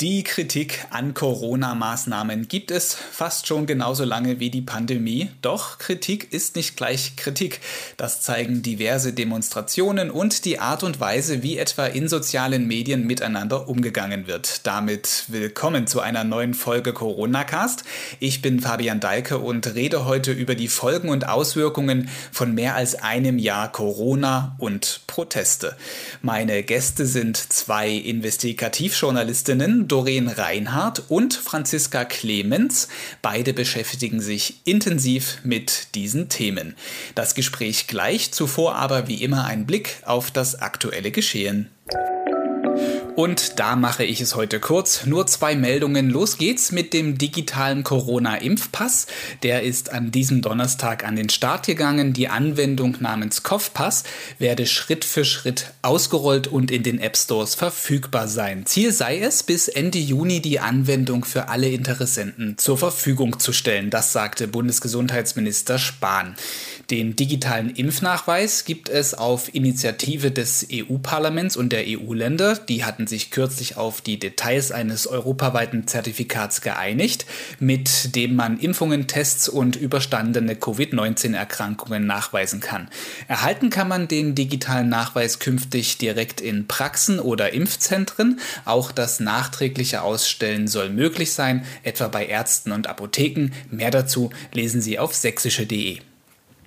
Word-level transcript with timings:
Die 0.00 0.24
Kritik 0.24 0.86
an 0.88 1.12
Corona-Maßnahmen 1.12 2.48
gibt 2.48 2.70
es 2.70 2.94
fast 2.94 3.46
schon 3.46 3.66
genauso 3.66 4.04
lange 4.04 4.40
wie 4.40 4.48
die 4.48 4.62
Pandemie. 4.62 5.28
Doch 5.42 5.76
Kritik 5.76 6.32
ist 6.32 6.56
nicht 6.56 6.74
gleich 6.74 7.16
Kritik. 7.16 7.60
Das 7.98 8.22
zeigen 8.22 8.62
diverse 8.62 9.12
Demonstrationen 9.12 10.10
und 10.10 10.46
die 10.46 10.58
Art 10.58 10.84
und 10.84 11.00
Weise, 11.00 11.42
wie 11.42 11.58
etwa 11.58 11.84
in 11.84 12.08
sozialen 12.08 12.66
Medien 12.66 13.06
miteinander 13.06 13.68
umgegangen 13.68 14.26
wird. 14.26 14.66
Damit 14.66 15.24
willkommen 15.28 15.86
zu 15.86 16.00
einer 16.00 16.24
neuen 16.24 16.54
Folge 16.54 16.94
Corona-Cast. 16.94 17.84
Ich 18.20 18.40
bin 18.40 18.60
Fabian 18.60 19.00
Deike 19.00 19.36
und 19.36 19.74
rede 19.74 20.06
heute 20.06 20.32
über 20.32 20.54
die 20.54 20.68
Folgen 20.68 21.10
und 21.10 21.28
Auswirkungen 21.28 22.08
von 22.32 22.54
mehr 22.54 22.74
als 22.74 22.94
einem 22.94 23.38
Jahr 23.38 23.70
Corona 23.70 24.54
und 24.56 25.02
Proteste. 25.06 25.76
Meine 26.22 26.62
Gäste 26.62 27.04
sind 27.04 27.36
zwei 27.36 27.90
Investigativjournalistinnen, 27.90 29.88
Doreen 29.90 30.28
Reinhardt 30.28 31.02
und 31.08 31.34
Franziska 31.34 32.04
Clemens. 32.04 32.88
Beide 33.22 33.52
beschäftigen 33.52 34.20
sich 34.20 34.60
intensiv 34.64 35.38
mit 35.42 35.94
diesen 35.94 36.28
Themen. 36.28 36.76
Das 37.14 37.34
Gespräch 37.34 37.86
gleich, 37.88 38.32
zuvor 38.32 38.76
aber 38.76 39.08
wie 39.08 39.22
immer 39.22 39.44
ein 39.44 39.66
Blick 39.66 40.02
auf 40.04 40.30
das 40.30 40.60
aktuelle 40.62 41.10
Geschehen. 41.10 41.70
Und 43.16 43.58
da 43.58 43.76
mache 43.76 44.04
ich 44.04 44.20
es 44.20 44.34
heute 44.34 44.60
kurz. 44.60 45.04
Nur 45.04 45.26
zwei 45.26 45.54
Meldungen. 45.54 46.10
Los 46.10 46.38
geht's 46.38 46.72
mit 46.72 46.92
dem 46.92 47.18
digitalen 47.18 47.84
Corona-Impfpass. 47.84 49.06
Der 49.42 49.62
ist 49.62 49.92
an 49.92 50.10
diesem 50.10 50.42
Donnerstag 50.42 51.04
an 51.04 51.16
den 51.16 51.28
Start 51.28 51.66
gegangen. 51.66 52.12
Die 52.12 52.28
Anwendung 52.28 52.96
namens 53.00 53.42
Kopfpass 53.42 54.04
werde 54.38 54.66
Schritt 54.66 55.04
für 55.04 55.24
Schritt 55.24 55.72
ausgerollt 55.82 56.46
und 56.46 56.70
in 56.70 56.82
den 56.82 57.00
App 57.00 57.16
Stores 57.16 57.54
verfügbar 57.54 58.28
sein. 58.28 58.64
Ziel 58.66 58.92
sei 58.92 59.18
es, 59.18 59.42
bis 59.42 59.68
Ende 59.68 59.98
Juni 59.98 60.40
die 60.40 60.60
Anwendung 60.60 61.24
für 61.24 61.48
alle 61.48 61.68
Interessenten 61.68 62.58
zur 62.58 62.78
Verfügung 62.78 63.38
zu 63.38 63.52
stellen. 63.52 63.90
Das 63.90 64.12
sagte 64.12 64.48
Bundesgesundheitsminister 64.48 65.78
Spahn. 65.78 66.36
Den 66.90 67.14
digitalen 67.14 67.70
Impfnachweis 67.70 68.64
gibt 68.64 68.88
es 68.88 69.14
auf 69.14 69.54
Initiative 69.54 70.32
des 70.32 70.66
EU-Parlaments 70.72 71.56
und 71.56 71.72
der 71.72 71.84
EU-Länder. 71.86 72.56
Die 72.56 72.84
hatten 72.84 73.06
sich 73.06 73.30
kürzlich 73.30 73.76
auf 73.76 74.00
die 74.00 74.18
Details 74.18 74.72
eines 74.72 75.06
europaweiten 75.06 75.86
Zertifikats 75.86 76.62
geeinigt, 76.62 77.26
mit 77.60 78.16
dem 78.16 78.34
man 78.34 78.58
Impfungen, 78.58 79.06
Tests 79.06 79.48
und 79.48 79.76
überstandene 79.76 80.56
Covid-19-Erkrankungen 80.56 82.06
nachweisen 82.06 82.58
kann. 82.58 82.88
Erhalten 83.28 83.70
kann 83.70 83.86
man 83.86 84.08
den 84.08 84.34
digitalen 84.34 84.88
Nachweis 84.88 85.38
künftig 85.38 85.98
direkt 85.98 86.40
in 86.40 86.66
Praxen 86.66 87.20
oder 87.20 87.52
Impfzentren. 87.52 88.40
Auch 88.64 88.90
das 88.90 89.20
nachträgliche 89.20 90.02
Ausstellen 90.02 90.66
soll 90.66 90.90
möglich 90.90 91.34
sein, 91.34 91.64
etwa 91.84 92.08
bei 92.08 92.26
Ärzten 92.26 92.72
und 92.72 92.88
Apotheken. 92.88 93.50
Mehr 93.70 93.92
dazu 93.92 94.30
lesen 94.52 94.80
Sie 94.80 94.98
auf 94.98 95.14
sächsische.de. 95.14 96.00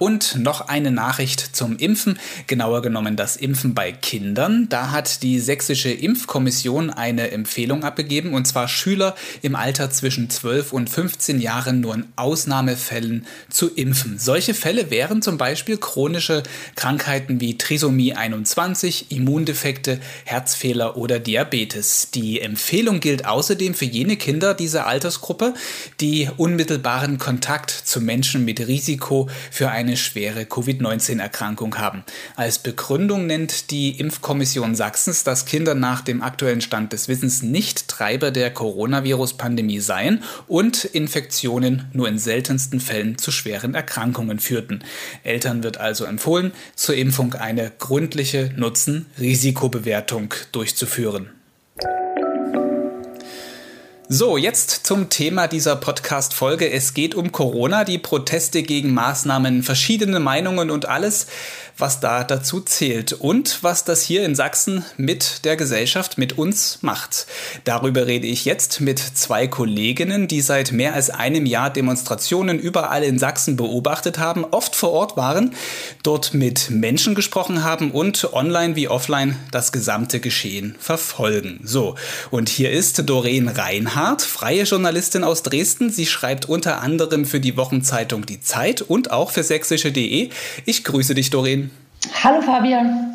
Und 0.00 0.36
noch 0.36 0.66
eine 0.66 0.90
Nachricht 0.90 1.54
zum 1.54 1.76
Impfen, 1.76 2.18
genauer 2.46 2.80
genommen 2.80 3.16
das 3.16 3.36
Impfen 3.36 3.74
bei 3.74 3.92
Kindern. 3.92 4.66
Da 4.70 4.92
hat 4.92 5.22
die 5.22 5.38
sächsische 5.38 5.90
Impfkommission 5.90 6.88
eine 6.88 7.30
Empfehlung 7.32 7.84
abgegeben, 7.84 8.32
und 8.32 8.46
zwar 8.46 8.66
Schüler 8.66 9.14
im 9.42 9.54
Alter 9.54 9.90
zwischen 9.90 10.30
12 10.30 10.72
und 10.72 10.88
15 10.88 11.38
Jahren 11.38 11.82
nur 11.82 11.94
in 11.94 12.06
Ausnahmefällen 12.16 13.26
zu 13.50 13.68
impfen. 13.68 14.18
Solche 14.18 14.54
Fälle 14.54 14.90
wären 14.90 15.20
zum 15.20 15.36
Beispiel 15.36 15.76
chronische 15.76 16.44
Krankheiten 16.76 17.42
wie 17.42 17.58
Trisomie 17.58 18.14
21, 18.14 19.10
Immundefekte, 19.10 20.00
Herzfehler 20.24 20.96
oder 20.96 21.18
Diabetes. 21.18 22.08
Die 22.14 22.40
Empfehlung 22.40 23.00
gilt 23.00 23.26
außerdem 23.26 23.74
für 23.74 23.84
jene 23.84 24.16
Kinder 24.16 24.54
dieser 24.54 24.86
Altersgruppe, 24.86 25.52
die 26.00 26.30
unmittelbaren 26.38 27.18
Kontakt 27.18 27.70
zu 27.70 28.00
Menschen 28.00 28.46
mit 28.46 28.66
Risiko 28.66 29.28
für 29.50 29.70
eine 29.70 29.89
schwere 29.96 30.44
Covid-19-Erkrankung 30.44 31.78
haben. 31.78 32.04
Als 32.36 32.58
Begründung 32.58 33.26
nennt 33.26 33.70
die 33.70 33.98
Impfkommission 33.98 34.74
Sachsens, 34.74 35.24
dass 35.24 35.46
Kinder 35.46 35.74
nach 35.74 36.00
dem 36.00 36.22
aktuellen 36.22 36.60
Stand 36.60 36.92
des 36.92 37.08
Wissens 37.08 37.42
nicht 37.42 37.88
Treiber 37.88 38.30
der 38.30 38.50
Coronavirus-Pandemie 38.50 39.80
seien 39.80 40.22
und 40.46 40.84
Infektionen 40.84 41.88
nur 41.92 42.08
in 42.08 42.18
seltensten 42.18 42.80
Fällen 42.80 43.18
zu 43.18 43.30
schweren 43.30 43.74
Erkrankungen 43.74 44.38
führten. 44.38 44.82
Eltern 45.22 45.62
wird 45.62 45.78
also 45.78 46.04
empfohlen, 46.04 46.52
zur 46.74 46.94
Impfung 46.94 47.34
eine 47.34 47.72
gründliche 47.78 48.52
Nutzen-Risikobewertung 48.56 50.34
durchzuführen. 50.52 51.30
So, 54.12 54.36
jetzt 54.36 54.88
zum 54.88 55.08
Thema 55.08 55.46
dieser 55.46 55.76
Podcast-Folge. 55.76 56.68
Es 56.68 56.94
geht 56.94 57.14
um 57.14 57.30
Corona, 57.30 57.84
die 57.84 57.98
Proteste 57.98 58.64
gegen 58.64 58.92
Maßnahmen, 58.92 59.62
verschiedene 59.62 60.18
Meinungen 60.18 60.72
und 60.72 60.86
alles, 60.86 61.28
was 61.78 62.00
da 62.00 62.24
dazu 62.24 62.60
zählt 62.60 63.12
und 63.12 63.62
was 63.62 63.84
das 63.84 64.02
hier 64.02 64.24
in 64.24 64.34
Sachsen 64.34 64.84
mit 64.96 65.44
der 65.44 65.54
Gesellschaft, 65.54 66.18
mit 66.18 66.36
uns 66.36 66.80
macht. 66.80 67.28
Darüber 67.62 68.08
rede 68.08 68.26
ich 68.26 68.44
jetzt 68.44 68.80
mit 68.80 68.98
zwei 68.98 69.46
Kolleginnen, 69.46 70.26
die 70.26 70.40
seit 70.40 70.72
mehr 70.72 70.94
als 70.94 71.10
einem 71.10 71.46
Jahr 71.46 71.70
Demonstrationen 71.70 72.58
überall 72.58 73.04
in 73.04 73.16
Sachsen 73.16 73.54
beobachtet 73.54 74.18
haben, 74.18 74.44
oft 74.44 74.74
vor 74.74 74.90
Ort 74.90 75.16
waren, 75.16 75.54
dort 76.02 76.34
mit 76.34 76.68
Menschen 76.68 77.14
gesprochen 77.14 77.62
haben 77.62 77.92
und 77.92 78.32
online 78.32 78.74
wie 78.74 78.88
offline 78.88 79.36
das 79.52 79.70
gesamte 79.70 80.18
Geschehen 80.18 80.74
verfolgen. 80.80 81.60
So, 81.62 81.94
und 82.32 82.48
hier 82.48 82.72
ist 82.72 83.08
Doreen 83.08 83.46
Reinhardt, 83.46 83.99
freie 84.18 84.62
Journalistin 84.62 85.24
aus 85.24 85.42
Dresden. 85.42 85.90
Sie 85.90 86.06
schreibt 86.06 86.48
unter 86.48 86.80
anderem 86.80 87.24
für 87.24 87.38
die 87.38 87.56
Wochenzeitung 87.56 88.24
Die 88.24 88.40
Zeit 88.40 88.82
und 88.82 89.10
auch 89.10 89.30
für 89.30 89.42
sächsische.de. 89.42 90.30
Ich 90.64 90.84
grüße 90.84 91.14
dich, 91.14 91.30
Doreen. 91.30 91.70
Hallo 92.24 92.40
Fabian. 92.40 93.14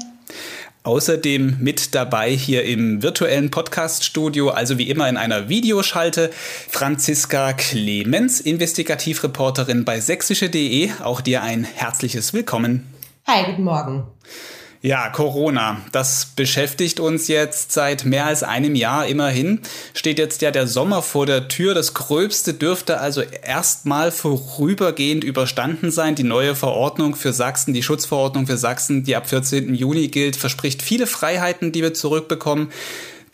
Außerdem 0.84 1.58
mit 1.60 1.96
dabei 1.96 2.30
hier 2.30 2.64
im 2.64 3.02
virtuellen 3.02 3.50
Podcast-Studio, 3.50 4.50
also 4.50 4.78
wie 4.78 4.88
immer 4.88 5.10
in 5.10 5.18
einer 5.18 5.50
Videoschalte, 5.50 6.30
Franziska 6.70 7.54
Clemens, 7.54 8.40
Investigativreporterin 8.40 9.86
bei 9.86 10.00
sächsische.de. 10.00 10.92
Auch 11.04 11.22
dir 11.22 11.42
ein 11.42 11.64
herzliches 11.64 12.34
Willkommen. 12.34 12.86
Hi, 13.26 13.44
guten 13.46 13.64
Morgen. 13.64 14.04
Ja, 14.86 15.10
Corona, 15.10 15.82
das 15.92 16.28
beschäftigt 16.36 17.00
uns 17.00 17.28
jetzt 17.28 17.72
seit 17.72 18.06
mehr 18.06 18.28
als 18.28 18.44
einem 18.44 18.76
Jahr 18.76 19.08
immerhin. 19.08 19.62
Steht 19.96 20.20
jetzt 20.20 20.44
ja 20.44 20.52
der 20.52 20.68
Sommer 20.68 21.02
vor 21.02 21.26
der 21.26 21.48
Tür. 21.48 21.74
Das 21.74 21.96
Gröbste 21.96 22.54
dürfte 22.54 23.00
also 23.00 23.22
erstmal 23.22 24.12
vorübergehend 24.12 25.24
überstanden 25.24 25.90
sein. 25.90 26.14
Die 26.14 26.22
neue 26.22 26.54
Verordnung 26.54 27.16
für 27.16 27.34
Sachsen, 27.34 27.74
die 27.74 27.82
Schutzverordnung 27.82 28.46
für 28.46 28.58
Sachsen, 28.58 29.04
die 29.04 29.16
ab 29.16 29.28
14. 29.28 29.74
Juni 29.74 30.10
gilt, 30.10 30.36
verspricht 30.36 30.84
viele 30.84 31.08
Freiheiten, 31.08 31.72
die 31.72 31.82
wir 31.82 31.96
zurückbekommen. 31.96 32.70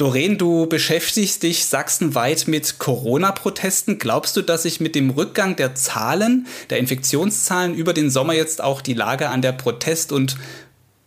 Doreen, 0.02 0.40
du 0.40 0.66
beschäftigst 0.66 1.44
dich 1.44 1.66
sachsenweit 1.66 2.48
mit 2.48 2.80
Corona-Protesten. 2.80 4.00
Glaubst 4.00 4.36
du, 4.36 4.42
dass 4.42 4.64
sich 4.64 4.80
mit 4.80 4.96
dem 4.96 5.12
Rückgang 5.12 5.56
der 5.56 5.76
Zahlen, 5.76 6.48
der 6.72 6.80
Infektionszahlen 6.80 7.76
über 7.76 7.94
den 7.94 8.10
Sommer 8.10 8.34
jetzt 8.34 8.64
auch 8.64 8.82
die 8.82 8.96
Lage 8.96 9.30
an 9.30 9.44
der 9.44 9.52
Protest- 9.52 10.12
und 10.12 10.38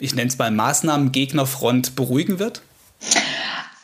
ich 0.05 0.15
nenne 0.15 0.29
es 0.29 0.39
mal 0.39 0.51
Maßnahmen-Gegnerfront 0.51 1.97
beruhigen 1.97 2.39
wird? 2.39 2.63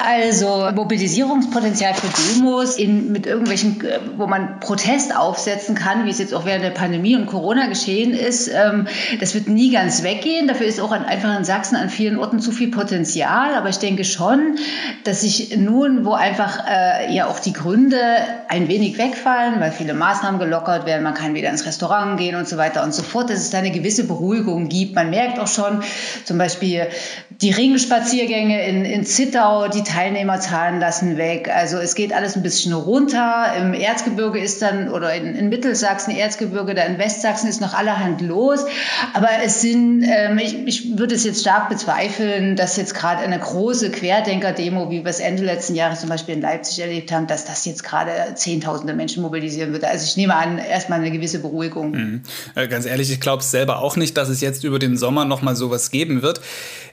Also 0.02 0.70
Mobilisierungspotenzial 0.74 1.92
für 1.92 2.08
Demos 2.08 2.78
in, 2.78 3.12
mit 3.12 3.26
irgendwelchen, 3.26 3.84
äh, 3.84 4.00
wo 4.16 4.26
man 4.26 4.58
Protest 4.58 5.14
aufsetzen 5.14 5.74
kann, 5.74 6.06
wie 6.06 6.10
es 6.10 6.18
jetzt 6.18 6.32
auch 6.32 6.46
während 6.46 6.64
der 6.64 6.70
Pandemie 6.70 7.16
und 7.16 7.26
Corona 7.26 7.66
geschehen 7.66 8.14
ist, 8.14 8.48
ähm, 8.48 8.88
das 9.20 9.34
wird 9.34 9.48
nie 9.48 9.70
ganz 9.70 10.02
weggehen. 10.02 10.48
Dafür 10.48 10.66
ist 10.66 10.80
auch 10.80 10.92
an, 10.92 11.04
einfach 11.04 11.36
in 11.36 11.44
Sachsen 11.44 11.76
an 11.76 11.90
vielen 11.90 12.18
Orten 12.18 12.40
zu 12.40 12.50
viel 12.50 12.70
Potenzial. 12.70 13.54
Aber 13.54 13.68
ich 13.68 13.76
denke 13.76 14.04
schon, 14.04 14.56
dass 15.04 15.20
sich 15.20 15.54
nun, 15.58 16.06
wo 16.06 16.12
einfach 16.14 16.64
äh, 16.66 17.14
ja 17.14 17.26
auch 17.26 17.38
die 17.38 17.52
Gründe 17.52 18.00
ein 18.48 18.68
wenig 18.68 18.96
wegfallen, 18.96 19.60
weil 19.60 19.70
viele 19.70 19.92
Maßnahmen 19.92 20.40
gelockert 20.40 20.86
werden, 20.86 21.02
man 21.02 21.12
kann 21.12 21.34
wieder 21.34 21.50
ins 21.50 21.66
Restaurant 21.66 22.18
gehen 22.18 22.36
und 22.36 22.48
so 22.48 22.56
weiter 22.56 22.84
und 22.84 22.94
so 22.94 23.02
fort, 23.02 23.28
dass 23.28 23.38
es 23.40 23.50
da 23.50 23.58
eine 23.58 23.70
gewisse 23.70 24.04
Beruhigung 24.04 24.70
gibt. 24.70 24.94
Man 24.94 25.10
merkt 25.10 25.38
auch 25.38 25.46
schon 25.46 25.82
zum 26.24 26.38
Beispiel 26.38 26.86
die 27.42 27.50
Ringspaziergänge 27.50 28.66
in, 28.66 28.86
in 28.86 29.04
Zittau, 29.04 29.68
die 29.70 29.82
Teilnehmerzahlen 29.82 30.80
lassen 30.80 31.16
weg. 31.16 31.50
Also 31.54 31.78
es 31.78 31.94
geht 31.94 32.12
alles 32.12 32.36
ein 32.36 32.42
bisschen 32.42 32.72
runter. 32.72 33.46
Im 33.58 33.74
Erzgebirge 33.74 34.38
ist 34.38 34.62
dann, 34.62 34.90
oder 34.90 35.14
in, 35.14 35.34
in 35.34 35.48
Mittelsachsen, 35.48 36.14
Erzgebirge, 36.14 36.74
da 36.74 36.82
in 36.82 36.98
Westsachsen 36.98 37.48
ist 37.48 37.60
noch 37.60 37.74
allerhand 37.74 38.20
los. 38.20 38.64
Aber 39.14 39.28
es 39.44 39.60
sind, 39.60 40.02
ähm, 40.02 40.38
ich, 40.38 40.54
ich 40.66 40.98
würde 40.98 41.14
es 41.14 41.24
jetzt 41.24 41.40
stark 41.40 41.68
bezweifeln, 41.68 42.56
dass 42.56 42.76
jetzt 42.76 42.94
gerade 42.94 43.22
eine 43.22 43.38
große 43.38 43.90
Querdenker-Demo, 43.90 44.90
wie 44.90 45.04
wir 45.04 45.10
es 45.10 45.20
Ende 45.20 45.44
letzten 45.44 45.74
Jahres 45.74 46.00
zum 46.00 46.08
Beispiel 46.08 46.34
in 46.34 46.40
Leipzig 46.40 46.80
erlebt 46.80 47.12
haben, 47.12 47.26
dass 47.26 47.44
das 47.44 47.64
jetzt 47.64 47.84
gerade 47.84 48.12
Zehntausende 48.34 48.94
Menschen 48.94 49.22
mobilisieren 49.22 49.72
würde. 49.72 49.88
Also 49.88 50.04
ich 50.04 50.16
nehme 50.16 50.34
an, 50.34 50.58
erstmal 50.58 51.00
eine 51.00 51.10
gewisse 51.10 51.38
Beruhigung. 51.38 51.90
Mhm. 51.92 52.22
Äh, 52.54 52.68
ganz 52.68 52.86
ehrlich, 52.86 53.10
ich 53.10 53.20
glaube 53.20 53.42
selber 53.42 53.80
auch 53.80 53.96
nicht, 53.96 54.16
dass 54.16 54.28
es 54.28 54.40
jetzt 54.40 54.64
über 54.64 54.78
den 54.78 54.96
Sommer 54.96 55.24
nochmal 55.24 55.56
sowas 55.56 55.90
geben 55.90 56.22
wird. 56.22 56.40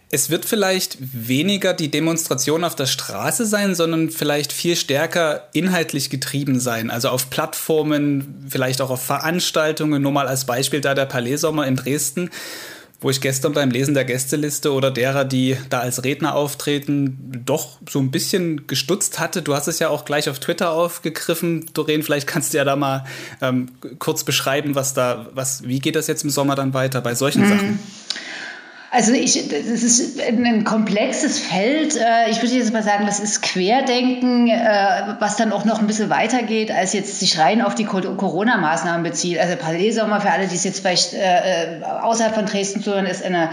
Es 0.09 0.29
wird 0.29 0.45
vielleicht 0.45 0.97
weniger 0.99 1.73
die 1.73 1.91
Demonstration 1.91 2.63
auf 2.63 2.75
der 2.75 2.85
Straße 2.85 3.45
sein, 3.45 3.75
sondern 3.75 4.09
vielleicht 4.09 4.53
viel 4.53 4.77
stärker 4.77 5.49
inhaltlich 5.51 6.09
getrieben 6.09 6.61
sein. 6.61 6.89
Also 6.89 7.09
auf 7.09 7.29
Plattformen, 7.29 8.45
vielleicht 8.47 8.81
auch 8.81 8.89
auf 8.89 9.03
Veranstaltungen. 9.03 10.01
Nur 10.01 10.13
mal 10.13 10.27
als 10.27 10.45
Beispiel 10.45 10.79
da 10.79 10.93
der 10.93 11.07
Palais 11.07 11.35
Sommer 11.37 11.67
in 11.67 11.75
Dresden, 11.75 12.29
wo 13.01 13.09
ich 13.09 13.19
gestern 13.19 13.51
beim 13.51 13.69
Lesen 13.69 13.95
der 13.95 14.05
Gästeliste 14.05 14.71
oder 14.71 14.91
derer, 14.91 15.25
die 15.25 15.57
da 15.69 15.79
als 15.79 16.05
Redner 16.05 16.35
auftreten, 16.35 17.43
doch 17.45 17.77
so 17.89 17.99
ein 17.99 18.09
bisschen 18.09 18.65
gestutzt 18.65 19.19
hatte. 19.19 19.41
Du 19.41 19.55
hast 19.55 19.67
es 19.67 19.79
ja 19.79 19.89
auch 19.89 20.05
gleich 20.05 20.29
auf 20.29 20.39
Twitter 20.39 20.71
aufgegriffen. 20.71 21.65
Doreen, 21.73 22.01
vielleicht 22.01 22.27
kannst 22.27 22.53
du 22.53 22.57
ja 22.59 22.63
da 22.63 22.77
mal 22.77 23.03
ähm, 23.41 23.67
kurz 23.99 24.23
beschreiben, 24.23 24.73
was 24.73 24.93
da, 24.93 25.27
was, 25.33 25.67
wie 25.67 25.79
geht 25.79 25.97
das 25.97 26.07
jetzt 26.07 26.23
im 26.23 26.29
Sommer 26.29 26.55
dann 26.55 26.73
weiter 26.73 27.01
bei 27.01 27.13
solchen 27.13 27.43
mhm. 27.43 27.49
Sachen? 27.49 27.79
Also 28.89 29.11
ich, 29.11 29.49
das 29.49 29.83
ist 29.83 30.21
ein 30.21 30.63
komplexes 30.63 31.39
Feld. 31.39 31.97
Äh, 31.97 32.29
ich 32.29 32.41
würde 32.41 32.55
jetzt 32.55 32.71
mal 32.71 32.83
sagen, 32.83 33.05
das 33.05 33.19
ist 33.19 33.41
Querdenken, 33.41 34.47
äh, 34.47 35.15
was 35.19 35.35
dann 35.35 35.51
auch 35.51 35.65
noch 35.65 35.79
ein 35.79 35.87
bisschen 35.87 36.09
weitergeht, 36.09 36.71
als 36.71 36.93
jetzt 36.93 37.19
sich 37.19 37.37
rein 37.37 37.61
auf 37.61 37.75
die 37.75 37.83
Corona-Maßnahmen 37.83 39.03
bezieht. 39.03 39.39
Also 39.39 39.57
Palais 39.57 39.91
Sommer, 39.91 40.21
für 40.21 40.31
alle, 40.31 40.47
die 40.47 40.55
es 40.55 40.63
jetzt 40.63 40.79
vielleicht 40.79 41.13
äh, 41.13 41.81
außerhalb 42.01 42.33
von 42.33 42.45
Dresden 42.45 42.81
zuhören, 42.81 43.05
ist 43.05 43.25
eine 43.25 43.49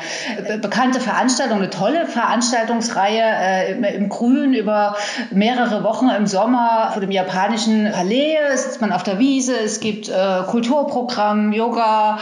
bekannte 0.61 1.01
Veranstaltung, 1.01 1.59
eine 1.59 1.71
tolle 1.71 2.07
Veranstaltungsreihe 2.07 3.77
im 3.97 4.09
Grün 4.09 4.55
über 4.55 4.97
mehrere 5.31 5.83
Wochen 5.83 6.11
im 6.11 6.29
Sommer 6.29 6.91
vor 6.93 7.01
dem 7.01 7.11
japanischen 7.11 7.91
Palais. 7.91 8.37
Sitzt 8.55 8.81
man 8.81 8.93
auf 8.93 9.03
der 9.03 9.19
Wiese, 9.19 9.57
es 9.57 9.81
gibt 9.81 10.11
Kulturprogramm, 10.49 11.53
Yoga, 11.53 12.19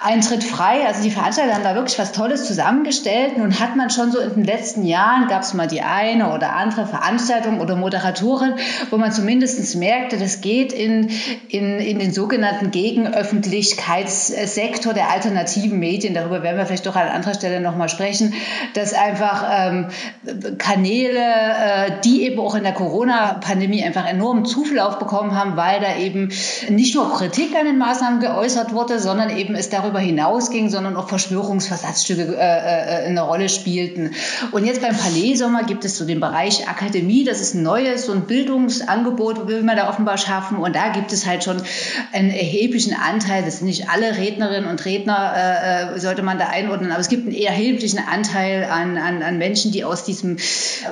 Eintritt 0.00 0.44
frei. 0.44 0.86
Also 0.86 1.02
die 1.02 1.10
Veranstalter 1.10 1.54
haben 1.54 1.64
da 1.64 1.74
wirklich 1.74 1.98
was 1.98 2.12
Tolles 2.12 2.44
zu 2.44 2.51
zusammengestellt. 2.52 3.38
Nun 3.38 3.58
hat 3.58 3.74
man 3.76 3.88
schon 3.88 4.12
so 4.12 4.20
in 4.20 4.34
den 4.34 4.44
letzten 4.44 4.84
Jahren, 4.84 5.26
gab 5.28 5.40
es 5.42 5.54
mal 5.54 5.66
die 5.66 5.80
eine 5.80 6.34
oder 6.34 6.54
andere 6.54 6.86
Veranstaltung 6.86 7.60
oder 7.60 7.76
Moderatorin, 7.76 8.56
wo 8.90 8.98
man 8.98 9.10
zumindest 9.10 9.74
merkte, 9.76 10.18
das 10.18 10.42
geht 10.42 10.74
in, 10.74 11.08
in, 11.48 11.78
in 11.78 11.98
den 11.98 12.12
sogenannten 12.12 12.70
Gegenöffentlichkeitssektor 12.70 14.92
der 14.92 15.08
alternativen 15.10 15.78
Medien. 15.78 16.12
Darüber 16.12 16.42
werden 16.42 16.58
wir 16.58 16.66
vielleicht 16.66 16.84
doch 16.84 16.96
an 16.96 17.08
anderer 17.08 17.32
Stelle 17.34 17.62
nochmal 17.62 17.88
sprechen, 17.88 18.34
dass 18.74 18.92
einfach 18.92 19.46
ähm, 19.50 19.86
Kanäle, 20.58 21.18
äh, 21.18 21.92
die 22.04 22.24
eben 22.24 22.38
auch 22.38 22.54
in 22.54 22.64
der 22.64 22.74
Corona-Pandemie 22.74 23.82
einfach 23.82 24.06
enormen 24.06 24.44
Zulauf 24.44 24.98
bekommen 24.98 25.34
haben, 25.34 25.56
weil 25.56 25.80
da 25.80 25.96
eben 25.96 26.30
nicht 26.68 26.94
nur 26.94 27.10
Kritik 27.14 27.56
an 27.58 27.64
den 27.64 27.78
Maßnahmen 27.78 28.20
geäußert 28.20 28.74
wurde, 28.74 28.98
sondern 28.98 29.30
eben 29.30 29.54
es 29.54 29.70
darüber 29.70 30.00
hinausging, 30.00 30.68
sondern 30.68 30.96
auch 30.96 31.08
Verschwörungsversatzstücke 31.08 32.41
äh, 32.42 33.04
äh, 33.04 33.06
eine 33.06 33.22
Rolle 33.22 33.48
spielten. 33.48 34.10
Und 34.50 34.64
jetzt 34.64 34.82
beim 34.82 34.96
Palais 34.96 35.36
Sommer 35.36 35.62
gibt 35.62 35.84
es 35.84 35.96
so 35.96 36.04
den 36.04 36.18
Bereich 36.18 36.68
Akademie, 36.68 37.22
das 37.22 37.40
ist 37.40 37.54
ein 37.54 37.62
neues, 37.62 38.06
so 38.06 38.12
ein 38.12 38.22
Bildungsangebot, 38.22 39.46
will 39.46 39.62
man 39.62 39.76
da 39.76 39.88
offenbar 39.88 40.18
schaffen. 40.18 40.56
Und 40.56 40.74
da 40.74 40.88
gibt 40.88 41.12
es 41.12 41.24
halt 41.24 41.44
schon 41.44 41.62
einen 42.12 42.30
erheblichen 42.30 42.96
Anteil, 42.96 43.44
das 43.44 43.58
sind 43.58 43.68
nicht 43.68 43.90
alle 43.90 44.16
Rednerinnen 44.16 44.68
und 44.68 44.84
Redner, 44.84 45.34
äh, 45.36 45.94
äh, 45.94 46.00
sollte 46.00 46.22
man 46.22 46.38
da 46.38 46.48
einordnen, 46.48 46.90
aber 46.90 47.00
es 47.00 47.08
gibt 47.08 47.28
einen 47.28 47.36
erheblichen 47.36 48.00
Anteil 48.00 48.64
an, 48.64 48.98
an, 48.98 49.22
an 49.22 49.38
Menschen, 49.38 49.70
die 49.70 49.84
aus 49.84 50.02
diesem 50.02 50.38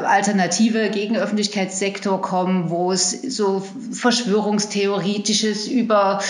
alternative 0.05 0.91
Gegenöffentlichkeitssektor 0.91 2.23
kommen, 2.23 2.70
wo 2.70 2.93
es 2.93 3.11
so 3.11 3.67
Verschwörungstheoretisches 3.93 5.67
über, 5.67 6.20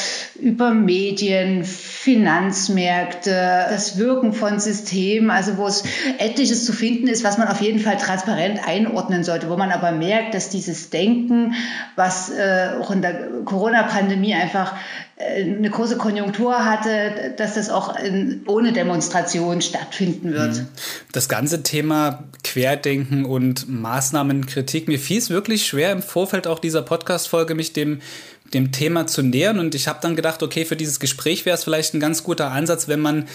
über 0.40 0.73
Medien, 0.73 1.64
Finanzmärkte, 1.64 3.66
das 3.69 3.99
Wirken 3.99 4.32
von 4.32 4.58
Systemen, 4.58 5.10
also 5.19 5.57
wo 5.57 5.67
es 5.67 5.83
etliches 6.19 6.65
zu 6.65 6.73
finden 6.73 7.09
ist, 7.09 7.25
was 7.25 7.39
man 7.39 7.49
auf 7.49 7.61
jeden 7.61 7.81
Fall 7.81 7.97
transparent 7.97 8.61
einordnen 8.67 9.25
sollte, 9.25 9.51
wo 9.51 9.57
man 9.57 9.73
aber 9.73 9.93
merkt, 9.93 10.35
dass 10.35 10.51
dieses 10.51 10.91
Denken, 10.91 11.55
was 11.97 12.31
äh, 12.31 12.71
auch 12.81 12.91
in 12.91 13.03
der 13.03 13.29
Corona-Pandemie 13.45 14.35
einfach 14.35 14.75
äh, 15.17 15.43
eine 15.43 15.71
große 15.71 15.97
Konjunktur 15.97 16.65
hatte, 16.65 17.35
dass 17.37 17.55
das 17.55 17.71
auch 17.71 17.97
in, 17.99 18.43
ohne 18.47 18.73
Demonstration 18.73 19.61
stattfinden 19.61 20.33
wird. 20.33 20.57
Mhm. 20.57 20.69
Das 21.12 21.29
ganze 21.29 21.62
Thema 21.62 22.25
Querdenken 22.45 23.25
und 23.25 23.69
Maßnahmenkritik, 23.69 24.87
mir 24.89 24.99
fiel 24.99 25.19
es 25.19 25.31
wirklich 25.31 25.67
schwer 25.67 25.93
im 25.93 26.03
Vorfeld 26.03 26.47
auch 26.47 26.59
dieser 26.59 26.83
Podcast-Folge, 26.83 27.55
mich 27.55 27.73
dem 27.73 28.01
dem 28.55 28.73
Thema 28.73 29.07
zu 29.07 29.23
nähern. 29.23 29.59
Und 29.59 29.75
ich 29.75 29.89
habe 29.89 30.01
dann 30.03 30.17
gedacht, 30.17 30.43
okay, 30.43 30.65
für 30.65 30.77
dieses 30.77 31.01
Gespräch 31.01 31.47
wäre 31.47 31.57
es 31.57 31.65
vielleicht 31.65 31.95
ein 31.95 32.01
ganz 32.01 32.23
guter 32.23 32.51
Ansatz, 32.51 32.89
wenn 32.89 33.01
man 33.01 33.29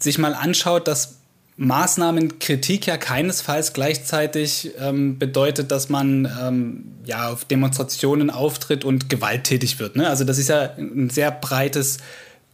sich 0.00 0.18
mal 0.18 0.34
anschaut, 0.34 0.88
dass 0.88 1.18
Maßnahmenkritik 1.56 2.86
ja 2.86 2.96
keinesfalls 2.96 3.72
gleichzeitig 3.72 4.70
ähm, 4.78 5.18
bedeutet, 5.18 5.72
dass 5.72 5.88
man 5.88 6.30
ähm, 6.40 6.84
ja 7.04 7.30
auf 7.30 7.44
Demonstrationen 7.44 8.30
auftritt 8.30 8.84
und 8.84 9.08
gewalttätig 9.08 9.80
wird. 9.80 9.96
Ne? 9.96 10.08
Also 10.08 10.22
das 10.24 10.38
ist 10.38 10.48
ja 10.48 10.70
ein 10.78 11.10
sehr 11.10 11.32
breites 11.32 11.98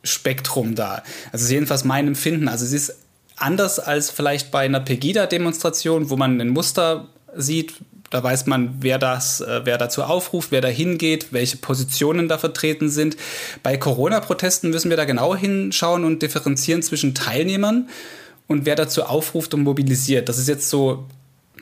Spektrum 0.03 0.75
da. 0.75 1.03
Also 1.33 1.53
jedenfalls 1.53 1.85
mein 1.85 2.07
Empfinden. 2.07 2.49
Also 2.49 2.65
es 2.65 2.73
ist 2.73 2.97
anders 3.37 3.79
als 3.79 4.11
vielleicht 4.11 4.51
bei 4.51 4.65
einer 4.65 4.81
Pegida-Demonstration, 4.81 6.09
wo 6.09 6.17
man 6.17 6.41
ein 6.41 6.49
Muster 6.49 7.09
sieht, 7.37 7.75
da 8.15 8.23
weiß 8.23 8.47
man, 8.47 8.77
wer 8.79 9.01
das, 9.01 9.41
äh, 9.41 9.63
wer 9.65 9.77
dazu 9.77 10.05
aufruft, 10.05 10.53
wer 10.53 10.61
da 10.61 10.69
hingeht, 10.69 11.33
welche 11.33 11.57
Positionen 11.57 12.29
da 12.29 12.39
vertreten 12.39 12.89
sind. 12.89 13.17
Bei 13.65 13.77
Corona-Protesten 13.77 14.71
müssen 14.71 14.89
wir 14.89 14.97
da 14.97 15.05
genau 15.05 15.35
hinschauen 15.35 16.05
und 16.05 16.23
differenzieren 16.23 16.81
zwischen 16.83 17.17
Teilnehmern 17.17 17.89
und 18.47 18.67
wer 18.67 18.77
dazu 18.77 19.03
aufruft 19.03 19.53
und 19.55 19.65
mobilisiert. 19.65 20.29
Das 20.29 20.39
ist 20.39 20.47
jetzt 20.47 20.71
so 20.71 21.07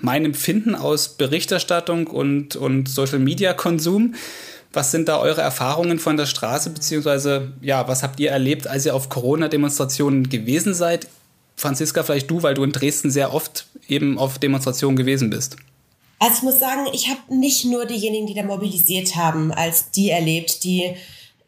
mein 0.03 0.27
Empfinden 0.27 0.75
aus 0.75 1.17
Berichterstattung 1.17 2.07
und, 2.07 2.55
und 2.55 2.87
Social-Media-Konsum. 2.87 4.15
Was 4.75 4.91
sind 4.91 5.09
da 5.09 5.21
eure 5.21 5.41
Erfahrungen 5.41 5.99
von 5.99 6.19
der 6.19 6.27
Straße, 6.27 6.69
beziehungsweise 6.69 7.53
ja, 7.63 7.89
was 7.89 8.03
habt 8.03 8.21
ihr 8.21 8.31
erlebt, 8.31 8.67
als 8.67 8.85
ihr 8.85 8.95
auf 8.95 9.09
Corona-Demonstrationen 9.09 10.29
gewesen 10.29 10.75
seid? 10.75 11.09
Franziska, 11.57 12.03
vielleicht 12.03 12.31
du, 12.31 12.43
weil 12.43 12.53
du 12.53 12.63
in 12.63 12.73
Dresden 12.73 13.11
sehr 13.11 13.33
oft 13.33 13.69
eben 13.89 14.19
auf 14.19 14.39
Demonstrationen 14.39 14.97
gewesen 14.97 15.31
bist. 15.31 15.57
Also 16.23 16.37
ich 16.37 16.43
muss 16.43 16.61
sagen, 16.61 16.87
ich 16.93 17.11
habe 17.11 17.35
nicht 17.35 17.65
nur 17.65 17.85
diejenigen, 17.85 18.29
die 18.29 18.35
da 18.35 18.45
mobilisiert 18.45 19.17
haben, 19.17 19.51
als 19.51 19.91
die 19.91 20.11
erlebt, 20.11 20.63
die 20.63 20.95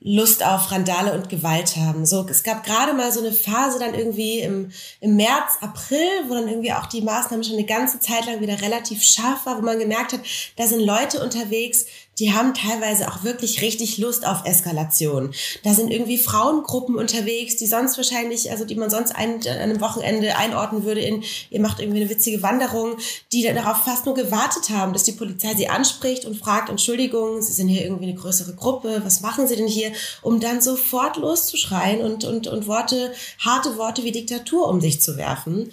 Lust 0.01 0.45
auf 0.45 0.73
Randale 0.73 1.13
und 1.13 1.29
Gewalt 1.29 1.77
haben. 1.77 2.05
So, 2.05 2.27
es 2.29 2.43
gab 2.43 2.65
gerade 2.65 2.93
mal 2.93 3.13
so 3.13 3.21
eine 3.21 3.31
Phase 3.31 3.79
dann 3.79 3.95
irgendwie 3.95 4.41
im, 4.41 4.73
im 5.01 5.15
März, 5.15 5.59
April, 5.61 6.09
wo 6.27 6.35
dann 6.35 6.49
irgendwie 6.49 6.73
auch 6.73 6.87
die 6.87 7.03
Maßnahmen 7.03 7.45
schon 7.45 7.55
eine 7.55 7.67
ganze 7.67 8.01
Zeit 8.01 8.27
lang 8.27 8.41
wieder 8.41 8.61
relativ 8.63 9.05
scharf 9.05 9.47
war, 9.47 9.59
wo 9.59 9.63
man 9.63 9.79
gemerkt 9.79 10.13
hat, 10.13 10.21
da 10.57 10.67
sind 10.67 10.81
Leute 10.81 11.23
unterwegs, 11.23 11.87
die 12.19 12.33
haben 12.33 12.55
teilweise 12.55 13.09
auch 13.09 13.25
wirklich 13.25 13.63
richtig 13.63 13.99
Lust 13.99 14.27
auf 14.27 14.45
Eskalation. 14.45 15.35
Da 15.63 15.75
sind 15.75 15.91
irgendwie 15.91 16.19
Frauengruppen 16.19 16.97
unterwegs, 16.97 17.57
die 17.57 17.67
sonst 17.67 17.97
wahrscheinlich, 17.97 18.51
also 18.51 18.65
die 18.65 18.77
man 18.77 18.91
sonst 18.91 19.15
ein, 19.15 19.41
an 19.47 19.59
einem 19.59 19.81
Wochenende 19.81 20.37
einordnen 20.37 20.85
würde 20.85 21.01
in, 21.01 21.25
ihr 21.51 21.61
macht 21.61 21.81
irgendwie 21.81 22.01
eine 22.01 22.11
witzige 22.11 22.43
Wanderung, 22.43 22.97
die 23.33 23.43
darauf 23.43 23.85
fast 23.85 24.07
nur 24.07 24.15
gewartet 24.15 24.71
haben, 24.71 24.93
dass 24.93 25.05
die 25.05 25.13
Polizei 25.13 25.55
sie 25.55 25.69
anspricht 25.69 26.25
und 26.25 26.37
fragt, 26.37 26.69
Entschuldigung, 26.69 27.43
Sie 27.43 27.53
sind 27.53 27.69
hier 27.69 27.83
irgendwie 27.83 28.05
eine 28.05 28.15
größere 28.15 28.55
Gruppe, 28.55 29.03
was 29.05 29.21
machen 29.21 29.47
Sie 29.47 29.57
denn 29.57 29.67
hier? 29.67 29.93
Um 30.23 30.41
dann 30.41 30.61
sofort 30.61 31.17
loszuschreien 31.17 32.01
und, 32.01 32.25
und, 32.25 32.47
und 32.47 32.67
Worte, 32.67 33.13
harte 33.39 33.77
Worte 33.77 34.05
wie 34.05 34.13
Diktatur 34.13 34.69
um 34.69 34.81
sich 34.81 35.01
zu 35.01 35.17
werfen. 35.17 35.71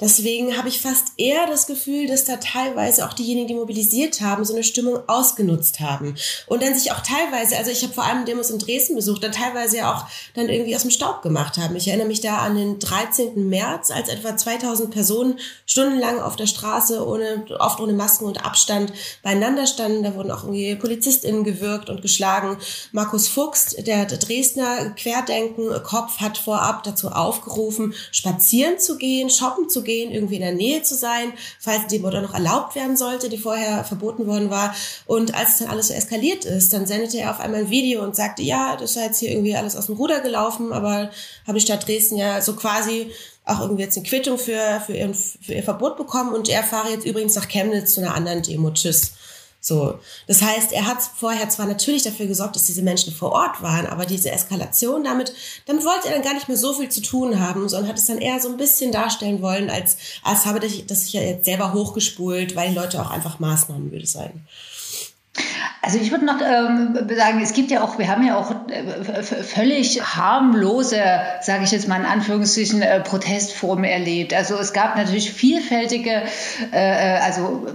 Deswegen 0.00 0.56
habe 0.56 0.68
ich 0.68 0.80
fast 0.80 1.08
eher 1.16 1.46
das 1.46 1.66
Gefühl, 1.66 2.06
dass 2.06 2.24
da 2.24 2.36
teilweise 2.36 3.06
auch 3.06 3.12
diejenigen, 3.12 3.48
die 3.48 3.54
mobilisiert 3.54 4.20
haben, 4.20 4.44
so 4.44 4.54
eine 4.54 4.64
Stimmung 4.64 5.00
ausgenutzt 5.06 5.80
haben. 5.80 6.14
Und 6.46 6.62
dann 6.62 6.76
sich 6.76 6.92
auch 6.92 7.00
teilweise, 7.00 7.56
also 7.56 7.70
ich 7.70 7.82
habe 7.82 7.92
vor 7.92 8.04
allem 8.04 8.24
Demos 8.24 8.50
in 8.50 8.58
Dresden 8.58 8.94
besucht, 8.94 9.22
dann 9.22 9.32
teilweise 9.32 9.78
ja 9.78 9.94
auch 9.94 10.06
dann 10.34 10.48
irgendwie 10.48 10.74
aus 10.74 10.82
dem 10.82 10.90
Staub 10.90 11.22
gemacht 11.22 11.58
haben. 11.58 11.76
Ich 11.76 11.88
erinnere 11.88 12.06
mich 12.08 12.20
da 12.20 12.38
an 12.38 12.56
den 12.56 12.78
13. 12.78 13.48
März, 13.48 13.90
als 13.90 14.08
etwa 14.08 14.36
2000 14.36 14.90
Personen 14.90 15.38
stundenlang 15.66 16.18
auf 16.20 16.36
der 16.36 16.46
Straße 16.46 17.06
ohne, 17.06 17.44
oft 17.58 17.80
ohne 17.80 17.92
Masken 17.92 18.24
und 18.24 18.44
Abstand 18.44 18.92
beieinander 19.22 19.66
standen. 19.66 20.02
Da 20.02 20.14
wurden 20.14 20.30
auch 20.30 20.44
irgendwie 20.44 20.74
PolizistInnen 20.76 21.44
gewürgt 21.44 21.90
und 21.90 22.02
geschlagen. 22.02 22.56
Markus 22.92 23.28
Fuchs, 23.28 23.76
der 23.78 24.06
Dresdner 24.06 24.90
Querdenken-Kopf, 24.90 26.18
hat 26.18 26.38
vorab 26.38 26.84
dazu 26.84 27.08
aufgerufen, 27.08 27.94
spazieren 28.12 28.78
zu 28.78 28.96
gehen, 28.96 29.28
shoppen 29.28 29.68
zu 29.68 29.82
gehen, 29.82 29.89
gehen, 29.90 30.12
irgendwie 30.12 30.36
in 30.36 30.42
der 30.42 30.52
Nähe 30.52 30.82
zu 30.82 30.94
sein, 30.94 31.32
falls 31.58 31.86
die 31.86 31.96
Demo 31.98 32.10
noch 32.10 32.34
erlaubt 32.34 32.74
werden 32.74 32.96
sollte, 32.96 33.28
die 33.28 33.38
vorher 33.38 33.84
verboten 33.84 34.26
worden 34.26 34.50
war. 34.50 34.74
Und 35.06 35.34
als 35.34 35.58
dann 35.58 35.68
alles 35.68 35.88
so 35.88 35.94
eskaliert 35.94 36.44
ist, 36.44 36.72
dann 36.72 36.86
sendete 36.86 37.18
er 37.18 37.30
auf 37.30 37.40
einmal 37.40 37.60
ein 37.60 37.70
Video 37.70 38.02
und 38.02 38.14
sagte, 38.14 38.42
ja, 38.42 38.76
das 38.76 38.96
ist 38.96 39.02
jetzt 39.02 39.18
hier 39.18 39.30
irgendwie 39.30 39.56
alles 39.56 39.76
aus 39.76 39.86
dem 39.86 39.96
Ruder 39.96 40.20
gelaufen, 40.20 40.72
aber 40.72 41.10
habe 41.46 41.58
die 41.58 41.64
Stadt 41.64 41.86
Dresden 41.86 42.16
ja 42.16 42.40
so 42.40 42.54
quasi 42.54 43.10
auch 43.44 43.60
irgendwie 43.60 43.82
jetzt 43.82 43.96
eine 43.96 44.06
Quittung 44.06 44.38
für, 44.38 44.80
für, 44.86 44.92
ihren, 44.92 45.14
für 45.14 45.54
ihr 45.54 45.62
Verbot 45.62 45.96
bekommen 45.96 46.34
und 46.34 46.48
er 46.48 46.62
fahre 46.62 46.90
jetzt 46.90 47.06
übrigens 47.06 47.34
nach 47.34 47.48
Chemnitz 47.48 47.94
zu 47.94 48.00
einer 48.00 48.14
anderen 48.14 48.42
Demo. 48.42 48.70
Tschüss. 48.70 49.12
So. 49.60 49.98
Das 50.26 50.40
heißt, 50.40 50.72
er 50.72 50.86
hat 50.86 50.98
vorher 51.02 51.48
zwar 51.50 51.66
natürlich 51.66 52.02
dafür 52.02 52.26
gesorgt, 52.26 52.56
dass 52.56 52.64
diese 52.64 52.82
Menschen 52.82 53.12
vor 53.12 53.32
Ort 53.32 53.62
waren, 53.62 53.86
aber 53.86 54.06
diese 54.06 54.30
Eskalation 54.30 55.04
damit, 55.04 55.34
damit 55.66 55.84
wollte 55.84 56.08
er 56.08 56.14
dann 56.14 56.22
gar 56.22 56.34
nicht 56.34 56.48
mehr 56.48 56.56
so 56.56 56.72
viel 56.72 56.88
zu 56.88 57.02
tun 57.02 57.38
haben, 57.38 57.68
sondern 57.68 57.90
hat 57.90 57.98
es 57.98 58.06
dann 58.06 58.18
eher 58.18 58.40
so 58.40 58.48
ein 58.48 58.56
bisschen 58.56 58.90
darstellen 58.90 59.42
wollen, 59.42 59.68
als, 59.68 59.98
als 60.22 60.46
habe 60.46 60.64
ich 60.64 60.86
das 60.86 61.02
sich 61.02 61.12
ja 61.12 61.20
jetzt 61.20 61.44
selber 61.44 61.74
hochgespult, 61.74 62.56
weil 62.56 62.70
die 62.70 62.74
Leute 62.74 63.02
auch 63.02 63.10
einfach 63.10 63.38
Maßnahmen 63.38 63.92
würde 63.92 64.06
sein. 64.06 64.46
Also 65.82 65.98
ich 65.98 66.10
würde 66.10 66.24
noch 66.24 66.40
ähm, 66.40 66.98
sagen, 67.16 67.40
es 67.42 67.52
gibt 67.52 67.70
ja 67.70 67.82
auch, 67.82 67.98
wir 67.98 68.08
haben 68.08 68.26
ja 68.26 68.36
auch 68.36 68.50
äh, 68.68 69.22
völlig 69.22 70.02
harmlose, 70.02 71.02
sage 71.40 71.64
ich 71.64 71.70
jetzt 71.70 71.88
mal 71.88 72.00
in 72.00 72.06
Anführungsstrichen, 72.06 72.82
äh, 72.82 73.00
Protestformen 73.00 73.84
erlebt. 73.84 74.34
Also 74.34 74.56
es 74.56 74.72
gab 74.72 74.96
natürlich 74.96 75.32
vielfältige, 75.32 76.22
äh, 76.72 77.16
äh 77.16 77.18
also 77.20 77.66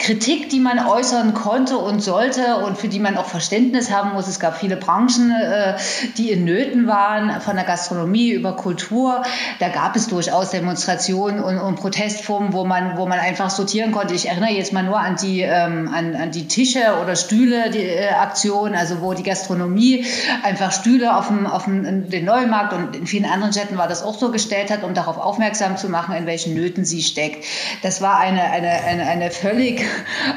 Kritik, 0.00 0.50
die 0.50 0.58
man 0.58 0.84
äußern 0.84 1.32
konnte 1.32 1.78
und 1.78 2.02
sollte 2.02 2.56
und 2.56 2.76
für 2.76 2.88
die 2.88 2.98
man 2.98 3.16
auch 3.16 3.26
Verständnis 3.26 3.92
haben 3.92 4.14
muss. 4.14 4.26
Es 4.26 4.40
gab 4.40 4.58
viele 4.58 4.76
Branchen, 4.76 5.30
äh, 5.30 5.76
die 6.18 6.32
in 6.32 6.44
Nöten 6.44 6.88
waren, 6.88 7.40
von 7.40 7.54
der 7.54 7.64
Gastronomie 7.64 8.30
über 8.30 8.56
Kultur. 8.56 9.22
Da 9.60 9.68
gab 9.68 9.94
es 9.94 10.08
durchaus 10.08 10.50
Demonstrationen 10.50 11.40
und, 11.40 11.60
und 11.60 11.76
Protestformen, 11.76 12.52
wo 12.52 12.64
man, 12.64 12.96
wo 12.96 13.06
man 13.06 13.20
einfach 13.20 13.48
sortieren 13.48 13.92
konnte. 13.92 14.14
Ich 14.14 14.28
erinnere 14.28 14.50
jetzt 14.50 14.72
mal 14.72 14.82
nur 14.82 14.98
an 14.98 15.16
die, 15.22 15.42
ähm, 15.42 15.88
an, 15.94 16.16
an 16.16 16.30
die 16.32 16.48
Tische 16.48 16.98
oder 17.00 17.14
Stühle, 17.14 17.70
die 17.70 17.78
äh, 17.78 18.08
Aktion, 18.08 18.74
also 18.74 19.00
wo 19.02 19.14
die 19.14 19.22
Gastronomie 19.22 20.04
einfach 20.42 20.72
Stühle 20.72 21.16
auf 21.16 21.28
dem, 21.28 21.46
auf 21.46 21.66
dem 21.66 22.10
den 22.10 22.24
Neumarkt 22.24 22.72
und 22.72 22.96
in 22.96 23.06
vielen 23.06 23.24
anderen 23.24 23.52
Städten 23.52 23.78
war 23.78 23.86
das 23.86 24.02
auch 24.02 24.18
so 24.18 24.32
gestellt 24.32 24.72
hat, 24.72 24.82
um 24.82 24.94
darauf 24.94 25.16
aufmerksam 25.16 25.76
zu 25.76 25.88
machen, 25.88 26.16
in 26.16 26.26
welchen 26.26 26.54
Nöten 26.54 26.84
sie 26.84 27.02
steckt. 27.02 27.44
Das 27.82 28.02
war 28.02 28.18
eine, 28.18 28.42
eine, 28.42 28.84
eine, 28.84 29.06
eine 29.06 29.30
völlig 29.30 29.75
völlig, 29.76 29.86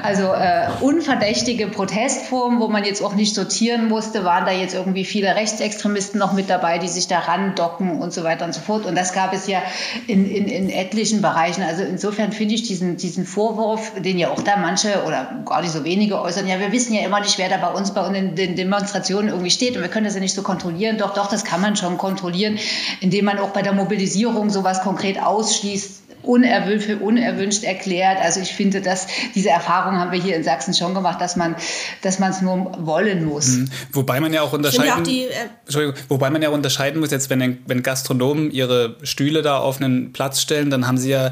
also 0.04 0.34
äh, 0.34 0.68
unverdächtige 0.82 1.68
Protestform, 1.68 2.60
wo 2.60 2.68
man 2.68 2.84
jetzt 2.84 3.04
auch 3.04 3.16
nicht 3.16 3.36
sortieren 3.36 3.88
musste, 3.88 4.24
waren 4.24 4.46
da 4.46 4.52
jetzt 4.52 4.74
irgendwie 4.74 5.06
viele 5.06 5.36
Rechtsextremisten 5.36 6.20
noch 6.20 6.34
mit 6.34 6.50
dabei, 6.50 6.78
die 6.78 6.88
sich 6.88 7.08
daran 7.08 7.56
docken 7.56 8.02
und 8.02 8.14
so 8.14 8.24
weiter 8.24 8.46
und 8.46 8.54
so 8.54 8.62
fort. 8.62 8.86
Und 8.86 8.96
das 8.96 9.14
gab 9.14 9.34
es 9.34 9.48
ja 9.48 9.62
in, 10.08 10.30
in, 10.30 10.48
in 10.48 10.70
etlichen 10.70 11.22
Bereichen. 11.22 11.64
Also 11.64 11.84
insofern 11.84 12.32
finde 12.32 12.56
ich 12.56 12.64
diesen, 12.64 12.98
diesen 12.98 13.26
Vorwurf, 13.26 13.94
den 14.00 14.18
ja 14.18 14.30
auch 14.30 14.42
da 14.42 14.58
manche 14.58 15.04
oder 15.06 15.42
gar 15.46 15.62
nicht 15.62 15.72
so 15.72 15.84
wenige 15.84 16.22
äußern, 16.22 16.48
ja, 16.48 16.60
wir 16.60 16.72
wissen 16.72 16.94
ja 16.94 17.02
immer 17.02 17.20
nicht, 17.20 17.38
wer 17.38 17.50
da 17.50 17.58
bei 17.58 17.72
uns 17.72 17.94
bei 17.94 18.06
uns 18.06 18.18
in 18.18 18.36
den 18.36 18.56
Demonstrationen 18.56 19.30
irgendwie 19.30 19.52
steht 19.52 19.76
und 19.76 19.82
wir 19.82 19.90
können 19.90 20.06
das 20.06 20.16
ja 20.16 20.22
nicht 20.22 20.36
so 20.36 20.42
kontrollieren. 20.42 20.98
Doch, 20.98 21.14
doch, 21.14 21.28
das 21.28 21.44
kann 21.44 21.62
man 21.62 21.76
schon 21.76 21.98
kontrollieren, 21.98 22.58
indem 23.02 23.26
man 23.26 23.40
auch 23.40 23.50
bei 23.50 23.62
der 23.62 23.74
Mobilisierung 23.74 24.50
sowas 24.50 24.82
konkret 24.82 25.22
ausschließt 25.22 26.09
unerwünscht, 26.24 26.86
für 26.86 26.98
unerwünscht 26.98 27.64
erklärt. 27.64 28.20
Also 28.22 28.40
ich 28.40 28.54
finde, 28.54 28.82
dass 28.82 29.08
diese 29.36 29.50
Erfahrung 29.50 29.98
haben 29.98 30.12
wir 30.12 30.22
hier 30.22 30.36
in 30.36 30.44
Sachsen 30.44 30.74
schon 30.74 30.94
gemacht, 30.94 31.22
dass 31.22 31.36
man, 31.36 31.56
dass 32.02 32.20
man 32.20 32.32
es 32.32 32.42
nur 32.42 32.76
wollen 32.86 33.26
muss. 33.26 33.48
Mhm. 33.48 33.70
Wobei 33.94 34.20
man 34.20 34.34
ja 34.34 34.42
auch 34.42 34.54
unterscheiden, 34.54 34.92
auch 34.92 35.04
die, 35.04 35.26
äh 35.26 35.94
wobei 36.08 36.30
man 36.30 36.42
ja 36.42 36.50
unterscheiden 36.50 37.00
muss 37.00 37.12
jetzt, 37.12 37.30
wenn, 37.30 37.60
wenn 37.66 37.84
Gastronomen 37.84 38.52
ihre 38.52 38.98
Stühle 39.04 39.42
da 39.42 39.60
auf 39.60 39.82
einen 39.82 40.14
Platz 40.14 40.42
stellen, 40.42 40.70
dann 40.70 40.88
haben 40.88 40.98
sie 40.98 41.12
ja 41.12 41.32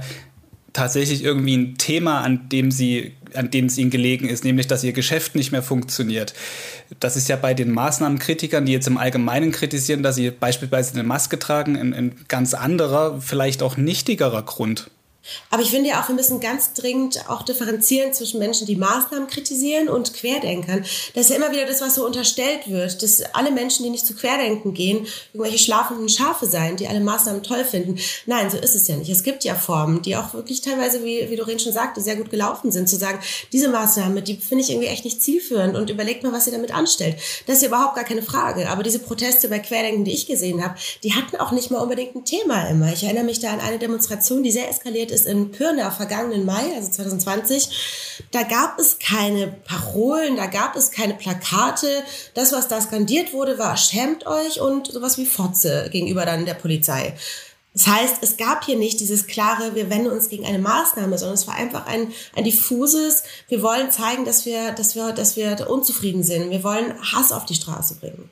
tatsächlich 0.74 1.24
irgendwie 1.24 1.58
ein 1.58 1.77
Thema, 1.77 2.22
an 2.22 2.50
dem 2.50 2.70
sie, 2.72 3.17
an 3.34 3.51
dem 3.51 3.65
es 3.65 3.77
ihnen 3.77 3.89
gelegen 3.89 4.27
ist, 4.27 4.43
nämlich 4.43 4.67
dass 4.67 4.84
ihr 4.84 4.93
Geschäft 4.93 5.36
nicht 5.36 5.51
mehr 5.51 5.63
funktioniert. 5.63 6.34
Das 7.00 7.15
ist 7.15 7.29
ja 7.29 7.36
bei 7.36 7.53
den 7.53 7.72
Maßnahmenkritikern, 7.72 8.65
die 8.65 8.74
jetzt 8.74 8.88
im 8.88 8.98
Allgemeinen 8.98 9.51
kritisieren, 9.51 10.03
dass 10.03 10.15
sie 10.15 10.31
beispielsweise 10.31 10.93
eine 10.93 11.03
Maske 11.03 11.39
tragen, 11.39 11.77
ein, 11.77 11.93
ein 11.93 12.15
ganz 12.27 12.53
anderer, 12.53 13.22
vielleicht 13.22 13.62
auch 13.63 13.77
nichtigerer 13.77 14.43
Grund. 14.43 14.89
Aber 15.50 15.62
ich 15.62 15.72
finde 15.72 15.89
ja 15.89 16.01
auch, 16.01 16.07
wir 16.07 16.15
müssen 16.15 16.39
ganz 16.39 16.74
dringend 16.74 17.29
auch 17.29 17.43
differenzieren 17.43 18.13
zwischen 18.13 18.39
Menschen, 18.39 18.67
die 18.67 18.75
Maßnahmen 18.75 19.27
kritisieren 19.27 19.89
und 19.89 20.13
Querdenkern. 20.13 20.86
Das 21.13 21.25
ist 21.25 21.29
ja 21.29 21.36
immer 21.36 21.51
wieder 21.51 21.65
das, 21.65 21.81
was 21.81 21.96
so 21.96 22.05
unterstellt 22.05 22.69
wird, 22.69 23.01
dass 23.03 23.22
alle 23.34 23.51
Menschen, 23.51 23.84
die 23.84 23.89
nicht 23.89 24.05
zu 24.05 24.15
Querdenken 24.15 24.74
gehen, 24.74 25.07
irgendwelche 25.34 25.60
schlafenden 25.60 26.10
Schafe 26.10 26.46
seien, 26.46 26.77
die 26.77 26.88
alle 26.88 27.00
Maßnahmen 27.00 27.43
toll 27.43 27.63
finden. 27.63 27.98
Nein, 28.25 28.50
so 28.50 28.57
ist 28.57 28.75
es 28.75 28.88
ja 28.88 28.96
nicht. 28.96 29.10
Es 29.10 29.24
gibt 29.24 29.43
ja 29.43 29.55
Formen, 29.55 30.01
die 30.01 30.15
auch 30.15 30.34
wirklich 30.34 30.62
teilweise, 30.62 31.03
wie, 31.03 31.29
wie 31.29 31.36
Doreen 31.36 31.60
schon 31.60 31.74
sagte, 31.74 32.01
sehr 32.01 32.15
gut 32.15 32.29
gelaufen 32.29 32.72
sind, 32.72 32.89
zu 32.89 32.96
sagen, 32.96 33.19
diese 33.51 33.69
Maßnahme, 33.69 34.22
die 34.22 34.36
finde 34.36 34.63
ich 34.63 34.69
irgendwie 34.69 34.88
echt 34.88 35.05
nicht 35.05 35.22
zielführend 35.22 35.75
und 35.75 35.89
überlegt 35.89 36.24
mal, 36.24 36.34
was 36.34 36.48
ihr 36.48 36.53
damit 36.53 36.74
anstellt. 36.74 37.17
Das 37.46 37.57
ist 37.57 37.62
ja 37.63 37.69
überhaupt 37.69 37.96
gar 37.96 38.03
keine 38.03 38.22
Frage. 38.22 38.69
Aber 38.69 38.84
diese 38.84 39.00
Proteste 39.00 39.50
bei 39.50 39.60
Querdenken, 39.60 40.05
die 40.05 40.13
ich 40.13 40.25
gesehen 40.25 40.63
habe, 40.63 40.75
die 41.03 41.13
hatten 41.13 41.38
auch 41.38 41.51
nicht 41.51 41.72
mal 41.72 41.79
unbedingt 41.79 42.15
ein 42.15 42.25
Thema 42.25 42.67
immer. 42.69 42.91
Ich 42.91 43.03
erinnere 43.03 43.24
mich 43.24 43.39
da 43.39 43.51
an 43.51 43.60
eine 43.60 43.79
Demonstration, 43.79 44.43
die 44.43 44.51
sehr 44.51 44.69
eskaliert 44.69 45.12
ist 45.12 45.17
ist 45.18 45.26
in 45.26 45.52
Pirna 45.52 45.92
vergangenen 45.92 46.46
Mai, 46.46 46.76
also 46.76 46.92
2020. 46.92 48.22
Da 48.32 48.44
gab 48.44 48.80
es 48.80 49.00
keine 49.00 49.48
Parolen, 49.48 50.36
da 50.36 50.46
gab 50.46 50.76
es 50.76 50.92
keine 50.92 51.16
Plakate. 51.16 52.04
Das, 52.36 52.54
was 52.54 52.68
da 52.68 52.80
skandiert 52.80 53.34
wurde, 53.34 53.58
war 53.58 53.76
schämt 53.78 54.28
euch 54.28 54.62
und 54.62 54.88
sowas 54.88 55.18
wie 55.18 55.26
Fotze 55.26 55.90
gegenüber 55.92 56.26
dann 56.26 56.46
der 56.46 56.54
Polizei. 56.54 57.16
Das 57.74 57.88
heißt, 57.88 58.18
es 58.22 58.38
gab 58.38 58.64
hier 58.64 58.76
nicht 58.76 59.00
dieses 59.00 59.28
klare, 59.28 59.76
wir 59.76 59.90
wenden 59.90 60.12
uns 60.12 60.30
gegen 60.30 60.46
eine 60.46 60.58
Maßnahme, 60.58 61.18
sondern 61.18 61.36
es 61.36 61.48
war 61.48 61.54
einfach 61.56 61.86
ein, 61.86 62.12
ein 62.36 62.44
diffuses, 62.44 63.24
wir 63.50 63.62
wollen 63.62 63.92
zeigen, 63.92 64.26
dass 64.26 64.46
wir, 64.46 64.72
dass 64.72 64.96
wir, 64.96 65.12
dass 65.12 65.36
wir 65.36 65.70
unzufrieden 65.70 66.24
sind. 66.24 66.50
Wir 66.50 66.64
wollen 66.64 66.96
Hass 67.02 67.32
auf 67.32 67.46
die 67.46 67.54
Straße 67.54 67.96
bringen. 67.96 68.32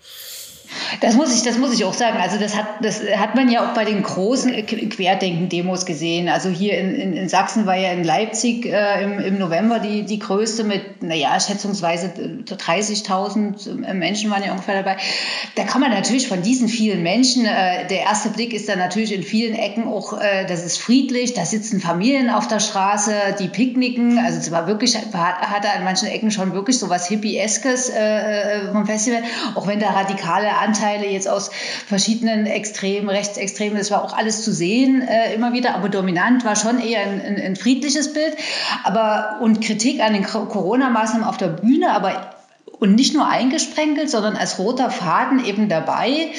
Das 1.01 1.15
muss 1.15 1.35
ich, 1.35 1.43
das 1.43 1.57
muss 1.57 1.73
ich 1.73 1.85
auch 1.85 1.93
sagen. 1.93 2.17
Also 2.17 2.37
das 2.39 2.55
hat, 2.55 2.65
das 2.81 3.01
hat 3.17 3.35
man 3.35 3.49
ja 3.49 3.67
auch 3.67 3.73
bei 3.73 3.85
den 3.85 4.03
großen 4.03 4.65
Querdenken-Demos 4.65 5.85
gesehen. 5.85 6.29
Also 6.29 6.49
hier 6.49 6.77
in, 6.77 6.95
in, 6.95 7.13
in, 7.13 7.29
Sachsen 7.29 7.65
war 7.65 7.75
ja 7.75 7.91
in 7.91 8.03
Leipzig 8.03 8.65
äh, 8.65 9.03
im, 9.03 9.19
im 9.19 9.39
November 9.39 9.79
die, 9.79 10.03
die 10.03 10.19
größte 10.19 10.63
mit, 10.63 11.03
naja, 11.03 11.39
schätzungsweise 11.39 12.13
30.000 12.45 13.85
äh, 13.85 13.93
Menschen 13.93 14.31
waren 14.31 14.43
ja 14.43 14.51
ungefähr 14.51 14.83
dabei. 14.83 14.97
Da 15.55 15.63
kann 15.63 15.81
man 15.81 15.91
natürlich 15.91 16.27
von 16.27 16.41
diesen 16.41 16.67
vielen 16.67 17.03
Menschen, 17.03 17.45
äh, 17.45 17.87
der 17.87 18.01
erste 18.01 18.29
Blick 18.29 18.53
ist 18.53 18.69
dann 18.69 18.79
natürlich 18.79 19.13
in 19.13 19.23
vielen 19.23 19.55
Ecken 19.55 19.87
auch, 19.87 20.19
äh, 20.19 20.45
das 20.45 20.65
ist 20.65 20.77
friedlich, 20.77 21.33
da 21.33 21.45
sitzen 21.45 21.79
Familien 21.79 22.29
auf 22.29 22.47
der 22.47 22.59
Straße, 22.59 23.13
die 23.39 23.47
picknicken. 23.47 24.19
Also 24.19 24.39
es 24.39 24.51
war 24.51 24.67
wirklich, 24.67 24.95
hat, 24.95 25.13
hatte 25.13 25.69
an 25.71 25.83
manchen 25.83 26.07
Ecken 26.07 26.31
schon 26.31 26.53
wirklich 26.53 26.79
so 26.79 26.89
was 26.89 27.07
Hippie-eskes 27.07 27.89
äh, 27.89 27.95
äh, 27.95 28.71
vom 28.71 28.85
Festival, 28.85 29.23
auch 29.55 29.67
wenn 29.67 29.79
da 29.79 29.91
radikale 29.91 30.57
Anteile 30.65 31.07
jetzt 31.07 31.27
aus 31.27 31.51
verschiedenen 31.87 32.45
Extremen, 32.45 33.09
Rechtsextremen, 33.09 33.77
das 33.77 33.91
war 33.91 34.03
auch 34.03 34.13
alles 34.13 34.43
zu 34.43 34.51
sehen 34.51 35.01
äh, 35.01 35.33
immer 35.33 35.53
wieder, 35.53 35.75
aber 35.75 35.89
dominant 35.89 36.43
war 36.45 36.55
schon 36.55 36.79
eher 36.79 37.01
ein, 37.01 37.21
ein, 37.21 37.41
ein 37.41 37.55
friedliches 37.55 38.13
Bild. 38.13 38.35
Aber 38.83 39.37
und 39.41 39.61
Kritik 39.61 40.01
an 40.01 40.13
den 40.13 40.23
Corona-Maßnahmen 40.23 41.27
auf 41.27 41.37
der 41.37 41.47
Bühne, 41.47 41.91
aber 41.91 42.35
und 42.79 42.95
nicht 42.95 43.13
nur 43.13 43.27
eingesprenkelt, 43.27 44.09
sondern 44.09 44.35
als 44.35 44.59
roter 44.59 44.89
Faden 44.89 45.43
eben 45.43 45.69
dabei 45.69 46.29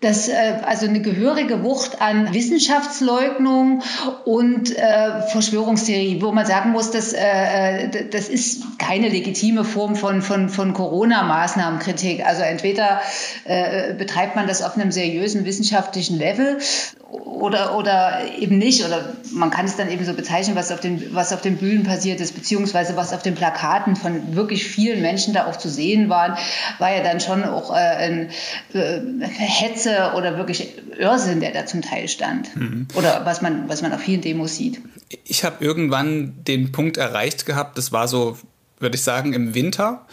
das, 0.00 0.28
äh, 0.28 0.60
also 0.64 0.86
eine 0.86 1.00
gehörige 1.00 1.64
Wucht 1.64 2.00
an 2.00 2.32
Wissenschaftsleugnung 2.32 3.82
und 4.24 4.76
äh, 4.76 5.22
Verschwörungstheorie, 5.22 6.22
wo 6.22 6.30
man 6.30 6.46
sagen 6.46 6.70
muss, 6.70 6.92
dass, 6.92 7.12
äh, 7.12 8.08
das 8.08 8.28
ist 8.28 8.78
keine 8.78 9.08
legitime 9.08 9.64
Form 9.64 9.96
von, 9.96 10.22
von, 10.22 10.48
von 10.50 10.72
Corona-Maßnahmenkritik. 10.72 12.24
Also 12.24 12.42
entweder 12.42 13.00
äh, 13.44 13.94
betreibt 13.94 14.36
man 14.36 14.46
das 14.46 14.62
auf 14.62 14.76
einem 14.76 14.92
seriösen 14.92 15.44
wissenschaftlichen 15.44 16.16
Level 16.16 16.58
oder, 17.10 17.76
oder 17.76 18.20
eben 18.38 18.58
nicht. 18.58 18.84
Oder 18.84 19.16
man 19.32 19.50
kann 19.50 19.64
es 19.64 19.76
dann 19.76 19.90
eben 19.90 20.04
so 20.04 20.12
bezeichnen, 20.12 20.56
was 20.56 20.70
auf 20.70 20.80
den, 20.80 21.14
was 21.14 21.32
auf 21.32 21.40
den 21.40 21.56
Bühnen 21.56 21.84
passiert 21.84 22.20
ist, 22.20 22.34
beziehungsweise 22.34 22.96
was 22.96 23.12
auf 23.12 23.22
den 23.22 23.34
Plakaten 23.34 23.96
von 23.96 24.34
wirklich 24.34 24.66
vielen 24.66 25.00
Menschen 25.00 25.32
da 25.32 25.46
auch 25.46 25.56
zu 25.56 25.70
sehen 25.70 26.08
waren, 26.10 26.36
war 26.78 26.94
ja 26.94 27.02
dann 27.02 27.20
schon 27.20 27.44
auch 27.44 27.70
äh, 27.70 27.74
ein 27.74 28.30
äh, 28.74 29.00
Hetze 29.26 30.12
oder 30.16 30.36
wirklich 30.36 30.74
Irrsinn, 30.98 31.40
der 31.40 31.52
da 31.52 31.64
zum 31.64 31.82
Teil 31.82 32.08
stand. 32.08 32.54
Mhm. 32.54 32.88
Oder 32.94 33.24
was 33.24 33.40
man, 33.40 33.68
was 33.68 33.80
man 33.80 33.92
auf 33.92 34.00
vielen 34.00 34.20
Demos 34.20 34.56
sieht. 34.56 34.80
Ich 35.24 35.44
habe 35.44 35.64
irgendwann 35.64 36.34
den 36.44 36.72
Punkt 36.72 36.98
erreicht 36.98 37.46
gehabt, 37.46 37.78
das 37.78 37.92
war 37.92 38.08
so, 38.08 38.36
würde 38.78 38.96
ich 38.96 39.02
sagen, 39.02 39.32
im 39.32 39.54
Winter. 39.54 40.06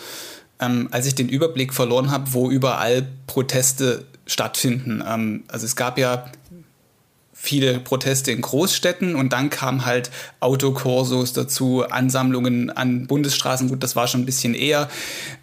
Ähm, 0.58 0.88
als 0.92 1.06
ich 1.06 1.16
den 1.16 1.28
Überblick 1.28 1.74
verloren 1.74 2.12
habe, 2.12 2.32
wo 2.32 2.50
überall 2.50 3.06
Proteste 3.28 4.06
stattfinden. 4.26 5.04
Ähm, 5.06 5.44
also 5.50 5.66
es 5.66 5.76
gab 5.76 5.98
ja 5.98 6.26
viele 7.46 7.80
Proteste 7.80 8.32
in 8.32 8.42
Großstädten 8.42 9.16
und 9.16 9.32
dann 9.32 9.50
kamen 9.50 9.86
halt 9.86 10.10
Autokorsos 10.40 11.32
dazu, 11.32 11.86
Ansammlungen 11.90 12.70
an 12.72 13.08
Bundesstraßen. 13.08 13.70
Gut, 13.70 13.84
das 13.84 13.96
war 13.96 14.08
schon 14.08 14.22
ein 14.22 14.26
bisschen 14.26 14.56
eher, 14.56 14.90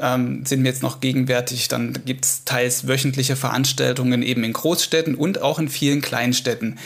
ähm, 0.00 0.44
sind 0.44 0.62
mir 0.62 0.68
jetzt 0.68 0.82
noch 0.82 1.00
gegenwärtig. 1.00 1.68
Dann 1.68 1.98
gibt 2.04 2.24
es 2.24 2.44
teils 2.44 2.88
wöchentliche 2.88 3.36
Veranstaltungen 3.36 4.22
eben 4.22 4.44
in 4.44 4.52
Großstädten 4.52 5.14
und 5.14 5.40
auch 5.40 5.58
in 5.58 5.68
vielen 5.68 6.00
Kleinstädten. 6.02 6.78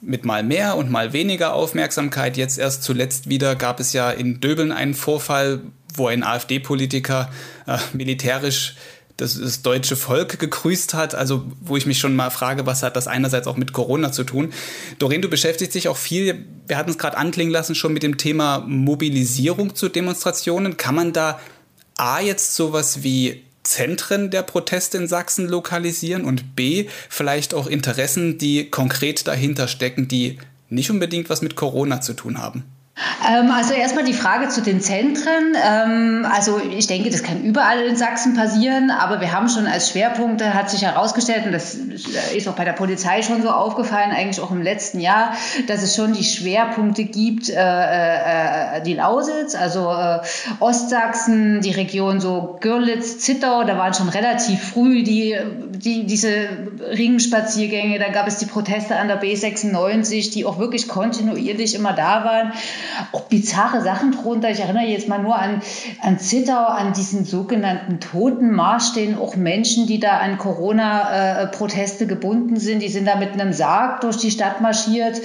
mit 0.00 0.24
mal 0.24 0.44
mehr 0.44 0.76
und 0.76 0.92
mal 0.92 1.12
weniger 1.12 1.54
Aufmerksamkeit. 1.54 2.36
Jetzt 2.36 2.56
erst 2.56 2.84
zuletzt 2.84 3.28
wieder 3.28 3.56
gab 3.56 3.80
es 3.80 3.92
ja 3.92 4.12
in 4.12 4.38
Döbeln 4.38 4.70
einen 4.70 4.94
Vorfall, 4.94 5.60
wo 5.92 6.06
ein 6.06 6.22
AfD-Politiker 6.22 7.30
äh, 7.66 7.78
militärisch 7.92 8.76
das, 9.18 9.38
das 9.38 9.62
deutsche 9.62 9.96
Volk 9.96 10.38
gegrüßt 10.38 10.94
hat. 10.94 11.14
Also 11.14 11.44
wo 11.60 11.76
ich 11.76 11.84
mich 11.84 11.98
schon 11.98 12.16
mal 12.16 12.30
frage, 12.30 12.64
was 12.64 12.82
hat 12.82 12.96
das 12.96 13.06
einerseits 13.06 13.46
auch 13.46 13.56
mit 13.56 13.74
Corona 13.74 14.10
zu 14.10 14.24
tun? 14.24 14.52
Doreen, 14.98 15.20
du 15.20 15.28
beschäftigst 15.28 15.74
dich 15.74 15.88
auch 15.88 15.98
viel, 15.98 16.46
wir 16.66 16.78
hatten 16.78 16.90
es 16.90 16.98
gerade 16.98 17.18
anklingen 17.18 17.52
lassen, 17.52 17.74
schon 17.74 17.92
mit 17.92 18.02
dem 18.02 18.16
Thema 18.16 18.64
Mobilisierung 18.66 19.74
zu 19.74 19.88
Demonstrationen. 19.88 20.76
Kann 20.78 20.94
man 20.94 21.12
da 21.12 21.38
A 21.96 22.20
jetzt 22.20 22.54
sowas 22.54 23.02
wie 23.02 23.42
Zentren 23.64 24.30
der 24.30 24.42
Proteste 24.42 24.96
in 24.96 25.08
Sachsen 25.08 25.48
lokalisieren 25.48 26.24
und 26.24 26.54
B, 26.56 26.86
vielleicht 27.10 27.52
auch 27.52 27.66
Interessen, 27.66 28.38
die 28.38 28.70
konkret 28.70 29.26
dahinter 29.26 29.68
stecken, 29.68 30.08
die 30.08 30.38
nicht 30.70 30.90
unbedingt 30.90 31.28
was 31.28 31.42
mit 31.42 31.56
Corona 31.56 32.00
zu 32.00 32.14
tun 32.14 32.38
haben? 32.38 32.64
Ähm, 33.28 33.50
also 33.50 33.74
erstmal 33.74 34.04
die 34.04 34.12
Frage 34.12 34.48
zu 34.48 34.62
den 34.62 34.80
Zentren. 34.80 35.54
Ähm, 35.54 36.26
also 36.30 36.60
ich 36.60 36.86
denke, 36.86 37.10
das 37.10 37.22
kann 37.22 37.42
überall 37.42 37.80
in 37.82 37.96
Sachsen 37.96 38.34
passieren, 38.34 38.90
aber 38.90 39.20
wir 39.20 39.32
haben 39.32 39.48
schon 39.48 39.66
als 39.66 39.90
Schwerpunkte, 39.90 40.54
hat 40.54 40.70
sich 40.70 40.82
herausgestellt, 40.82 41.46
und 41.46 41.52
das 41.52 41.74
ist 41.74 42.48
auch 42.48 42.54
bei 42.54 42.64
der 42.64 42.72
Polizei 42.72 43.22
schon 43.22 43.42
so 43.42 43.50
aufgefallen, 43.50 44.10
eigentlich 44.10 44.40
auch 44.40 44.50
im 44.50 44.62
letzten 44.62 45.00
Jahr, 45.00 45.32
dass 45.66 45.82
es 45.82 45.94
schon 45.94 46.12
die 46.12 46.24
Schwerpunkte 46.24 47.04
gibt, 47.04 47.48
äh, 47.48 47.54
äh, 47.56 48.82
die 48.82 48.94
Lausitz, 48.94 49.54
also 49.54 49.90
äh, 49.90 50.20
Ostsachsen, 50.60 51.60
die 51.60 51.72
Region 51.72 52.20
so 52.20 52.58
Görlitz, 52.60 53.18
Zittau, 53.18 53.64
da 53.64 53.78
waren 53.78 53.94
schon 53.94 54.08
relativ 54.08 54.62
früh 54.62 55.02
die, 55.02 55.36
die, 55.70 56.06
diese 56.06 56.48
Ringspaziergänge, 56.90 57.98
dann 57.98 58.12
gab 58.12 58.26
es 58.26 58.38
die 58.38 58.46
Proteste 58.46 58.96
an 58.96 59.08
der 59.08 59.20
B96, 59.22 60.32
die 60.32 60.44
auch 60.44 60.58
wirklich 60.58 60.88
kontinuierlich 60.88 61.74
immer 61.74 61.92
da 61.92 62.24
waren 62.24 62.52
auch 63.12 63.22
bizarre 63.22 63.82
Sachen 63.82 64.12
drunter. 64.12 64.50
Ich 64.50 64.60
erinnere 64.60 64.84
jetzt 64.84 65.08
mal 65.08 65.22
nur 65.22 65.36
an, 65.36 65.62
an 66.00 66.18
Zittau, 66.18 66.66
an 66.66 66.92
diesen 66.92 67.24
sogenannten 67.24 68.00
Totenmarsch, 68.00 68.92
den 68.94 69.18
auch 69.18 69.36
Menschen, 69.36 69.86
die 69.86 70.00
da 70.00 70.18
an 70.18 70.38
Corona-Proteste 70.38 72.06
gebunden 72.06 72.56
sind, 72.58 72.82
die 72.82 72.88
sind 72.88 73.06
da 73.06 73.16
mit 73.16 73.32
einem 73.32 73.52
Sarg 73.52 74.00
durch 74.00 74.16
die 74.16 74.30
Stadt 74.30 74.60
marschiert. 74.60 75.20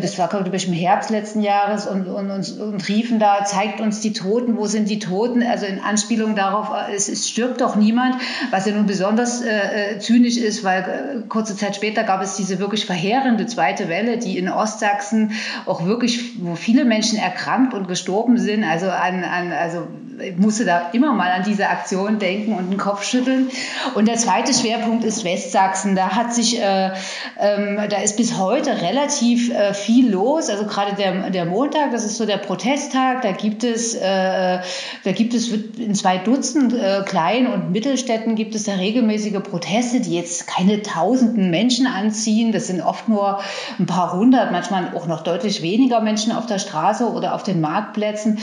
Das 0.00 0.18
war, 0.18 0.28
glaube 0.28 0.54
ich, 0.56 0.68
im 0.68 0.74
Herbst 0.74 1.10
letzten 1.10 1.40
Jahres 1.40 1.86
und, 1.86 2.06
und, 2.06 2.30
und, 2.30 2.60
und 2.60 2.88
riefen 2.88 3.18
da, 3.18 3.44
zeigt 3.44 3.80
uns 3.80 4.00
die 4.00 4.12
Toten, 4.12 4.56
wo 4.56 4.66
sind 4.66 4.88
die 4.88 4.98
Toten? 4.98 5.42
Also 5.42 5.66
in 5.66 5.80
Anspielung 5.80 6.34
darauf, 6.34 6.70
es, 6.94 7.08
es 7.08 7.28
stirbt 7.28 7.60
doch 7.60 7.76
niemand, 7.76 8.16
was 8.50 8.66
ja 8.66 8.72
nun 8.72 8.86
besonders 8.86 9.42
äh, 9.42 9.94
äh 9.94 9.98
zynisch 9.98 10.36
ist, 10.36 10.64
weil 10.64 10.82
äh, 10.82 11.28
kurze 11.28 11.56
Zeit 11.56 11.76
später 11.76 12.04
gab 12.04 12.22
es 12.22 12.36
diese 12.36 12.58
wirklich 12.58 12.86
verheerende 12.86 13.46
zweite 13.46 13.88
Welle, 13.88 14.18
die 14.18 14.38
in 14.38 14.48
Ostsachsen 14.48 15.32
auch 15.66 15.84
wirklich, 15.84 16.42
wo 16.42 16.54
viele 16.54 16.84
Menschen 16.84 17.07
erkrankt 17.16 17.72
und 17.72 17.88
gestorben 17.88 18.38
sind. 18.38 18.64
Also 18.64 18.90
an, 18.90 19.24
an 19.24 19.52
also 19.52 19.86
ich 20.20 20.36
musste 20.36 20.64
da 20.64 20.90
immer 20.92 21.12
mal 21.12 21.30
an 21.30 21.42
diese 21.44 21.68
Aktion 21.68 22.18
denken 22.18 22.54
und 22.54 22.70
den 22.70 22.78
Kopf 22.78 23.04
schütteln. 23.04 23.50
Und 23.94 24.08
der 24.08 24.16
zweite 24.16 24.52
Schwerpunkt 24.52 25.04
ist 25.04 25.24
Westsachsen. 25.24 25.94
Da 25.94 26.10
hat 26.10 26.34
sich, 26.34 26.60
äh, 26.60 26.90
ähm, 27.38 27.78
da 27.88 27.98
ist 27.98 28.16
bis 28.16 28.38
heute 28.38 28.80
relativ 28.82 29.50
äh, 29.50 29.74
viel 29.74 30.10
los. 30.10 30.50
Also 30.50 30.64
gerade 30.64 30.94
der, 30.96 31.30
der 31.30 31.44
Montag, 31.44 31.92
das 31.92 32.04
ist 32.04 32.16
so 32.16 32.26
der 32.26 32.38
Protesttag. 32.38 33.22
Da 33.22 33.32
gibt 33.32 33.64
es, 33.64 33.94
äh, 33.94 34.58
da 35.04 35.12
gibt 35.12 35.34
es 35.34 35.48
in 35.48 35.94
zwei 35.94 36.18
Dutzend 36.18 36.74
äh, 36.74 37.02
Klein- 37.04 37.46
und 37.46 37.70
Mittelstädten 37.70 38.34
gibt 38.34 38.54
es 38.54 38.64
da 38.64 38.74
regelmäßige 38.74 39.40
Proteste, 39.42 40.00
die 40.00 40.16
jetzt 40.16 40.46
keine 40.46 40.82
tausenden 40.82 41.50
Menschen 41.50 41.86
anziehen. 41.86 42.52
Das 42.52 42.66
sind 42.66 42.80
oft 42.80 43.08
nur 43.08 43.40
ein 43.78 43.86
paar 43.86 44.12
hundert, 44.12 44.52
manchmal 44.52 44.92
auch 44.94 45.06
noch 45.06 45.22
deutlich 45.22 45.62
weniger 45.62 46.00
Menschen 46.00 46.32
auf 46.32 46.46
der 46.46 46.58
Straße 46.58 46.97
oder 47.06 47.34
auf 47.34 47.42
den 47.42 47.60
Marktplätzen. 47.60 48.38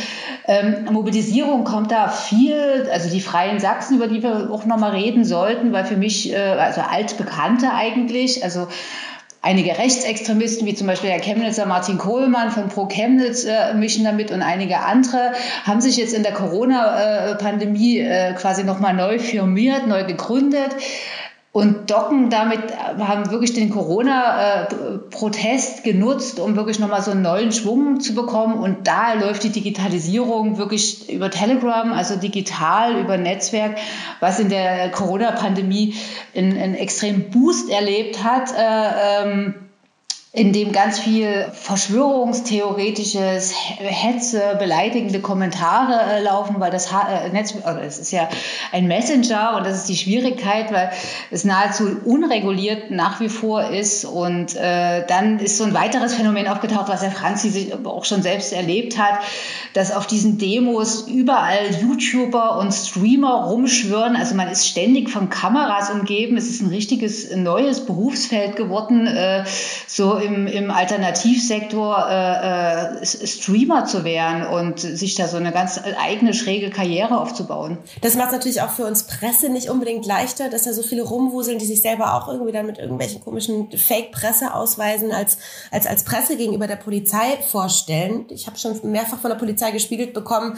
Ähm, 0.47 0.85
Mobilisierung 0.91 1.63
kommt 1.63 1.91
da 1.91 2.09
viel, 2.09 2.89
also 2.91 3.09
die 3.09 3.21
Freien 3.21 3.59
Sachsen, 3.59 3.97
über 3.97 4.07
die 4.07 4.23
wir 4.23 4.49
auch 4.51 4.65
nochmal 4.65 4.91
reden 4.91 5.25
sollten, 5.25 5.73
weil 5.73 5.85
für 5.85 5.97
mich, 5.97 6.31
äh, 6.31 6.37
also 6.37 6.81
altbekannte 6.81 7.73
eigentlich, 7.73 8.43
also 8.43 8.67
einige 9.45 9.77
Rechtsextremisten, 9.77 10.65
wie 10.65 10.73
zum 10.73 10.87
Beispiel 10.87 11.11
der 11.11 11.19
Chemnitzer 11.19 11.67
Martin 11.67 11.99
Kohlmann 11.99 12.49
von 12.49 12.67
Pro 12.67 12.87
Chemnitz 12.87 13.45
äh, 13.45 13.75
mischen 13.75 14.03
damit 14.03 14.31
und 14.31 14.41
einige 14.41 14.79
andere, 14.79 15.33
haben 15.63 15.81
sich 15.81 15.97
jetzt 15.97 16.15
in 16.15 16.23
der 16.23 16.33
Corona-Pandemie 16.33 17.99
äh, 17.99 18.33
quasi 18.33 18.63
nochmal 18.63 18.95
neu 18.95 19.19
firmiert, 19.19 19.87
neu 19.87 20.03
gegründet 20.03 20.75
und 21.55 21.89
docken 21.89 22.29
damit, 22.29 22.59
haben 22.99 23.31
wirklich 23.31 23.53
den 23.53 23.69
Corona-Protest 23.69 25.85
genutzt, 25.85 26.41
um 26.41 26.57
wirklich 26.57 26.79
nochmal 26.79 27.01
so 27.01 27.11
einen 27.11 27.21
neuen 27.21 27.53
Schwung 27.53 28.01
zu 28.01 28.13
bekommen. 28.13 28.59
Und 28.59 28.87
da 28.87 29.13
läuft 29.13 29.43
die 29.43 29.51
Digitalisierung 29.51 30.57
wirklich 30.57 31.09
über 31.09 31.31
Telegram, 31.31 31.93
also 31.93 32.17
digital 32.17 32.99
über 32.99 33.17
Netzwerk, 33.17 33.77
was 34.19 34.41
in 34.41 34.49
der 34.49 34.91
Corona-Pandemie 34.91 35.93
einen, 36.35 36.57
einen 36.57 36.75
extremen 36.75 37.29
Boost 37.29 37.69
erlebt 37.69 38.21
hat. 38.21 38.51
Äh, 38.51 39.23
ähm, 39.23 39.53
in 40.35 40.51
dem 40.51 40.73
ganz 40.73 40.99
viel 40.99 41.49
verschwörungstheoretisches, 41.53 43.53
Hetze, 43.55 44.57
beleidigende 44.59 45.21
Kommentare 45.21 46.11
äh, 46.11 46.21
laufen, 46.21 46.59
weil 46.59 46.71
das 46.71 46.91
äh, 46.91 47.29
Netz, 47.31 47.55
also 47.63 47.79
es 47.79 47.99
ist 47.99 48.11
ja 48.11 48.27
ein 48.73 48.87
Messenger 48.87 49.55
und 49.55 49.65
das 49.65 49.77
ist 49.77 49.87
die 49.87 49.95
Schwierigkeit, 49.95 50.73
weil 50.73 50.91
es 51.31 51.45
nahezu 51.45 51.87
unreguliert 52.03 52.91
nach 52.91 53.21
wie 53.21 53.29
vor 53.29 53.69
ist. 53.69 54.03
Und 54.03 54.57
äh, 54.57 55.05
dann 55.07 55.39
ist 55.39 55.57
so 55.57 55.63
ein 55.63 55.73
weiteres 55.73 56.15
Phänomen 56.15 56.49
aufgetaucht, 56.49 56.89
was 56.89 57.01
Herr 57.01 57.11
Franzi 57.11 57.49
sich 57.49 57.73
auch 57.85 58.03
schon 58.03 58.21
selbst 58.21 58.51
erlebt 58.51 58.97
hat, 58.97 59.19
dass 59.71 59.93
auf 59.93 60.05
diesen 60.05 60.37
Demos 60.37 61.07
überall 61.07 61.59
YouTuber 61.81 62.59
und 62.59 62.73
Streamer 62.73 63.45
rumschwören. 63.45 64.17
Also 64.17 64.35
man 64.35 64.49
ist 64.49 64.67
ständig 64.67 65.09
von 65.09 65.29
Kameras 65.29 65.91
umgeben. 65.91 66.35
Es 66.35 66.49
ist 66.49 66.61
ein 66.61 66.67
richtiges 66.67 67.33
neues 67.33 67.85
Berufsfeld 67.85 68.57
geworden. 68.57 69.07
Äh, 69.07 69.45
so 69.87 70.24
im, 70.25 70.47
im 70.47 70.71
Alternativsektor 70.71 72.07
äh, 72.09 73.01
äh, 73.01 73.05
Streamer 73.05 73.85
zu 73.85 74.03
werden 74.03 74.45
und 74.45 74.79
sich 74.79 75.15
da 75.15 75.27
so 75.27 75.37
eine 75.37 75.51
ganz 75.51 75.79
eigene 75.99 76.33
schräge 76.33 76.69
Karriere 76.69 77.19
aufzubauen. 77.19 77.77
Das 78.01 78.15
macht 78.15 78.31
natürlich 78.31 78.61
auch 78.61 78.71
für 78.71 78.85
uns 78.85 79.03
Presse 79.03 79.49
nicht 79.49 79.69
unbedingt 79.69 80.05
leichter, 80.05 80.49
dass 80.49 80.63
da 80.63 80.73
so 80.73 80.83
viele 80.83 81.03
rumwuseln, 81.03 81.59
die 81.59 81.65
sich 81.65 81.81
selber 81.81 82.15
auch 82.15 82.27
irgendwie 82.27 82.51
dann 82.51 82.65
mit 82.65 82.77
irgendwelchen 82.77 83.21
komischen 83.21 83.69
Fake-Presseausweisen 83.71 85.11
als, 85.11 85.37
als, 85.71 85.87
als 85.87 86.03
Presse 86.03 86.37
gegenüber 86.37 86.67
der 86.67 86.75
Polizei 86.75 87.37
vorstellen. 87.49 88.25
Ich 88.29 88.47
habe 88.47 88.57
schon 88.57 88.79
mehrfach 88.83 89.19
von 89.19 89.29
der 89.29 89.37
Polizei 89.37 89.71
gespiegelt 89.71 90.13
bekommen, 90.13 90.57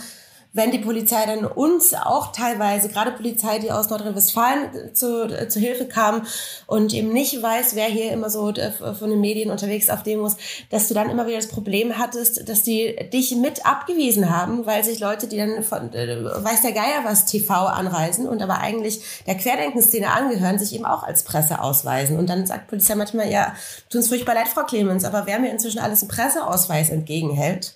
wenn 0.58 0.72
die 0.72 0.80
Polizei 0.80 1.26
dann 1.26 1.46
uns 1.46 1.94
auch 1.94 2.32
teilweise, 2.32 2.90
gerade 2.90 3.12
Polizei, 3.12 3.60
die 3.60 3.72
aus 3.72 3.90
Nordrhein-Westfalen 3.90 4.94
zu, 4.94 5.48
zu 5.48 5.60
Hilfe 5.60 5.86
kam 5.86 6.26
und 6.66 6.94
eben 6.94 7.14
nicht 7.14 7.42
weiß, 7.42 7.76
wer 7.76 7.86
hier 7.86 8.12
immer 8.12 8.30
so 8.30 8.50
äh, 8.50 8.72
von 8.72 9.10
den 9.10 9.22
Medien 9.22 9.52
unterwegs 9.52 9.90
auf 9.90 10.04
Demos, 10.04 10.36
dass 10.72 10.88
du 10.88 10.94
dann 10.94 11.10
immer 11.10 11.28
wieder 11.28 11.38
das 11.38 11.48
Problem 11.48 11.98
hattest, 11.98 12.50
dass 12.50 12.64
die 12.64 12.96
dich 13.14 13.36
mit 13.36 13.66
abgewiesen 13.66 14.36
haben, 14.36 14.66
weil 14.66 14.84
sich 14.84 15.00
Leute, 15.00 15.28
die 15.28 15.38
dann 15.38 15.64
von 15.64 15.94
äh, 15.94 16.24
weiß 16.24 16.62
der 16.64 16.72
Geier 16.72 17.04
was 17.04 17.26
TV 17.26 17.54
anreisen 17.54 18.28
und 18.28 18.42
aber 18.42 18.60
eigentlich 18.60 19.00
der 19.28 19.36
Querdenkenszene 19.36 20.12
angehören, 20.12 20.58
sich 20.58 20.74
eben 20.74 20.86
auch 20.86 21.04
als 21.04 21.24
Presse 21.24 21.62
ausweisen. 21.62 22.18
Und 22.18 22.30
dann 22.30 22.48
sagt 22.48 22.68
Polizei 22.68 22.96
manchmal, 22.96 23.32
ja, 23.32 23.54
tut 23.90 24.00
uns 24.00 24.10
furchtbar 24.10 24.34
leid, 24.34 24.48
Frau 24.48 24.64
Clemens, 24.64 25.06
aber 25.06 25.28
wer 25.28 25.40
mir 25.40 25.52
inzwischen 25.52 25.80
alles 25.80 26.02
einen 26.02 26.10
Presseausweis 26.10 26.90
entgegenhält, 26.90 27.76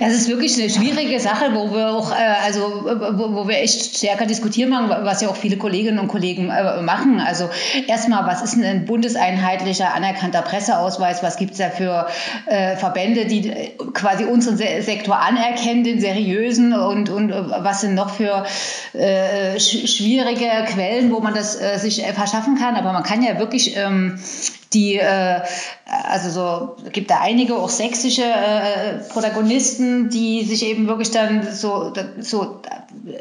das 0.00 0.12
ist 0.12 0.28
wirklich 0.28 0.54
eine 0.60 0.68
schwierige 0.68 1.18
Sache, 1.18 1.54
wo 1.54 1.72
wir 1.72 1.88
auch, 1.88 2.10
äh, 2.10 2.21
also 2.22 2.84
wo, 2.84 3.34
wo, 3.34 3.48
wir 3.48 3.58
echt 3.58 3.96
stärker 3.96 4.26
diskutieren, 4.26 4.72
was 4.72 5.20
ja 5.20 5.28
auch 5.28 5.36
viele 5.36 5.56
Kolleginnen 5.56 5.98
und 5.98 6.08
Kollegen 6.08 6.50
äh, 6.50 6.82
machen. 6.82 7.20
Also 7.20 7.50
erstmal, 7.86 8.26
was 8.26 8.42
ist 8.42 8.62
ein 8.62 8.84
bundeseinheitlicher 8.84 9.94
anerkannter 9.94 10.42
Presseausweis? 10.42 11.22
Was 11.22 11.36
gibt 11.36 11.52
es 11.52 11.58
da 11.58 11.70
für 11.70 12.06
äh, 12.46 12.76
Verbände, 12.76 13.26
die 13.26 13.48
äh, 13.48 13.70
quasi 13.92 14.24
unseren 14.24 14.56
Se 14.56 14.82
Sektor 14.82 15.18
anerkennen, 15.18 15.84
den 15.84 16.00
seriösen? 16.00 16.72
Und, 16.72 17.10
und 17.10 17.30
äh, 17.30 17.42
was 17.48 17.80
sind 17.80 17.94
noch 17.94 18.10
für 18.10 18.44
äh, 18.94 19.58
sch 19.58 19.88
schwierige 19.88 20.48
Quellen, 20.66 21.10
wo 21.10 21.20
man 21.20 21.34
das 21.34 21.58
sich 21.80 22.02
verschaffen 22.02 22.56
kann? 22.56 22.76
Aber 22.76 22.92
man 22.92 23.02
kann 23.02 23.22
ja 23.22 23.38
wirklich 23.38 23.76
ähm, 23.76 24.18
die, 24.74 24.96
äh, 24.96 25.40
also 25.86 26.30
so, 26.30 26.76
gibt 26.92 27.10
da 27.10 27.20
einige 27.20 27.56
auch 27.56 27.68
sächsische 27.68 28.22
äh, 28.22 28.98
Protagonisten, 29.10 30.08
die 30.08 30.44
sich 30.44 30.64
eben 30.64 30.86
wirklich 30.86 31.10
dann 31.10 31.46
so, 31.52 31.92
so 32.20 32.60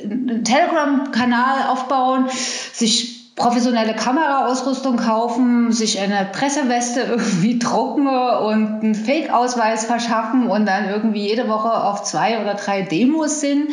einen 0.04 0.44
Telegram-Kanal 0.44 1.68
aufbauen, 1.70 2.26
sich 2.74 3.36
professionelle 3.36 3.96
Kameraausrüstung 3.96 4.98
kaufen, 4.98 5.72
sich 5.72 6.00
eine 6.00 6.30
Presseweste 6.32 7.02
irgendwie 7.10 7.60
drucken 7.60 8.08
und 8.08 8.84
einen 8.84 8.96
Fake-Ausweis 8.96 9.86
verschaffen 9.86 10.48
und 10.48 10.66
dann 10.66 10.90
irgendwie 10.90 11.28
jede 11.28 11.48
Woche 11.48 11.72
auf 11.72 12.04
zwei 12.04 12.42
oder 12.42 12.56
drei 12.56 12.82
Demos 12.84 13.42
sind 13.42 13.70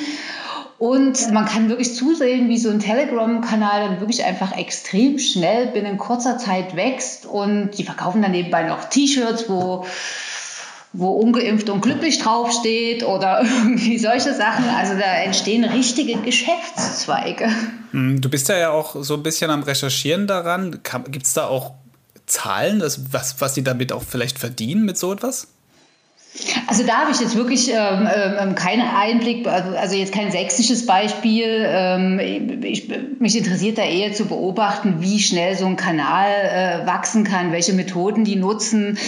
Und 0.79 1.33
man 1.33 1.44
kann 1.44 1.68
wirklich 1.68 1.97
zusehen, 1.97 2.49
wie 2.49 2.57
so 2.57 2.71
ein 2.71 2.79
Telegram-Kanal 2.79 3.88
dann 3.88 4.01
wirklich 4.01 4.25
einfach 4.25 4.57
extrem 4.57 5.18
schnell 5.18 5.66
binnen 5.66 5.99
kurzer 5.99 6.38
Zeit 6.38 6.77
wächst. 6.77 7.27
Und 7.27 7.73
die 7.73 7.83
verkaufen 7.83 8.23
dann 8.23 8.31
nebenbei 8.31 8.62
noch 8.62 8.85
T-Shirts, 8.85 9.49
wo 9.49 9.85
wo 10.92 11.11
ungeimpft 11.11 11.68
und 11.70 11.81
glücklich 11.81 12.18
draufsteht 12.18 13.03
oder 13.03 13.42
irgendwie 13.42 13.98
solche 13.98 14.35
Sachen. 14.35 14.64
Also 14.68 14.94
da 14.94 15.16
entstehen 15.22 15.64
richtige 15.64 16.16
Geschäftszweige. 16.18 17.51
Hm, 17.92 18.20
du 18.20 18.29
bist 18.29 18.48
ja 18.48 18.70
auch 18.70 18.96
so 19.03 19.14
ein 19.14 19.22
bisschen 19.22 19.51
am 19.51 19.62
Recherchieren 19.62 20.27
daran. 20.27 20.81
Gibt 21.09 21.27
es 21.27 21.35
da 21.35 21.46
auch 21.46 21.72
Zahlen, 22.27 22.83
was, 22.83 23.40
was 23.40 23.55
die 23.55 23.64
damit 23.64 23.92
auch 23.92 24.03
vielleicht 24.03 24.38
verdienen 24.38 24.85
mit 24.85 24.98
so 24.98 25.12
etwas? 25.12 25.48
Also 26.68 26.83
da 26.83 26.98
habe 26.98 27.12
ich 27.12 27.18
jetzt 27.18 27.35
wirklich 27.35 27.72
ähm, 27.72 28.07
ähm, 28.14 28.54
keinen 28.54 28.83
Einblick, 28.83 29.46
also, 29.46 29.74
also 29.74 29.96
jetzt 29.96 30.12
kein 30.12 30.31
sächsisches 30.31 30.85
Beispiel. 30.85 31.64
Ähm, 31.66 32.20
ich, 32.62 32.90
mich 33.18 33.38
interessiert 33.38 33.78
da 33.78 33.85
eher 33.85 34.12
zu 34.12 34.26
beobachten, 34.26 34.96
wie 34.98 35.18
schnell 35.18 35.57
so 35.57 35.64
ein 35.64 35.76
Kanal 35.76 36.28
äh, 36.28 36.87
wachsen 36.87 37.24
kann, 37.24 37.52
welche 37.52 37.72
Methoden 37.72 38.24
die 38.24 38.37
nutzen. 38.37 38.98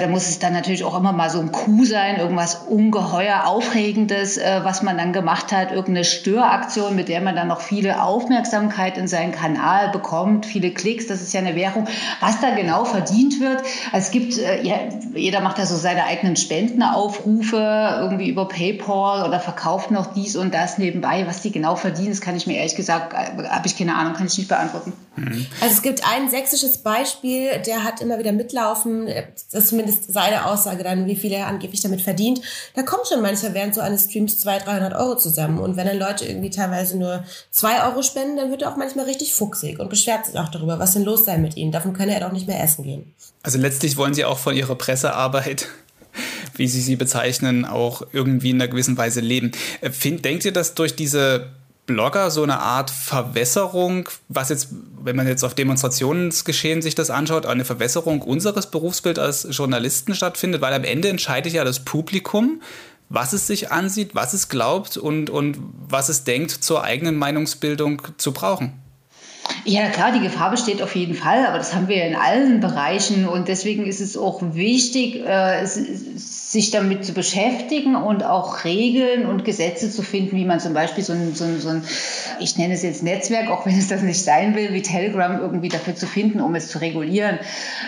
Da 0.00 0.06
muss 0.06 0.28
es 0.28 0.38
dann 0.38 0.52
natürlich 0.52 0.84
auch 0.84 0.96
immer 0.96 1.12
mal 1.12 1.28
so 1.28 1.40
ein 1.40 1.50
Coup 1.50 1.84
sein, 1.84 2.18
irgendwas 2.20 2.54
ungeheuer 2.68 3.46
Aufregendes, 3.46 4.38
äh, 4.38 4.60
was 4.62 4.84
man 4.84 4.96
dann 4.96 5.12
gemacht 5.12 5.50
hat, 5.50 5.72
irgendeine 5.72 6.04
Störaktion, 6.04 6.94
mit 6.94 7.08
der 7.08 7.20
man 7.20 7.34
dann 7.34 7.48
noch 7.48 7.62
viele 7.62 8.00
Aufmerksamkeit 8.00 8.96
in 8.96 9.08
seinen 9.08 9.32
Kanal 9.32 9.90
bekommt, 9.90 10.46
viele 10.46 10.70
Klicks, 10.70 11.08
das 11.08 11.20
ist 11.20 11.34
ja 11.34 11.40
eine 11.40 11.56
Währung. 11.56 11.88
Was 12.20 12.40
da 12.40 12.54
genau 12.54 12.84
verdient 12.84 13.40
wird, 13.40 13.60
also 13.90 14.06
es 14.06 14.12
gibt, 14.12 14.38
äh, 14.38 14.62
ja, 14.62 14.76
jeder 15.16 15.40
macht 15.40 15.58
da 15.58 15.66
so 15.66 15.74
seine 15.74 16.04
eigenen 16.04 16.36
Spenden. 16.36 16.84
Spendenaufrufe 17.08 18.00
irgendwie 18.00 18.28
über 18.28 18.48
PayPal 18.48 19.26
oder 19.26 19.40
verkauft 19.40 19.90
noch 19.90 20.12
dies 20.12 20.36
und 20.36 20.54
das 20.54 20.78
nebenbei. 20.78 21.26
Was 21.26 21.42
die 21.42 21.50
genau 21.50 21.76
verdienen, 21.76 22.10
das 22.10 22.20
kann 22.20 22.36
ich 22.36 22.46
mir 22.46 22.56
ehrlich 22.56 22.76
gesagt, 22.76 23.12
äh, 23.12 23.48
habe 23.48 23.66
ich 23.66 23.76
keine 23.76 23.94
Ahnung, 23.94 24.14
kann 24.14 24.26
ich 24.26 24.38
nicht 24.38 24.48
beantworten. 24.48 24.92
Mhm. 25.16 25.46
Also 25.60 25.74
es 25.74 25.82
gibt 25.82 26.02
ein 26.08 26.30
sächsisches 26.30 26.78
Beispiel, 26.78 27.60
der 27.66 27.84
hat 27.84 28.00
immer 28.00 28.18
wieder 28.18 28.32
mitlaufen, 28.32 29.06
das 29.06 29.64
ist 29.64 29.68
zumindest 29.68 30.12
seine 30.12 30.46
Aussage 30.46 30.82
dann, 30.84 31.06
wie 31.06 31.16
viel 31.16 31.32
er 31.32 31.46
angeblich 31.46 31.80
damit 31.80 32.00
verdient. 32.00 32.40
Da 32.74 32.82
kommt 32.82 33.06
schon 33.08 33.22
mancher 33.22 33.54
während 33.54 33.74
so 33.74 33.80
eines 33.80 34.04
Streams 34.04 34.38
200, 34.38 34.66
300 34.66 34.94
Euro 34.94 35.16
zusammen. 35.16 35.58
Und 35.58 35.76
wenn 35.76 35.86
dann 35.86 35.98
Leute 35.98 36.24
irgendwie 36.24 36.50
teilweise 36.50 36.98
nur 36.98 37.24
2 37.50 37.84
Euro 37.88 38.02
spenden, 38.02 38.36
dann 38.36 38.50
wird 38.50 38.62
er 38.62 38.72
auch 38.72 38.76
manchmal 38.76 39.06
richtig 39.06 39.34
fuchsig 39.34 39.78
und 39.80 39.90
beschwert 39.90 40.26
sich 40.26 40.38
auch 40.38 40.48
darüber, 40.48 40.78
was 40.78 40.92
denn 40.92 41.04
los 41.04 41.24
sei 41.24 41.38
mit 41.38 41.56
ihnen. 41.56 41.72
Davon 41.72 41.92
könne 41.92 42.14
er 42.14 42.20
doch 42.20 42.32
nicht 42.32 42.46
mehr 42.46 42.62
essen 42.62 42.84
gehen. 42.84 43.14
Also 43.42 43.58
letztlich 43.58 43.96
wollen 43.96 44.14
sie 44.14 44.24
auch 44.24 44.38
von 44.38 44.54
ihrer 44.54 44.74
Pressearbeit 44.74 45.68
wie 46.54 46.68
Sie 46.68 46.80
sie 46.80 46.96
bezeichnen, 46.96 47.64
auch 47.64 48.02
irgendwie 48.12 48.50
in 48.50 48.60
einer 48.60 48.68
gewissen 48.68 48.96
Weise 48.96 49.20
leben. 49.20 49.52
Äh, 49.80 49.90
find, 49.90 50.24
denkt 50.24 50.44
ihr, 50.44 50.52
dass 50.52 50.74
durch 50.74 50.96
diese 50.96 51.50
Blogger 51.88 52.30
so 52.30 52.42
eine 52.42 52.60
Art 52.60 52.90
Verwässerung, 52.90 54.08
was 54.28 54.50
jetzt, 54.50 54.68
wenn 55.02 55.16
man 55.16 55.26
jetzt 55.26 55.42
auf 55.42 55.54
Demonstrationsgeschehen 55.54 56.82
sich 56.82 56.94
das 56.94 57.10
anschaut, 57.10 57.46
eine 57.46 57.64
Verwässerung 57.64 58.20
unseres 58.20 58.70
Berufsbilds 58.70 59.18
als 59.18 59.48
Journalisten 59.50 60.14
stattfindet, 60.14 60.60
weil 60.60 60.74
am 60.74 60.84
Ende 60.84 61.08
entscheidet 61.08 61.54
ja 61.54 61.64
das 61.64 61.80
Publikum, 61.80 62.60
was 63.08 63.32
es 63.32 63.46
sich 63.46 63.72
ansieht, 63.72 64.14
was 64.14 64.34
es 64.34 64.50
glaubt 64.50 64.98
und, 64.98 65.30
und 65.30 65.58
was 65.88 66.10
es 66.10 66.24
denkt, 66.24 66.50
zur 66.50 66.84
eigenen 66.84 67.16
Meinungsbildung 67.16 68.02
zu 68.18 68.32
brauchen. 68.32 68.74
Ja, 69.68 69.90
klar, 69.90 70.12
die 70.12 70.20
Gefahr 70.20 70.50
besteht 70.50 70.80
auf 70.80 70.96
jeden 70.96 71.12
Fall, 71.12 71.44
aber 71.44 71.58
das 71.58 71.74
haben 71.74 71.88
wir 71.88 72.02
in 72.02 72.16
allen 72.16 72.60
Bereichen 72.60 73.28
und 73.28 73.48
deswegen 73.48 73.84
ist 73.84 74.00
es 74.00 74.16
auch 74.16 74.40
wichtig, 74.40 75.22
äh, 75.26 75.66
sich 75.66 76.70
damit 76.70 77.04
zu 77.04 77.12
beschäftigen 77.12 77.94
und 77.94 78.24
auch 78.24 78.64
Regeln 78.64 79.26
und 79.26 79.44
Gesetze 79.44 79.90
zu 79.90 80.00
finden, 80.00 80.34
wie 80.38 80.46
man 80.46 80.58
zum 80.58 80.72
Beispiel 80.72 81.04
so 81.04 81.12
ein, 81.12 81.34
so 81.34 81.44
ein, 81.44 81.60
so 81.60 81.68
ein 81.68 81.82
ich 82.40 82.56
nenne 82.56 82.72
es 82.72 82.82
jetzt 82.82 83.02
Netzwerk, 83.02 83.50
auch 83.50 83.66
wenn 83.66 83.76
es 83.76 83.88
das 83.88 84.00
nicht 84.00 84.24
sein 84.24 84.54
will, 84.56 84.72
wie 84.72 84.80
Telegram 84.80 85.38
irgendwie 85.38 85.68
dafür 85.68 85.94
zu 85.94 86.06
finden, 86.06 86.40
um 86.40 86.54
es 86.54 86.68
zu 86.68 86.78
regulieren. 86.78 87.38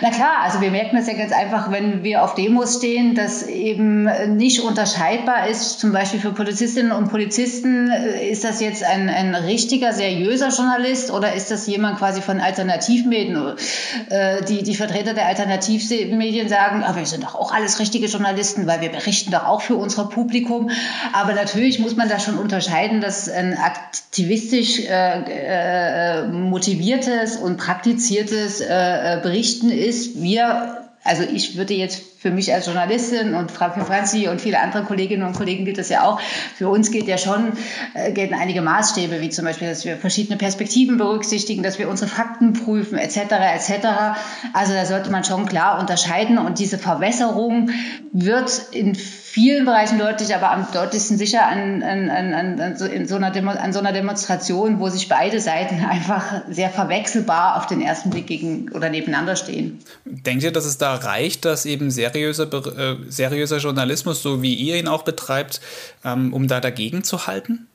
Na 0.03 0.11
klar, 0.11 0.41
also 0.43 0.61
wir 0.61 0.69
merken 0.69 0.97
das 0.97 1.07
ja 1.07 1.13
ganz 1.13 1.31
einfach, 1.31 1.71
wenn 1.71 2.03
wir 2.03 2.23
auf 2.23 2.35
Demos 2.35 2.77
stehen, 2.77 3.15
dass 3.15 3.47
eben 3.47 4.07
nicht 4.35 4.61
unterscheidbar 4.61 5.47
ist, 5.47 5.79
zum 5.79 5.91
Beispiel 5.91 6.19
für 6.19 6.31
Polizistinnen 6.31 6.91
und 6.91 7.09
Polizisten, 7.09 7.89
äh, 7.89 8.29
ist 8.29 8.43
das 8.43 8.61
jetzt 8.61 8.83
ein, 8.83 9.09
ein 9.09 9.33
richtiger, 9.33 9.93
seriöser 9.93 10.49
Journalist 10.49 11.09
oder 11.09 11.33
ist 11.33 11.49
das 11.49 11.70
jemand 11.71 11.97
quasi 11.97 12.21
von 12.21 12.39
Alternativmedien? 12.39 13.55
Äh, 14.09 14.43
die, 14.45 14.63
die 14.63 14.75
Vertreter 14.75 15.13
der 15.13 15.25
Alternativmedien 15.25 16.49
sagen, 16.49 16.83
aber 16.83 16.99
wir 16.99 17.05
sind 17.05 17.23
doch 17.23 17.35
auch 17.35 17.51
alles 17.51 17.79
richtige 17.79 18.07
Journalisten, 18.07 18.67
weil 18.67 18.81
wir 18.81 18.89
berichten 18.89 19.31
doch 19.31 19.45
auch 19.45 19.61
für 19.61 19.75
unser 19.75 20.05
Publikum. 20.05 20.69
Aber 21.13 21.33
natürlich 21.33 21.79
muss 21.79 21.95
man 21.95 22.09
da 22.09 22.19
schon 22.19 22.37
unterscheiden, 22.37 23.01
dass 23.01 23.29
ein 23.29 23.57
aktivistisch 23.57 24.79
äh, 24.79 26.19
äh, 26.19 26.27
motiviertes 26.27 27.37
und 27.37 27.57
praktiziertes 27.57 28.61
äh 28.61 29.19
Berichten 29.21 29.69
ist. 29.69 30.21
Wir 30.21 30.81
also 31.03 31.23
ich 31.23 31.57
würde 31.57 31.73
jetzt 31.73 32.10
für 32.21 32.29
mich 32.29 32.53
als 32.53 32.67
Journalistin 32.67 33.33
und 33.33 33.49
für 33.49 33.71
Franzi 33.83 34.27
und 34.27 34.39
viele 34.39 34.59
andere 34.59 34.83
Kolleginnen 34.83 35.23
und 35.23 35.35
Kollegen 35.35 35.65
gilt 35.65 35.79
das 35.79 35.89
ja 35.89 36.03
auch. 36.03 36.21
Für 36.55 36.69
uns 36.69 36.91
gilt 36.91 37.07
ja 37.07 37.17
schon, 37.17 37.53
äh, 37.95 38.11
gelten 38.11 38.35
einige 38.35 38.61
Maßstäbe, 38.61 39.21
wie 39.21 39.29
zum 39.29 39.45
Beispiel, 39.45 39.69
dass 39.69 39.85
wir 39.85 39.97
verschiedene 39.97 40.37
Perspektiven 40.37 40.97
berücksichtigen, 40.97 41.63
dass 41.63 41.79
wir 41.79 41.89
unsere 41.89 42.11
Fakten 42.11 42.53
prüfen, 42.53 42.99
etc., 42.99 43.17
etc. 43.55 43.87
Also 44.53 44.73
da 44.73 44.85
sollte 44.85 45.09
man 45.09 45.23
schon 45.23 45.47
klar 45.47 45.79
unterscheiden 45.79 46.37
und 46.37 46.59
diese 46.59 46.77
Verwässerung 46.77 47.71
wird 48.11 48.67
in 48.71 48.95
vielen 49.31 49.63
Bereichen 49.63 49.97
deutlich, 49.97 50.35
aber 50.35 50.51
am 50.51 50.67
deutlichsten 50.73 51.17
sicher 51.17 51.47
an, 51.47 51.81
an, 51.83 52.09
an, 52.09 52.59
an, 52.59 52.77
so, 52.77 52.85
in 52.85 53.07
so 53.07 53.15
einer 53.15 53.31
Demo, 53.31 53.51
an 53.51 53.71
so 53.71 53.79
einer 53.79 53.93
Demonstration, 53.93 54.79
wo 54.79 54.89
sich 54.89 55.07
beide 55.07 55.39
Seiten 55.39 55.85
einfach 55.89 56.41
sehr 56.49 56.69
verwechselbar 56.69 57.57
auf 57.57 57.65
den 57.65 57.81
ersten 57.81 58.09
Blick 58.09 58.27
gegen 58.27 58.69
oder 58.73 58.89
nebeneinander 58.89 59.37
stehen. 59.37 59.79
Denkt 60.03 60.43
ihr, 60.43 60.51
dass 60.51 60.65
es 60.65 60.77
da 60.77 60.95
reicht, 60.95 61.45
dass 61.45 61.65
eben 61.65 61.91
seriöser, 61.91 62.51
äh, 62.51 62.97
seriöser 63.07 63.57
Journalismus, 63.59 64.21
so 64.21 64.41
wie 64.41 64.53
ihr 64.53 64.75
ihn 64.75 64.89
auch 64.89 65.03
betreibt, 65.03 65.61
ähm, 66.03 66.33
um 66.33 66.49
da 66.49 66.59
dagegen 66.59 67.03
zu 67.03 67.25
halten? 67.25 67.67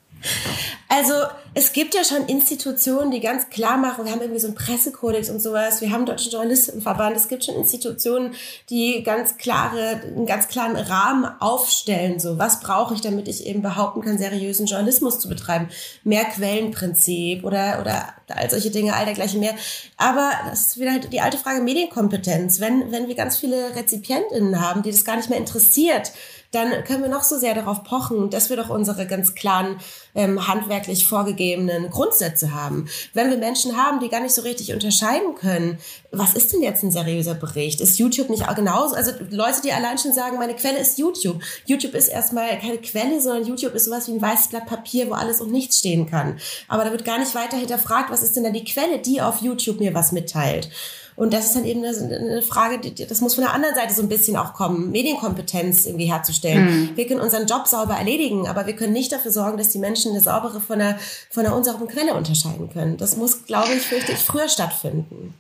Also 0.89 1.15
es 1.53 1.73
gibt 1.73 1.95
ja 1.95 2.05
schon 2.05 2.27
Institutionen, 2.27 3.11
die 3.11 3.21
ganz 3.21 3.51
klar 3.51 3.77
machen, 3.77 4.05
wir 4.05 4.13
haben 4.13 4.21
irgendwie 4.21 4.41
so 4.41 4.47
einen 4.47 4.57
Pressekodex 4.57 5.31
und 5.31 5.43
sowas, 5.43 5.81
wir 5.81 5.89
haben 5.89 5.97
einen 5.97 6.07
Deutschen 6.07 6.31
Journalistenverband, 6.31 7.17
es 7.17 7.29
gibt 7.29 7.45
schon 7.45 7.57
Institutionen, 7.57 8.35
die 8.71 9.03
ganz 9.03 9.37
klare, 9.37 10.01
einen 10.05 10.27
ganz 10.27 10.49
klaren 10.49 10.77
Rahmen 10.77 11.25
aufstellen, 11.41 12.21
so 12.21 12.39
was 12.39 12.61
brauche 12.61 12.95
ich, 12.95 13.01
damit 13.01 13.27
ich 13.27 13.47
eben 13.47 13.63
behaupten 13.63 14.03
kann, 14.03 14.17
seriösen 14.17 14.67
Journalismus 14.67 15.19
zu 15.19 15.29
betreiben. 15.29 15.69
Mehr 16.05 16.25
Quellenprinzip 16.25 17.45
oder, 17.45 17.81
oder 17.81 18.15
all 18.29 18.51
solche 18.51 18.71
Dinge, 18.71 18.95
all 18.95 19.07
dergleichen 19.07 19.41
mehr. 19.41 19.55
Aber 19.97 20.31
das 20.49 20.67
ist 20.67 20.79
wieder 20.79 20.93
halt 20.93 21.13
die 21.13 21.21
alte 21.21 21.39
Frage 21.39 21.63
Medienkompetenz. 21.63 22.61
Wenn, 22.61 22.93
wenn 22.93 23.09
wir 23.09 23.15
ganz 23.15 23.39
viele 23.39 23.75
RezipientInnen 23.75 24.61
haben, 24.61 24.83
die 24.83 24.91
das 24.91 25.05
gar 25.05 25.17
nicht 25.17 25.31
mehr 25.31 25.39
interessiert, 25.39 26.13
dann 26.53 26.85
können 26.85 27.03
wir 27.03 27.09
noch 27.09 27.23
so 27.23 27.39
sehr 27.39 27.55
darauf 27.55 27.85
pochen, 27.85 28.31
dass 28.31 28.51
wir 28.51 28.57
doch 28.57 28.71
unsere 28.71 29.07
ganz 29.07 29.35
klaren 29.35 29.79
ähm, 30.15 30.47
handwerklich 30.49 31.07
vorgegebenen 31.07 31.91
Grundsätze 31.91 32.55
haben. 32.55 32.89
Wenn 33.15 33.31
wir 33.31 33.37
Menschen 33.37 33.77
haben, 33.77 34.01
die 34.01 34.09
gar 34.09 34.21
nicht 34.21 34.35
so 34.35 34.43
richtig 34.43 34.73
unterscheiden 34.73 35.35
können, 35.35 35.79
was 36.13 36.35
ist 36.35 36.53
denn 36.53 36.63
jetzt 36.63 36.83
ein 36.83 36.91
seriöser 36.91 37.35
Bericht? 37.35 37.81
Ist 37.81 37.99
YouTube 37.99 38.31
nicht 38.31 38.49
auch 38.49 38.55
genauso? 38.55 38.95
Also 38.95 39.13
Leute, 39.31 39.61
die 39.63 39.73
allein 39.73 39.99
schon 39.99 40.13
sagen, 40.13 40.39
meine 40.39 40.55
Quelle 40.55 40.79
ist 40.79 40.99
YouTube. 40.99 41.43
YouTube 41.67 41.95
ist 41.95 42.09
erstmal 42.09 42.59
keine 42.59 42.79
Quelle, 42.79 43.21
sondern 43.21 43.47
YouTube 43.47 43.75
ist 43.75 43.85
sowas 43.85 44.09
wie 44.09 44.13
ein 44.13 44.23
weißes 44.23 44.49
Blatt 44.49 44.67
Papier, 44.67 45.09
wo 45.11 45.15
alles 45.15 45.41
und 45.41 45.53
nichts 45.53 45.79
stehen 45.79 46.09
kann. 46.09 46.39
Aber 46.69 46.85
da 46.85 46.91
wird 46.91 47.05
gar 47.05 47.19
nicht 47.19 47.35
weiter 47.35 47.57
hinterfragt, 47.57 48.11
was 48.11 48.23
ist 48.23 48.37
denn 48.37 48.45
da 48.45 48.51
die 48.51 48.65
Quelle, 48.65 48.99
die 48.99 49.21
auf 49.21 49.43
YouTube 49.43 49.81
mir 49.81 49.95
was 49.95 50.13
mitteilt. 50.13 50.71
Und 51.17 51.33
das 51.33 51.47
ist 51.47 51.57
dann 51.57 51.65
eben 51.65 51.83
eine, 51.83 52.43
Frage, 52.43 52.79
das 52.91 53.21
muss 53.23 53.35
von 53.35 53.45
der 53.45 53.55
anderen 53.55 53.75
Seite 53.75 53.95
so 53.95 54.03
ein 54.03 54.09
bisschen 54.09 54.37
auch 54.37 54.53
kommen, 54.53 54.91
Medienkompetenz 54.91 55.87
irgendwie 55.87 56.05
herzustellen. 56.05 56.65
Mhm. 56.65 56.97
Wir 56.97 57.07
können 57.07 57.21
unseren 57.21 57.47
Job 57.47 57.67
sauber 57.67 57.95
erledigen, 57.95 58.47
aber 58.47 58.67
wir 58.67 58.77
können 58.77 58.93
nicht 58.93 59.13
dafür 59.13 59.33
sorgen, 59.33 59.57
dass 59.57 59.71
die 59.71 59.79
Menschen 59.79 60.13
eine 60.13 60.21
saubere 60.21 60.61
von 60.61 60.81
einer, 60.81 60.99
von 61.31 61.47
einer 61.47 61.57
unsauberen 61.57 61.89
Quelle 61.89 62.15
unterscheiden 62.15 62.71
können. 62.71 62.99
Das 62.99 63.17
muss, 63.17 63.47
glaube 63.47 63.73
ich, 63.75 63.83
fürchte 63.83 64.13
ich, 64.13 64.19
früher 64.19 64.49
stattfinden. 64.49 65.35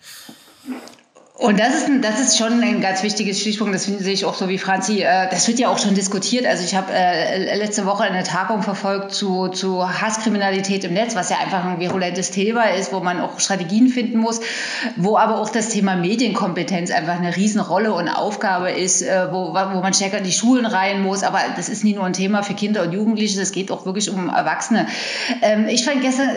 Und 1.38 1.61
das 1.61 1.75
ist, 1.75 1.90
das 2.01 2.18
ist 2.18 2.38
schon 2.38 2.62
ein 2.62 2.81
ganz 2.81 3.03
wichtiges 3.03 3.38
Stichpunkt, 3.38 3.75
das 3.75 3.85
sehe 3.85 4.12
ich 4.14 4.25
auch 4.25 4.35
so 4.35 4.49
wie 4.49 4.57
Franzi. 4.57 5.03
Äh, 5.03 5.29
das 5.29 5.46
wird 5.46 5.59
ja 5.59 5.68
auch 5.68 5.79
schon 5.79 5.94
diskutiert. 5.94 6.46
Also 6.46 6.64
ich 6.64 6.75
habe 6.75 6.90
äh, 6.94 7.59
letzte 7.59 7.85
Woche 7.85 8.05
eine 8.05 8.22
Tagung 8.22 8.62
verfolgt 8.62 9.12
zu, 9.12 9.49
zu 9.49 9.87
Hasskriminalität 9.87 10.85
im 10.85 10.94
Netz, 10.94 11.14
was 11.14 11.29
ja 11.29 11.37
einfach 11.37 11.62
ein 11.66 11.79
virulentes 11.79 12.31
Thema 12.31 12.70
ist, 12.70 12.90
wo 12.90 13.01
man 13.01 13.20
auch 13.20 13.38
Strategien 13.38 13.88
finden 13.88 14.16
muss, 14.16 14.40
wo 14.96 15.18
aber 15.18 15.38
auch 15.38 15.51
das 15.51 15.68
Thema 15.68 15.94
Medienkompetenz 15.94 16.90
einfach 16.90 17.18
eine 17.18 17.37
Riesenrolle 17.37 17.92
und 17.92 18.09
Aufgabe 18.09 18.70
ist, 18.70 19.03
äh, 19.03 19.29
wo, 19.31 19.49
wo 19.49 19.81
man 19.83 19.92
stärker 19.92 20.18
in 20.18 20.25
die 20.25 20.33
Schulen 20.33 20.64
rein 20.64 21.03
muss. 21.03 21.22
Aber 21.22 21.40
das 21.55 21.68
ist 21.68 21.85
nie 21.85 21.92
nur 21.92 22.05
ein 22.05 22.14
Thema 22.14 22.44
für 22.44 22.55
Kinder 22.55 22.83
und 22.83 22.92
Jugendliche, 22.92 23.38
das 23.38 23.53
geht 23.53 23.70
auch 23.70 23.85
wirklich 23.85 24.09
um 24.09 24.31
Erwachsene. 24.31 24.87
Ähm, 25.42 25.66
ich 25.68 25.85
fand 25.85 26.01
gestern, 26.01 26.31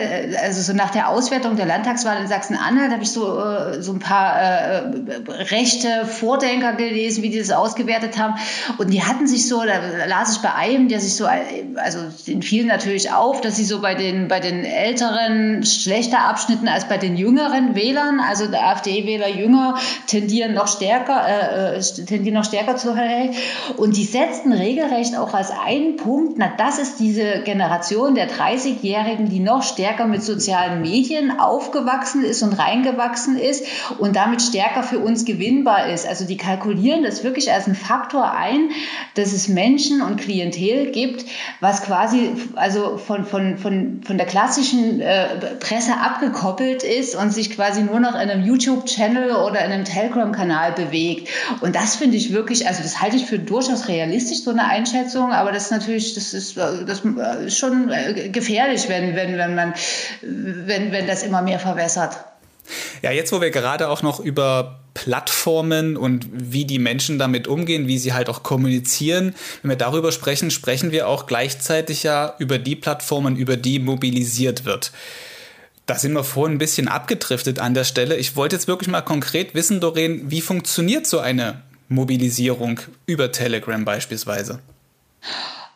also 0.44 0.60
so 0.60 0.74
nach 0.74 0.90
der 0.90 1.08
Auswertung 1.08 1.56
der 1.56 1.64
Landtagswahl 1.64 2.20
in 2.20 2.28
Sachsen-Anhalt, 2.28 2.92
habe 2.92 3.02
ich 3.02 3.12
so, 3.12 3.40
so 3.80 3.92
ein 3.92 3.98
paar 3.98 4.89
rechte 5.28 6.06
Vordenker 6.06 6.74
gelesen, 6.74 7.22
wie 7.22 7.30
die 7.30 7.38
das 7.38 7.50
ausgewertet 7.50 8.18
haben. 8.18 8.34
Und 8.78 8.92
die 8.92 9.02
hatten 9.02 9.26
sich 9.26 9.48
so, 9.48 9.62
da 9.62 10.06
las 10.06 10.36
ich 10.36 10.42
bei 10.42 10.54
einem, 10.54 10.88
der 10.88 11.00
sich 11.00 11.14
so, 11.14 11.26
also 11.76 11.98
in 12.26 12.42
vielen 12.42 12.68
natürlich 12.68 13.12
auf, 13.12 13.40
dass 13.40 13.56
sie 13.56 13.64
so 13.64 13.80
bei 13.80 13.94
den, 13.94 14.28
bei 14.28 14.40
den 14.40 14.64
Älteren 14.64 15.64
schlechter 15.64 16.20
abschnitten 16.20 16.68
als 16.68 16.86
bei 16.86 16.98
den 16.98 17.16
jüngeren 17.16 17.74
Wählern. 17.74 18.20
Also 18.20 18.46
der 18.46 18.66
AfD-Wähler 18.66 19.28
jünger 19.28 19.76
tendieren 20.06 20.54
noch 20.54 20.68
stärker, 20.68 21.26
äh, 21.26 21.78
äh 21.78 21.80
tendieren 21.80 22.34
noch 22.34 22.44
stärker 22.44 22.76
zu 22.76 22.90
Und 23.76 23.96
die 23.96 24.04
setzten 24.04 24.52
regelrecht 24.52 25.16
auch 25.16 25.34
als 25.34 25.50
einen 25.50 25.96
Punkt, 25.96 26.34
na, 26.38 26.52
das 26.56 26.78
ist 26.78 26.98
diese 26.98 27.42
Generation 27.44 28.14
der 28.14 28.28
30-Jährigen, 28.28 29.28
die 29.28 29.40
noch 29.40 29.62
stärker 29.62 30.06
mit 30.06 30.22
sozialen 30.22 30.82
Medien 30.82 31.38
aufgewachsen 31.38 32.24
ist 32.24 32.42
und 32.42 32.52
reingewachsen 32.52 33.36
ist 33.36 33.64
und 33.98 34.16
damit 34.16 34.42
stärker 34.42 34.79
für 34.82 34.98
uns 34.98 35.24
gewinnbar 35.24 35.88
ist. 35.88 36.06
Also 36.06 36.26
die 36.26 36.36
kalkulieren 36.36 37.02
das 37.02 37.24
wirklich 37.24 37.52
als 37.52 37.66
einen 37.66 37.74
Faktor 37.74 38.32
ein, 38.32 38.70
dass 39.14 39.32
es 39.32 39.48
Menschen 39.48 40.02
und 40.02 40.16
Klientel 40.16 40.90
gibt, 40.92 41.24
was 41.60 41.82
quasi 41.82 42.30
also 42.54 42.96
von, 42.96 43.24
von, 43.24 43.58
von, 43.58 44.02
von 44.04 44.18
der 44.18 44.26
klassischen 44.26 45.00
äh, 45.00 45.36
Presse 45.60 45.94
abgekoppelt 45.94 46.82
ist 46.82 47.14
und 47.14 47.32
sich 47.32 47.50
quasi 47.50 47.82
nur 47.82 48.00
noch 48.00 48.14
in 48.14 48.30
einem 48.30 48.44
YouTube-Channel 48.44 49.32
oder 49.32 49.64
in 49.64 49.72
einem 49.72 49.84
Telegram-Kanal 49.84 50.72
bewegt. 50.72 51.28
Und 51.60 51.74
das 51.74 51.96
finde 51.96 52.16
ich 52.16 52.32
wirklich, 52.32 52.66
also 52.66 52.82
das 52.82 53.00
halte 53.00 53.16
ich 53.16 53.26
für 53.26 53.38
durchaus 53.38 53.88
realistisch, 53.88 54.42
so 54.42 54.50
eine 54.50 54.64
Einschätzung, 54.64 55.32
aber 55.32 55.52
das 55.52 55.64
ist 55.64 55.72
natürlich, 55.72 56.14
das 56.14 56.34
ist, 56.34 56.56
das 56.56 57.02
ist 57.46 57.58
schon 57.58 57.90
äh, 57.90 58.28
gefährlich, 58.28 58.88
wenn, 58.88 59.14
wenn, 59.16 59.36
wenn 59.36 59.54
man, 59.54 59.74
wenn, 60.22 60.92
wenn 60.92 61.06
das 61.06 61.22
immer 61.22 61.42
mehr 61.42 61.58
verwässert. 61.58 62.29
Ja, 63.02 63.10
jetzt, 63.10 63.32
wo 63.32 63.40
wir 63.40 63.50
gerade 63.50 63.88
auch 63.88 64.02
noch 64.02 64.20
über 64.20 64.80
Plattformen 64.94 65.96
und 65.96 66.26
wie 66.32 66.64
die 66.64 66.78
Menschen 66.78 67.18
damit 67.18 67.48
umgehen, 67.48 67.86
wie 67.86 67.98
sie 67.98 68.12
halt 68.12 68.28
auch 68.28 68.42
kommunizieren, 68.42 69.34
wenn 69.62 69.70
wir 69.70 69.76
darüber 69.76 70.12
sprechen, 70.12 70.50
sprechen 70.50 70.90
wir 70.90 71.08
auch 71.08 71.26
gleichzeitig 71.26 72.02
ja 72.02 72.34
über 72.38 72.58
die 72.58 72.76
Plattformen, 72.76 73.36
über 73.36 73.56
die 73.56 73.78
mobilisiert 73.78 74.64
wird. 74.64 74.92
Da 75.86 75.96
sind 75.96 76.12
wir 76.12 76.24
vorhin 76.24 76.56
ein 76.56 76.58
bisschen 76.58 76.88
abgedriftet 76.88 77.58
an 77.58 77.74
der 77.74 77.84
Stelle. 77.84 78.16
Ich 78.16 78.36
wollte 78.36 78.56
jetzt 78.56 78.68
wirklich 78.68 78.88
mal 78.88 79.00
konkret 79.00 79.54
wissen, 79.54 79.80
Doreen, 79.80 80.30
wie 80.30 80.40
funktioniert 80.40 81.06
so 81.06 81.18
eine 81.18 81.62
Mobilisierung 81.88 82.80
über 83.06 83.32
Telegram 83.32 83.84
beispielsweise? 83.84 84.60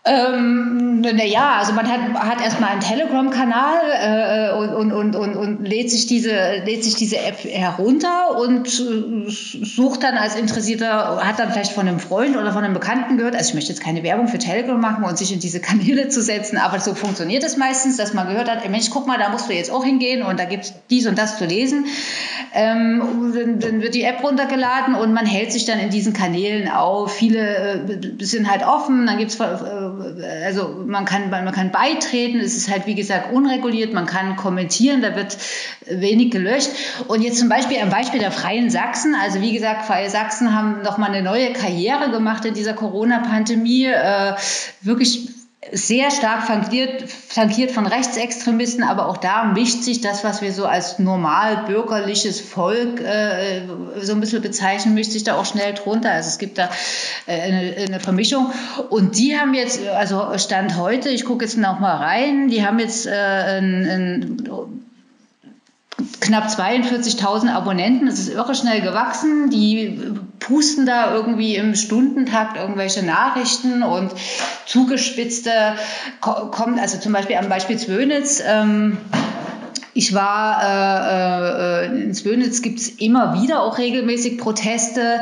Ähm, 0.06 1.00
naja, 1.00 1.56
also 1.60 1.72
man 1.72 1.88
hat, 1.88 2.00
hat 2.12 2.42
erstmal 2.42 2.72
einen 2.72 2.80
Telegram-Kanal 2.80 4.52
äh, 4.52 4.74
und, 4.76 4.92
und, 4.92 5.16
und, 5.16 5.34
und 5.34 5.66
lädt, 5.66 5.90
sich 5.90 6.06
diese, 6.06 6.30
lädt 6.64 6.84
sich 6.84 6.94
diese 6.94 7.16
App 7.16 7.38
herunter 7.42 8.38
und 8.38 8.68
sucht 8.68 10.02
dann 10.02 10.18
als 10.18 10.36
Interessierter, 10.36 11.24
hat 11.24 11.38
dann 11.38 11.52
vielleicht 11.52 11.72
von 11.72 11.88
einem 11.88 12.00
Freund 12.00 12.36
oder 12.36 12.52
von 12.52 12.64
einem 12.64 12.74
Bekannten 12.74 13.16
gehört, 13.16 13.34
also 13.34 13.48
ich 13.48 13.54
möchte 13.54 13.72
jetzt 13.72 13.82
keine 13.82 14.02
Werbung 14.02 14.28
für 14.28 14.38
Telegram 14.38 14.78
machen 14.78 15.04
und 15.04 15.16
sich 15.16 15.32
in 15.32 15.40
diese 15.40 15.60
Kanäle 15.60 16.10
zu 16.10 16.20
setzen, 16.20 16.58
aber 16.58 16.80
so 16.80 16.94
funktioniert 16.94 17.42
es 17.42 17.56
meistens, 17.56 17.96
dass 17.96 18.12
man 18.12 18.28
gehört 18.28 18.50
hat, 18.50 18.62
ey 18.62 18.68
Mensch, 18.68 18.90
guck 18.90 19.06
mal, 19.06 19.16
da 19.18 19.30
musst 19.30 19.48
du 19.48 19.54
jetzt 19.54 19.70
auch 19.70 19.84
hingehen 19.84 20.22
und 20.22 20.38
da 20.38 20.44
gibt's 20.44 20.74
dies 20.90 21.06
und 21.06 21.16
das 21.16 21.38
zu 21.38 21.46
lesen. 21.46 21.86
Ähm, 22.52 23.32
dann, 23.34 23.58
dann, 23.58 23.82
wird 23.82 23.94
die 23.94 24.02
App 24.02 24.22
runtergeladen 24.22 24.94
und 24.94 25.12
man 25.12 25.26
hält 25.26 25.50
sich 25.50 25.64
dann 25.64 25.80
in 25.80 25.90
diesen 25.90 26.12
Kanälen 26.12 26.68
auf. 26.68 27.12
Viele 27.12 27.40
äh, 27.40 28.24
sind 28.24 28.50
halt 28.50 28.64
offen, 28.64 29.06
dann 29.06 29.18
gibt's 29.18 29.40
äh, 29.40 29.93
also 30.44 30.82
man 30.86 31.04
kann, 31.04 31.30
man 31.30 31.52
kann 31.52 31.70
beitreten, 31.70 32.40
es 32.40 32.56
ist 32.56 32.70
halt 32.70 32.86
wie 32.86 32.94
gesagt 32.94 33.32
unreguliert, 33.32 33.92
man 33.92 34.06
kann 34.06 34.36
kommentieren, 34.36 35.02
da 35.02 35.16
wird 35.16 35.36
wenig 35.86 36.30
gelöscht. 36.30 36.70
Und 37.08 37.22
jetzt 37.22 37.38
zum 37.38 37.48
Beispiel 37.48 37.78
am 37.80 37.90
Beispiel 37.90 38.20
der 38.20 38.32
Freien 38.32 38.70
Sachsen, 38.70 39.14
also 39.14 39.40
wie 39.40 39.52
gesagt, 39.52 39.86
Freie 39.86 40.10
Sachsen 40.10 40.54
haben 40.54 40.82
nochmal 40.82 41.10
eine 41.10 41.22
neue 41.22 41.52
Karriere 41.52 42.10
gemacht 42.10 42.44
in 42.44 42.54
dieser 42.54 42.74
Corona-Pandemie, 42.74 43.86
äh, 43.86 44.34
wirklich 44.82 45.33
sehr 45.74 46.10
stark 46.12 46.44
flankiert, 46.46 47.10
flankiert 47.10 47.72
von 47.72 47.86
Rechtsextremisten, 47.86 48.84
aber 48.84 49.08
auch 49.08 49.16
da 49.16 49.44
mischt 49.44 49.82
sich 49.82 50.00
das, 50.00 50.22
was 50.22 50.40
wir 50.40 50.52
so 50.52 50.66
als 50.66 51.00
normal 51.00 51.64
bürgerliches 51.66 52.40
Volk 52.40 53.00
äh, 53.00 53.62
so 54.00 54.12
ein 54.12 54.20
bisschen 54.20 54.40
bezeichnen, 54.40 54.94
mischt 54.94 55.10
sich 55.10 55.24
da 55.24 55.36
auch 55.36 55.44
schnell 55.44 55.74
drunter. 55.74 56.12
Also 56.12 56.28
es 56.28 56.38
gibt 56.38 56.58
da 56.58 56.70
äh, 57.26 57.40
eine, 57.40 57.74
eine 57.76 58.00
Vermischung. 58.00 58.52
Und 58.88 59.18
die 59.18 59.36
haben 59.36 59.52
jetzt, 59.54 59.84
also 59.88 60.38
Stand 60.38 60.78
heute, 60.78 61.08
ich 61.08 61.24
gucke 61.24 61.44
jetzt 61.44 61.58
noch 61.58 61.80
mal 61.80 61.96
rein, 61.96 62.48
die 62.48 62.64
haben 62.64 62.78
jetzt 62.78 63.06
äh, 63.06 63.10
ein, 63.10 63.84
ein 63.84 64.83
knapp 66.20 66.46
42.000 66.46 67.52
Abonnenten. 67.52 68.06
Das 68.06 68.18
ist 68.18 68.28
irre 68.28 68.54
schnell 68.54 68.80
gewachsen. 68.80 69.50
Die 69.50 70.00
pusten 70.40 70.86
da 70.86 71.14
irgendwie 71.14 71.56
im 71.56 71.74
Stundentakt 71.74 72.56
irgendwelche 72.56 73.04
Nachrichten 73.04 73.82
und 73.82 74.12
zugespitzte 74.66 75.50
kommt, 76.20 76.80
also 76.80 76.98
zum 76.98 77.12
Beispiel 77.12 77.36
am 77.36 77.48
Beispiel 77.48 77.78
Zwönitz. 77.78 78.42
Ähm, 78.46 78.98
ich 79.94 80.12
war 80.12 80.62
äh, 80.62 81.86
äh, 81.86 82.02
in 82.02 82.14
Zwönitz 82.14 82.62
gibt 82.62 82.80
es 82.80 82.88
immer 82.88 83.40
wieder 83.40 83.62
auch 83.62 83.78
regelmäßig 83.78 84.38
Proteste 84.38 85.20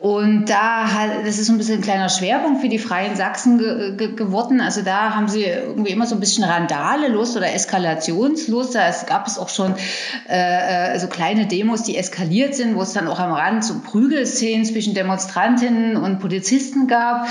und 0.00 0.44
da 0.48 0.92
hat, 0.92 1.26
das 1.26 1.38
ist 1.40 1.48
ein 1.48 1.58
bisschen 1.58 1.78
ein 1.78 1.82
kleiner 1.82 2.08
Schwerpunkt 2.08 2.60
für 2.60 2.68
die 2.68 2.78
Freien 2.78 3.16
Sachsen 3.16 3.58
ge, 3.58 3.96
ge, 3.96 4.14
geworden. 4.14 4.60
Also 4.60 4.82
da 4.82 5.16
haben 5.16 5.26
sie 5.26 5.42
irgendwie 5.42 5.90
immer 5.90 6.06
so 6.06 6.14
ein 6.14 6.20
bisschen 6.20 6.44
Randale 6.44 7.08
Lust 7.08 7.36
oder 7.36 7.52
Eskalationslust. 7.52 8.76
Da 8.76 8.92
gab 9.08 9.26
es 9.26 9.40
auch 9.40 9.48
schon 9.48 9.74
äh, 10.28 10.94
äh, 10.94 10.98
so 11.00 11.08
kleine 11.08 11.46
Demos, 11.48 11.82
die 11.82 11.96
eskaliert 11.96 12.54
sind, 12.54 12.76
wo 12.76 12.82
es 12.82 12.92
dann 12.92 13.08
auch 13.08 13.18
am 13.18 13.32
Rand 13.32 13.64
so 13.64 13.80
Prügelszenen 13.80 14.64
zwischen 14.64 14.94
Demonstrantinnen 14.94 15.96
und 15.96 16.20
Polizisten 16.20 16.86
gab. 16.86 17.26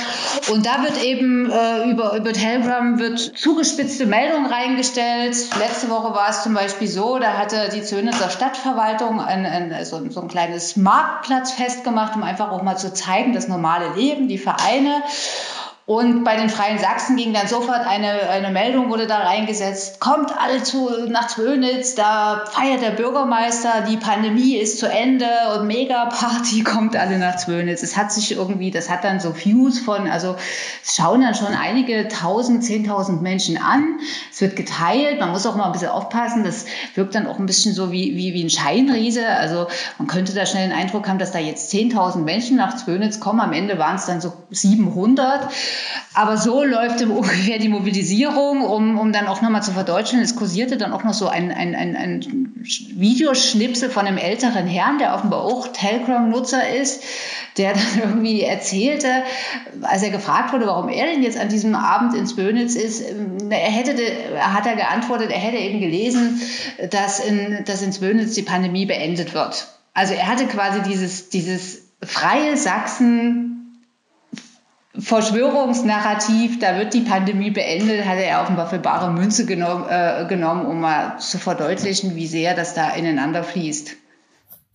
Und 0.51 0.65
da 0.65 0.83
wird 0.83 1.01
eben 1.01 1.49
äh, 1.49 1.89
über, 1.89 2.17
über 2.17 2.33
Telegram 2.33 2.99
wird 2.99 3.17
zugespitzte 3.17 4.05
Meldungen 4.05 4.51
reingestellt. 4.51 5.37
Letzte 5.57 5.89
Woche 5.89 6.13
war 6.13 6.31
es 6.31 6.43
zum 6.43 6.53
Beispiel 6.53 6.89
so, 6.89 7.17
da 7.17 7.37
hatte 7.37 7.69
die 7.73 7.81
Zönitzer 7.81 8.29
Stadtverwaltung 8.29 9.21
ein, 9.21 9.45
ein, 9.45 9.85
so, 9.85 10.01
so 10.09 10.19
ein 10.19 10.27
kleines 10.27 10.75
Marktplatzfest 10.75 11.85
gemacht, 11.85 12.17
um 12.17 12.23
einfach 12.23 12.56
auch 12.57 12.63
mal 12.63 12.77
zu 12.77 12.93
zeigen, 12.93 13.33
das 13.33 13.47
normale 13.47 13.93
Leben, 13.93 14.27
die 14.27 14.37
Vereine. 14.37 15.03
Und 15.87 16.25
bei 16.25 16.35
den 16.35 16.49
Freien 16.49 16.79
Sachsen 16.79 17.15
ging 17.15 17.31
dann 17.31 17.47
sofort 17.47 17.87
eine, 17.87 18.27
eine 18.29 18.49
Meldung, 18.51 18.89
wurde 18.89 19.07
da 19.07 19.19
reingesetzt, 19.19 20.01
kommt 20.01 20.37
alle 20.37 20.61
zu, 20.61 20.89
nach 21.07 21.27
Zwönitz, 21.27 21.95
da 21.95 22.43
feiert 22.51 22.81
der 22.81 22.89
Bürgermeister, 22.89 23.85
die 23.89 23.95
Pandemie 23.95 24.57
ist 24.57 24.79
zu 24.79 24.91
Ende 24.91 25.29
und 25.55 25.65
Mega-Party 25.65 26.63
kommt 26.65 26.97
alle 26.97 27.17
nach 27.17 27.37
Zwönitz. 27.37 27.83
Es 27.83 27.95
hat 27.95 28.11
sich 28.11 28.33
irgendwie, 28.33 28.69
das 28.69 28.89
hat 28.89 29.05
dann 29.05 29.21
so 29.21 29.33
Views 29.33 29.79
von, 29.79 30.09
also 30.09 30.35
es 30.83 30.97
schauen 30.97 31.21
dann 31.21 31.35
schon 31.35 31.55
einige 31.55 32.09
tausend, 32.09 32.65
zehntausend 32.65 33.21
Menschen 33.21 33.57
an. 33.57 34.01
Es 34.29 34.41
wird 34.41 34.57
geteilt, 34.57 35.21
man 35.21 35.29
muss 35.29 35.45
auch 35.45 35.55
mal 35.55 35.67
ein 35.67 35.71
bisschen 35.71 35.87
aufpassen, 35.87 36.43
das 36.43 36.65
wirkt 36.95 37.15
dann 37.15 37.27
auch 37.27 37.39
ein 37.39 37.45
bisschen 37.45 37.73
so 37.73 37.93
wie, 37.93 38.17
wie, 38.17 38.33
wie 38.33 38.43
ein 38.43 38.49
Scheinriese. 38.49 39.25
Also 39.25 39.67
man 39.99 40.09
könnte 40.09 40.33
da 40.33 40.45
schnell 40.45 40.67
den 40.67 40.77
Eindruck 40.77 41.07
haben, 41.07 41.17
dass 41.17 41.31
da 41.31 41.39
jetzt 41.39 41.69
zehntausend 41.69 42.25
Menschen 42.25 42.57
nach 42.57 42.75
Zwönitz 42.75 43.21
kommen, 43.21 43.39
am 43.39 43.53
Ende 43.53 43.79
waren 43.79 43.95
es 43.95 44.05
dann 44.05 44.19
so 44.19 44.33
700. 44.49 45.47
Aber 46.13 46.37
so 46.37 46.63
läuft 46.63 47.01
ungefähr 47.03 47.59
die 47.59 47.69
Mobilisierung, 47.69 48.63
um, 48.63 48.97
um 48.97 49.11
dann 49.13 49.27
auch 49.27 49.41
nochmal 49.41 49.63
zu 49.63 49.71
verdeutschen. 49.71 50.19
Es 50.21 50.35
kursierte 50.35 50.77
dann 50.77 50.93
auch 50.93 51.03
noch 51.03 51.13
so 51.13 51.27
ein, 51.27 51.51
ein, 51.51 51.75
ein, 51.75 51.95
ein 51.95 52.53
Videoschnipsel 52.63 53.89
von 53.89 54.07
einem 54.07 54.17
älteren 54.17 54.67
Herrn, 54.67 54.97
der 54.97 55.13
offenbar 55.13 55.43
auch 55.43 55.67
Telegram-Nutzer 55.67 56.75
ist, 56.75 57.03
der 57.57 57.73
dann 57.73 57.83
irgendwie 58.03 58.41
erzählte, 58.41 59.23
als 59.81 60.03
er 60.03 60.09
gefragt 60.09 60.53
wurde, 60.53 60.67
warum 60.67 60.89
er 60.89 61.05
denn 61.05 61.23
jetzt 61.23 61.39
an 61.39 61.49
diesem 61.49 61.75
Abend 61.75 62.13
ins 62.13 62.35
Bönitz 62.35 62.75
ist, 62.75 63.03
er 63.49 63.57
hätte, 63.57 63.93
hat 64.39 64.65
er 64.65 64.75
geantwortet, 64.75 65.31
er 65.31 65.39
hätte 65.39 65.57
eben 65.57 65.79
gelesen, 65.79 66.41
dass 66.89 67.19
in, 67.19 67.63
dass 67.65 67.81
ins 67.81 67.99
Bönitz 67.99 68.33
die 68.33 68.43
Pandemie 68.43 68.85
beendet 68.85 69.33
wird. 69.33 69.67
Also 69.93 70.13
er 70.13 70.27
hatte 70.27 70.45
quasi 70.45 70.81
dieses, 70.83 71.29
dieses 71.29 71.87
freie 72.03 72.55
Sachsen 72.55 73.46
Verschwörungsnarrativ, 74.99 76.59
da 76.59 76.77
wird 76.77 76.93
die 76.93 77.01
Pandemie 77.01 77.51
beendet, 77.51 78.05
hat 78.05 78.17
er 78.17 78.41
offenbar 78.41 78.67
für 78.67 78.79
bare 78.79 79.11
Münze 79.11 79.45
genommen, 79.45 79.85
äh, 79.89 80.25
genommen, 80.27 80.65
um 80.65 80.79
mal 80.79 81.19
zu 81.19 81.37
verdeutlichen, 81.37 82.15
wie 82.15 82.27
sehr 82.27 82.55
das 82.55 82.73
da 82.73 82.89
ineinander 82.91 83.43
fließt. 83.43 83.95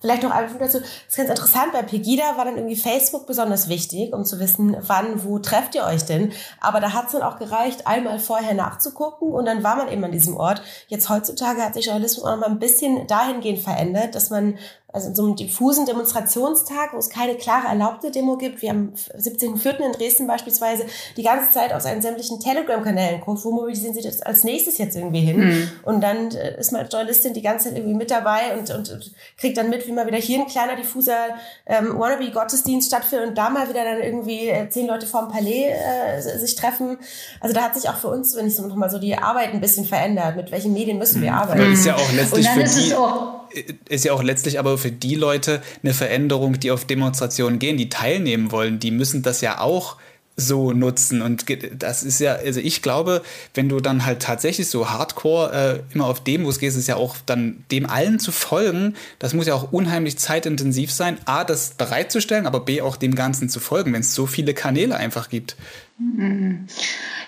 Vielleicht 0.02 0.24
noch 0.24 0.32
einfach 0.32 0.58
dazu, 0.58 0.80
das 0.80 0.88
ist 1.08 1.16
ganz 1.16 1.30
interessant, 1.30 1.72
bei 1.72 1.82
Pegida 1.82 2.36
war 2.36 2.44
dann 2.44 2.56
irgendwie 2.56 2.74
Facebook 2.74 3.24
besonders 3.24 3.68
wichtig, 3.68 4.12
um 4.12 4.24
zu 4.24 4.40
wissen, 4.40 4.76
wann, 4.80 5.22
wo 5.22 5.38
trefft 5.38 5.76
ihr 5.76 5.84
euch 5.84 6.04
denn. 6.04 6.32
Aber 6.60 6.80
da 6.80 6.92
hat 6.92 7.06
es 7.06 7.12
dann 7.12 7.22
auch 7.22 7.38
gereicht, 7.38 7.86
einmal 7.86 8.18
vorher 8.18 8.54
nachzugucken 8.54 9.32
und 9.32 9.44
dann 9.44 9.62
war 9.62 9.76
man 9.76 9.88
eben 9.88 10.02
an 10.02 10.10
diesem 10.10 10.36
Ort. 10.36 10.60
Jetzt 10.88 11.08
heutzutage 11.08 11.62
hat 11.62 11.74
sich 11.74 11.86
Journalismus 11.86 12.24
auch 12.24 12.32
noch 12.32 12.40
mal 12.40 12.50
ein 12.50 12.58
bisschen 12.58 13.06
dahingehend 13.06 13.60
verändert, 13.60 14.16
dass 14.16 14.30
man 14.30 14.58
also 14.92 15.08
in 15.08 15.14
so 15.14 15.24
einem 15.24 15.36
diffusen 15.36 15.86
Demonstrationstag, 15.86 16.92
wo 16.92 16.98
es 16.98 17.08
keine 17.08 17.34
klare 17.36 17.68
erlaubte 17.68 18.10
Demo 18.10 18.36
gibt, 18.36 18.60
wie 18.60 18.68
am 18.68 18.92
17.04. 19.18 19.78
in 19.78 19.92
Dresden 19.92 20.26
beispielsweise, 20.26 20.84
die 21.16 21.22
ganze 21.22 21.50
Zeit 21.50 21.72
aus 21.72 21.84
seinen 21.84 22.02
sämtlichen 22.02 22.40
Telegram-Kanälen 22.40 23.20
guckt, 23.22 23.44
wo 23.44 23.52
mobilisieren 23.52 23.94
sie 23.94 24.02
das 24.02 24.20
als 24.20 24.44
nächstes 24.44 24.78
jetzt 24.78 24.94
irgendwie 24.94 25.20
hin? 25.20 25.38
Mhm. 25.38 25.70
Und 25.84 26.02
dann 26.02 26.30
äh, 26.32 26.58
ist 26.58 26.72
man 26.72 26.82
als 26.82 26.92
Journalistin 26.92 27.32
die 27.32 27.42
ganze 27.42 27.68
Zeit 27.68 27.78
irgendwie 27.78 27.96
mit 27.96 28.10
dabei 28.10 28.56
und, 28.58 28.70
und, 28.70 28.90
und 28.90 29.12
kriegt 29.38 29.56
dann 29.56 29.70
mit, 29.70 29.86
wie 29.86 29.92
mal 29.92 30.06
wieder 30.06 30.18
hier 30.18 30.40
ein 30.40 30.46
kleiner 30.46 30.76
diffuser 30.76 31.36
ähm, 31.66 31.98
Wannabe-Gottesdienst 31.98 32.88
stattfindet 32.88 33.30
und 33.30 33.38
da 33.38 33.48
mal 33.48 33.68
wieder 33.70 33.84
dann 33.84 34.02
irgendwie 34.02 34.48
äh, 34.48 34.68
zehn 34.68 34.86
Leute 34.86 35.06
vorm 35.06 35.28
Palais 35.28 35.70
äh, 35.70 36.38
sich 36.38 36.54
treffen. 36.54 36.98
Also 37.40 37.54
da 37.54 37.62
hat 37.62 37.74
sich 37.74 37.88
auch 37.88 37.96
für 37.96 38.08
uns, 38.08 38.36
wenn 38.36 38.46
ich 38.46 38.56
so 38.56 38.66
nochmal 38.66 38.90
so 38.90 38.98
die 38.98 39.16
Arbeit 39.16 39.54
ein 39.54 39.60
bisschen 39.60 39.86
verändert. 39.86 40.36
Mit 40.36 40.50
welchen 40.50 40.72
Medien 40.74 40.98
müssen 40.98 41.22
wir 41.22 41.30
mhm. 41.32 41.38
arbeiten? 41.38 41.70
Das 41.70 41.78
ist 41.78 41.86
ja 41.86 41.94
auch 41.94 42.12
letztlich 42.12 42.48
für 42.48 42.64
die 42.64 42.94
ist 43.88 44.04
ja 44.04 44.12
auch 44.12 44.22
letztlich 44.22 44.58
aber 44.58 44.78
für 44.78 44.90
die 44.90 45.14
Leute 45.14 45.62
eine 45.82 45.94
Veränderung, 45.94 46.58
die 46.60 46.70
auf 46.70 46.84
Demonstrationen 46.84 47.58
gehen, 47.58 47.76
die 47.76 47.88
teilnehmen 47.88 48.52
wollen. 48.52 48.78
Die 48.78 48.90
müssen 48.90 49.22
das 49.22 49.40
ja 49.40 49.60
auch 49.60 49.96
so 50.36 50.72
nutzen. 50.72 51.22
Und 51.22 51.44
das 51.74 52.02
ist 52.02 52.18
ja, 52.18 52.34
also 52.34 52.60
ich 52.60 52.82
glaube, 52.82 53.22
wenn 53.54 53.68
du 53.68 53.80
dann 53.80 54.04
halt 54.04 54.22
tatsächlich 54.22 54.68
so 54.68 54.88
hardcore 54.88 55.84
äh, 55.90 55.94
immer 55.94 56.06
auf 56.06 56.24
Demos 56.24 56.58
gehst, 56.58 56.76
ist 56.76 56.88
ja 56.88 56.96
auch 56.96 57.16
dann 57.26 57.64
dem 57.70 57.88
allen 57.88 58.18
zu 58.18 58.32
folgen, 58.32 58.94
das 59.18 59.34
muss 59.34 59.46
ja 59.46 59.54
auch 59.54 59.72
unheimlich 59.72 60.18
zeitintensiv 60.18 60.90
sein, 60.90 61.18
A, 61.26 61.44
das 61.44 61.72
bereitzustellen, 61.72 62.46
aber 62.46 62.60
B, 62.60 62.80
auch 62.80 62.96
dem 62.96 63.14
Ganzen 63.14 63.48
zu 63.48 63.60
folgen, 63.60 63.92
wenn 63.92 64.00
es 64.00 64.14
so 64.14 64.26
viele 64.26 64.54
Kanäle 64.54 64.96
einfach 64.96 65.28
gibt. 65.28 65.56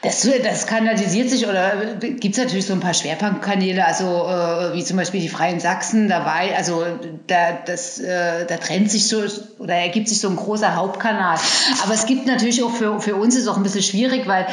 Das, 0.03 0.29
das 0.43 0.67
kanalisiert 0.67 1.31
sich 1.31 1.47
oder 1.47 1.97
gibt 1.99 2.37
es 2.37 2.43
natürlich 2.43 2.67
so 2.67 2.75
ein 2.75 2.81
paar 2.81 2.93
Schwerpunktkanäle, 2.93 3.87
also 3.87 4.05
äh, 4.05 4.75
wie 4.75 4.85
zum 4.85 4.99
Beispiel 4.99 5.21
die 5.21 5.31
Freien 5.31 5.61
Sachsen 5.61 6.09
dabei, 6.09 6.55
also 6.57 6.85
da, 7.27 7.53
das, 7.65 8.01
äh, 8.01 8.45
da 8.47 8.57
trennt 8.59 8.91
sich 8.91 9.09
so 9.09 9.23
oder 9.59 9.75
ergibt 9.75 10.09
sich 10.09 10.21
so 10.21 10.29
ein 10.29 10.37
großer 10.37 10.77
Hauptkanal. 10.77 11.39
Aber 11.83 11.95
es 11.95 12.05
gibt 12.05 12.27
natürlich 12.27 12.63
auch 12.63 12.71
für, 12.71 13.01
für 13.01 13.17
uns 13.17 13.35
ist 13.35 13.49
auch 13.49 13.57
ein 13.57 13.63
bisschen 13.63 13.83
schwierig, 13.83 14.27
weil 14.27 14.47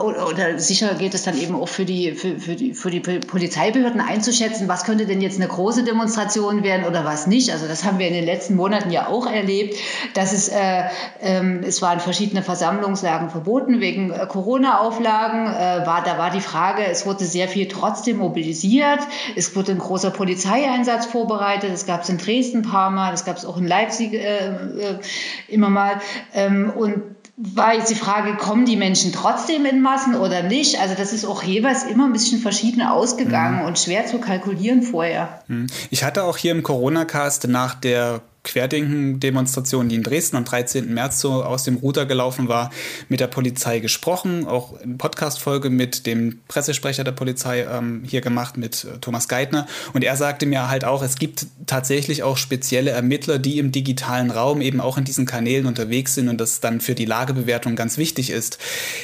oder, 0.00 0.28
oder 0.28 0.58
sicher 0.58 0.94
geht 0.94 1.14
es 1.14 1.22
dann 1.22 1.38
eben 1.38 1.54
auch 1.54 1.68
für 1.68 1.84
die, 1.84 2.12
für, 2.12 2.40
für, 2.40 2.56
die, 2.56 2.74
für 2.74 2.90
die 2.90 3.00
Polizeibehörden 3.00 4.00
einzuschätzen, 4.00 4.66
was 4.66 4.84
könnte 4.84 5.06
denn 5.06 5.20
jetzt 5.20 5.36
eine 5.36 5.48
große 5.48 5.84
Demonstration 5.84 6.64
werden 6.64 6.84
oder 6.84 7.04
was 7.04 7.28
nicht. 7.28 7.52
Also 7.52 7.68
das 7.68 7.84
haben 7.84 8.00
wir 8.00 8.08
in 8.08 8.14
den 8.14 8.24
letzten 8.24 8.56
Monaten 8.56 8.90
ja 8.90 9.06
auch 9.06 9.30
erlebt, 9.30 9.76
dass 10.14 10.32
es, 10.32 10.48
äh, 10.48 10.84
äh, 11.20 11.42
es 11.64 11.80
waren 11.80 12.00
verschiedene 12.00 12.42
Versammlungslagen 12.42 13.30
verboten 13.30 13.55
wegen 13.80 14.10
äh, 14.10 14.26
Corona 14.26 14.80
auf 14.80 14.96
Auflagen 14.96 15.46
äh, 15.46 15.86
war, 15.86 16.02
da 16.04 16.18
war 16.18 16.30
die 16.30 16.40
Frage, 16.40 16.84
es 16.84 17.06
wurde 17.06 17.24
sehr 17.24 17.48
viel 17.48 17.68
trotzdem 17.68 18.18
mobilisiert. 18.18 19.00
Es 19.36 19.54
wurde 19.54 19.72
ein 19.72 19.78
großer 19.78 20.10
Polizeieinsatz 20.10 21.06
vorbereitet. 21.06 21.72
Das 21.72 21.86
gab 21.86 22.02
es 22.02 22.08
in 22.08 22.18
Dresden 22.18 22.58
ein 22.58 22.62
paar 22.62 22.90
Mal, 22.90 23.10
das 23.10 23.24
gab 23.24 23.36
es 23.36 23.44
auch 23.44 23.58
in 23.58 23.66
Leipzig 23.66 24.14
äh, 24.14 24.46
äh, 24.46 24.98
immer 25.48 25.70
mal. 25.70 26.00
Ähm, 26.34 26.72
und 26.74 27.02
war 27.36 27.74
jetzt 27.74 27.90
die 27.90 27.96
Frage, 27.96 28.34
kommen 28.36 28.64
die 28.64 28.76
Menschen 28.76 29.12
trotzdem 29.12 29.66
in 29.66 29.82
Massen 29.82 30.14
oder 30.14 30.42
nicht? 30.42 30.80
Also 30.80 30.94
das 30.94 31.12
ist 31.12 31.26
auch 31.26 31.42
jeweils 31.42 31.84
immer 31.84 32.06
ein 32.06 32.12
bisschen 32.14 32.40
verschieden 32.40 32.80
ausgegangen 32.80 33.60
mhm. 33.60 33.66
und 33.66 33.78
schwer 33.78 34.06
zu 34.06 34.18
kalkulieren 34.18 34.82
vorher. 34.82 35.42
Mhm. 35.48 35.66
Ich 35.90 36.02
hatte 36.02 36.24
auch 36.24 36.38
hier 36.38 36.52
im 36.52 36.62
Corona-Cast 36.62 37.48
nach 37.48 37.74
der 37.74 38.22
Querdenken-Demonstration, 38.46 39.88
die 39.88 39.96
in 39.96 40.02
Dresden 40.02 40.36
am 40.36 40.44
13. 40.44 40.92
März 40.94 41.20
so 41.20 41.44
aus 41.44 41.64
dem 41.64 41.76
Ruder 41.76 42.06
gelaufen 42.06 42.48
war, 42.48 42.70
mit 43.08 43.20
der 43.20 43.26
Polizei 43.26 43.80
gesprochen, 43.80 44.46
auch 44.46 44.80
in 44.80 44.96
Podcast-Folge 44.96 45.68
mit 45.68 46.06
dem 46.06 46.40
Pressesprecher 46.48 47.04
der 47.04 47.12
Polizei 47.12 47.66
ähm, 47.70 48.02
hier 48.06 48.20
gemacht, 48.20 48.56
mit 48.56 48.84
äh, 48.84 48.98
Thomas 49.00 49.28
Geithner. 49.28 49.66
Und 49.92 50.04
er 50.04 50.16
sagte 50.16 50.46
mir 50.46 50.70
halt 50.70 50.84
auch, 50.84 51.02
es 51.02 51.16
gibt 51.16 51.46
tatsächlich 51.66 52.22
auch 52.22 52.36
spezielle 52.36 52.92
Ermittler, 52.92 53.38
die 53.38 53.58
im 53.58 53.72
digitalen 53.72 54.30
Raum 54.30 54.60
eben 54.60 54.80
auch 54.80 54.96
in 54.96 55.04
diesen 55.04 55.26
Kanälen 55.26 55.66
unterwegs 55.66 56.14
sind 56.14 56.28
und 56.28 56.40
das 56.40 56.60
dann 56.60 56.80
für 56.80 56.94
die 56.94 57.04
Lagebewertung 57.04 57.74
ganz 57.74 57.98
wichtig 57.98 58.30
ist. 58.30 58.58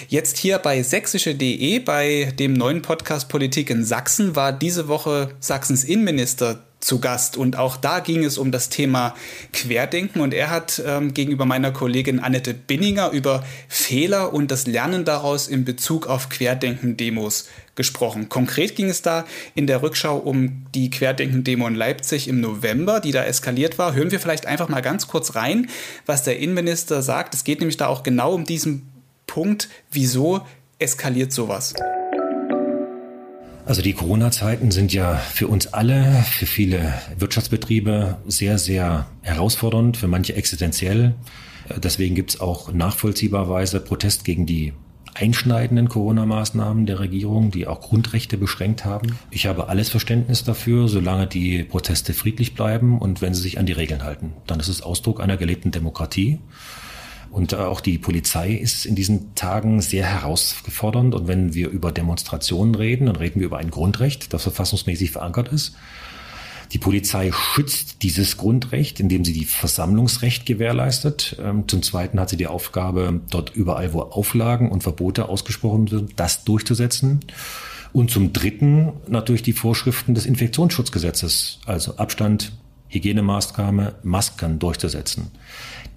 Jetzt 0.08 0.38
hier 0.38 0.58
bei 0.58 0.82
sächsische.de, 0.82 1.80
bei 1.80 2.32
dem 2.38 2.52
neuen 2.52 2.80
Podcast 2.82 3.28
Politik 3.28 3.70
in 3.70 3.84
Sachsen, 3.84 4.36
war 4.36 4.52
diese 4.52 4.86
Woche 4.86 5.30
Sachsens 5.40 5.82
Innenminister 5.82 6.60
zu 6.82 6.98
Gast 6.98 7.36
und 7.36 7.56
auch 7.56 7.76
da 7.76 8.00
ging 8.00 8.24
es 8.24 8.38
um 8.38 8.50
das 8.50 8.68
Thema 8.68 9.14
Querdenken 9.52 10.20
und 10.20 10.34
er 10.34 10.50
hat 10.50 10.82
ähm, 10.84 11.14
gegenüber 11.14 11.46
meiner 11.46 11.70
Kollegin 11.70 12.18
Annette 12.18 12.54
Binninger 12.54 13.10
über 13.10 13.44
Fehler 13.68 14.34
und 14.34 14.50
das 14.50 14.66
Lernen 14.66 15.04
daraus 15.04 15.46
in 15.48 15.64
Bezug 15.64 16.06
auf 16.08 16.28
Querdenken-Demos 16.28 17.48
gesprochen. 17.76 18.28
Konkret 18.28 18.76
ging 18.76 18.88
es 18.88 19.00
da 19.00 19.24
in 19.54 19.66
der 19.66 19.82
Rückschau 19.82 20.18
um 20.18 20.66
die 20.74 20.90
Querdenken-Demo 20.90 21.68
in 21.68 21.74
Leipzig 21.76 22.28
im 22.28 22.40
November, 22.40 23.00
die 23.00 23.12
da 23.12 23.24
eskaliert 23.24 23.78
war. 23.78 23.94
Hören 23.94 24.10
wir 24.10 24.20
vielleicht 24.20 24.46
einfach 24.46 24.68
mal 24.68 24.82
ganz 24.82 25.06
kurz 25.06 25.36
rein, 25.36 25.68
was 26.04 26.24
der 26.24 26.38
Innenminister 26.38 27.00
sagt. 27.02 27.34
Es 27.34 27.44
geht 27.44 27.60
nämlich 27.60 27.76
da 27.76 27.86
auch 27.86 28.02
genau 28.02 28.34
um 28.34 28.44
diesen 28.44 28.90
Punkt, 29.26 29.68
wieso 29.90 30.44
eskaliert 30.78 31.32
sowas. 31.32 31.74
Also 33.64 33.80
die 33.80 33.92
Corona-Zeiten 33.92 34.72
sind 34.72 34.92
ja 34.92 35.16
für 35.16 35.46
uns 35.46 35.72
alle, 35.72 36.24
für 36.28 36.46
viele 36.46 36.94
Wirtschaftsbetriebe 37.16 38.18
sehr, 38.26 38.58
sehr 38.58 39.06
herausfordernd, 39.22 39.96
für 39.96 40.08
manche 40.08 40.34
existenziell. 40.34 41.14
Deswegen 41.76 42.14
gibt 42.14 42.30
es 42.30 42.40
auch 42.40 42.72
nachvollziehbarweise 42.72 43.78
Protest 43.80 44.24
gegen 44.24 44.46
die 44.46 44.72
einschneidenden 45.14 45.88
Corona-Maßnahmen 45.88 46.86
der 46.86 46.98
Regierung, 46.98 47.50
die 47.50 47.66
auch 47.66 47.80
Grundrechte 47.80 48.36
beschränkt 48.36 48.84
haben. 48.84 49.18
Ich 49.30 49.46
habe 49.46 49.68
alles 49.68 49.90
Verständnis 49.90 50.42
dafür, 50.42 50.88
solange 50.88 51.26
die 51.26 51.62
Proteste 51.62 52.14
friedlich 52.14 52.54
bleiben 52.54 52.98
und 52.98 53.22
wenn 53.22 53.34
sie 53.34 53.42
sich 53.42 53.58
an 53.58 53.66
die 53.66 53.72
Regeln 53.72 54.02
halten. 54.02 54.32
Dann 54.46 54.58
ist 54.58 54.68
es 54.68 54.82
Ausdruck 54.82 55.20
einer 55.20 55.36
gelebten 55.36 55.70
Demokratie. 55.70 56.40
Und 57.32 57.54
äh, 57.54 57.56
auch 57.56 57.80
die 57.80 57.98
Polizei 57.98 58.52
ist 58.52 58.84
in 58.84 58.94
diesen 58.94 59.34
Tagen 59.34 59.80
sehr 59.80 60.04
herausfordernd. 60.04 61.14
Und 61.14 61.26
wenn 61.26 61.54
wir 61.54 61.70
über 61.70 61.90
Demonstrationen 61.90 62.74
reden, 62.74 63.06
dann 63.06 63.16
reden 63.16 63.40
wir 63.40 63.46
über 63.46 63.58
ein 63.58 63.70
Grundrecht, 63.70 64.32
das 64.34 64.42
verfassungsmäßig 64.42 65.10
verankert 65.10 65.48
ist. 65.48 65.74
Die 66.72 66.78
Polizei 66.78 67.32
schützt 67.32 68.02
dieses 68.02 68.36
Grundrecht, 68.36 69.00
indem 69.00 69.24
sie 69.24 69.32
die 69.32 69.46
Versammlungsrecht 69.46 70.46
gewährleistet. 70.46 71.36
Ähm, 71.42 71.66
zum 71.68 71.82
Zweiten 71.82 72.20
hat 72.20 72.28
sie 72.28 72.36
die 72.36 72.46
Aufgabe, 72.46 73.20
dort 73.30 73.54
überall, 73.56 73.94
wo 73.94 74.00
Auflagen 74.00 74.70
und 74.70 74.82
Verbote 74.82 75.28
ausgesprochen 75.28 75.86
sind, 75.86 76.12
das 76.16 76.44
durchzusetzen. 76.44 77.20
Und 77.94 78.10
zum 78.10 78.32
Dritten 78.32 78.92
natürlich 79.08 79.42
die 79.42 79.52
Vorschriften 79.52 80.14
des 80.14 80.26
Infektionsschutzgesetzes, 80.26 81.60
also 81.66 81.96
Abstand, 81.96 82.52
Hygienemaßnahme, 82.88 83.94
Masken 84.02 84.58
durchzusetzen. 84.58 85.30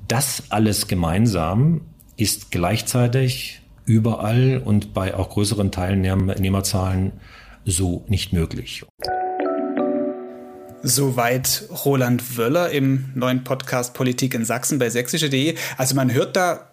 Das 0.07 0.43
alles 0.49 0.87
gemeinsam 0.87 1.81
ist 2.15 2.51
gleichzeitig 2.51 3.61
überall 3.85 4.61
und 4.63 4.93
bei 4.93 5.15
auch 5.15 5.29
größeren 5.29 5.71
Teilnehmerzahlen 5.71 7.13
so 7.65 8.05
nicht 8.07 8.31
möglich. 8.31 8.85
Soweit 10.83 11.63
Roland 11.83 12.37
Wöller 12.37 12.69
im 12.69 13.11
neuen 13.15 13.43
Podcast 13.43 13.95
Politik 13.95 14.35
in 14.35 14.45
Sachsen 14.45 14.77
bei 14.77 14.91
sächsische.de. 14.91 15.55
Also 15.77 15.95
man 15.95 16.13
hört 16.13 16.35
da 16.35 16.69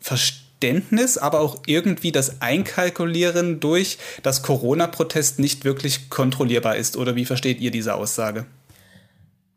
Verständnis, 0.00 1.16
aber 1.16 1.40
auch 1.40 1.62
irgendwie 1.64 2.12
das 2.12 2.42
Einkalkulieren 2.42 3.60
durch, 3.60 3.96
dass 4.22 4.42
Corona-Protest 4.42 5.38
nicht 5.38 5.64
wirklich 5.64 6.10
kontrollierbar 6.10 6.76
ist. 6.76 6.98
Oder 6.98 7.16
wie 7.16 7.24
versteht 7.24 7.60
ihr 7.60 7.70
diese 7.70 7.94
Aussage? 7.94 8.44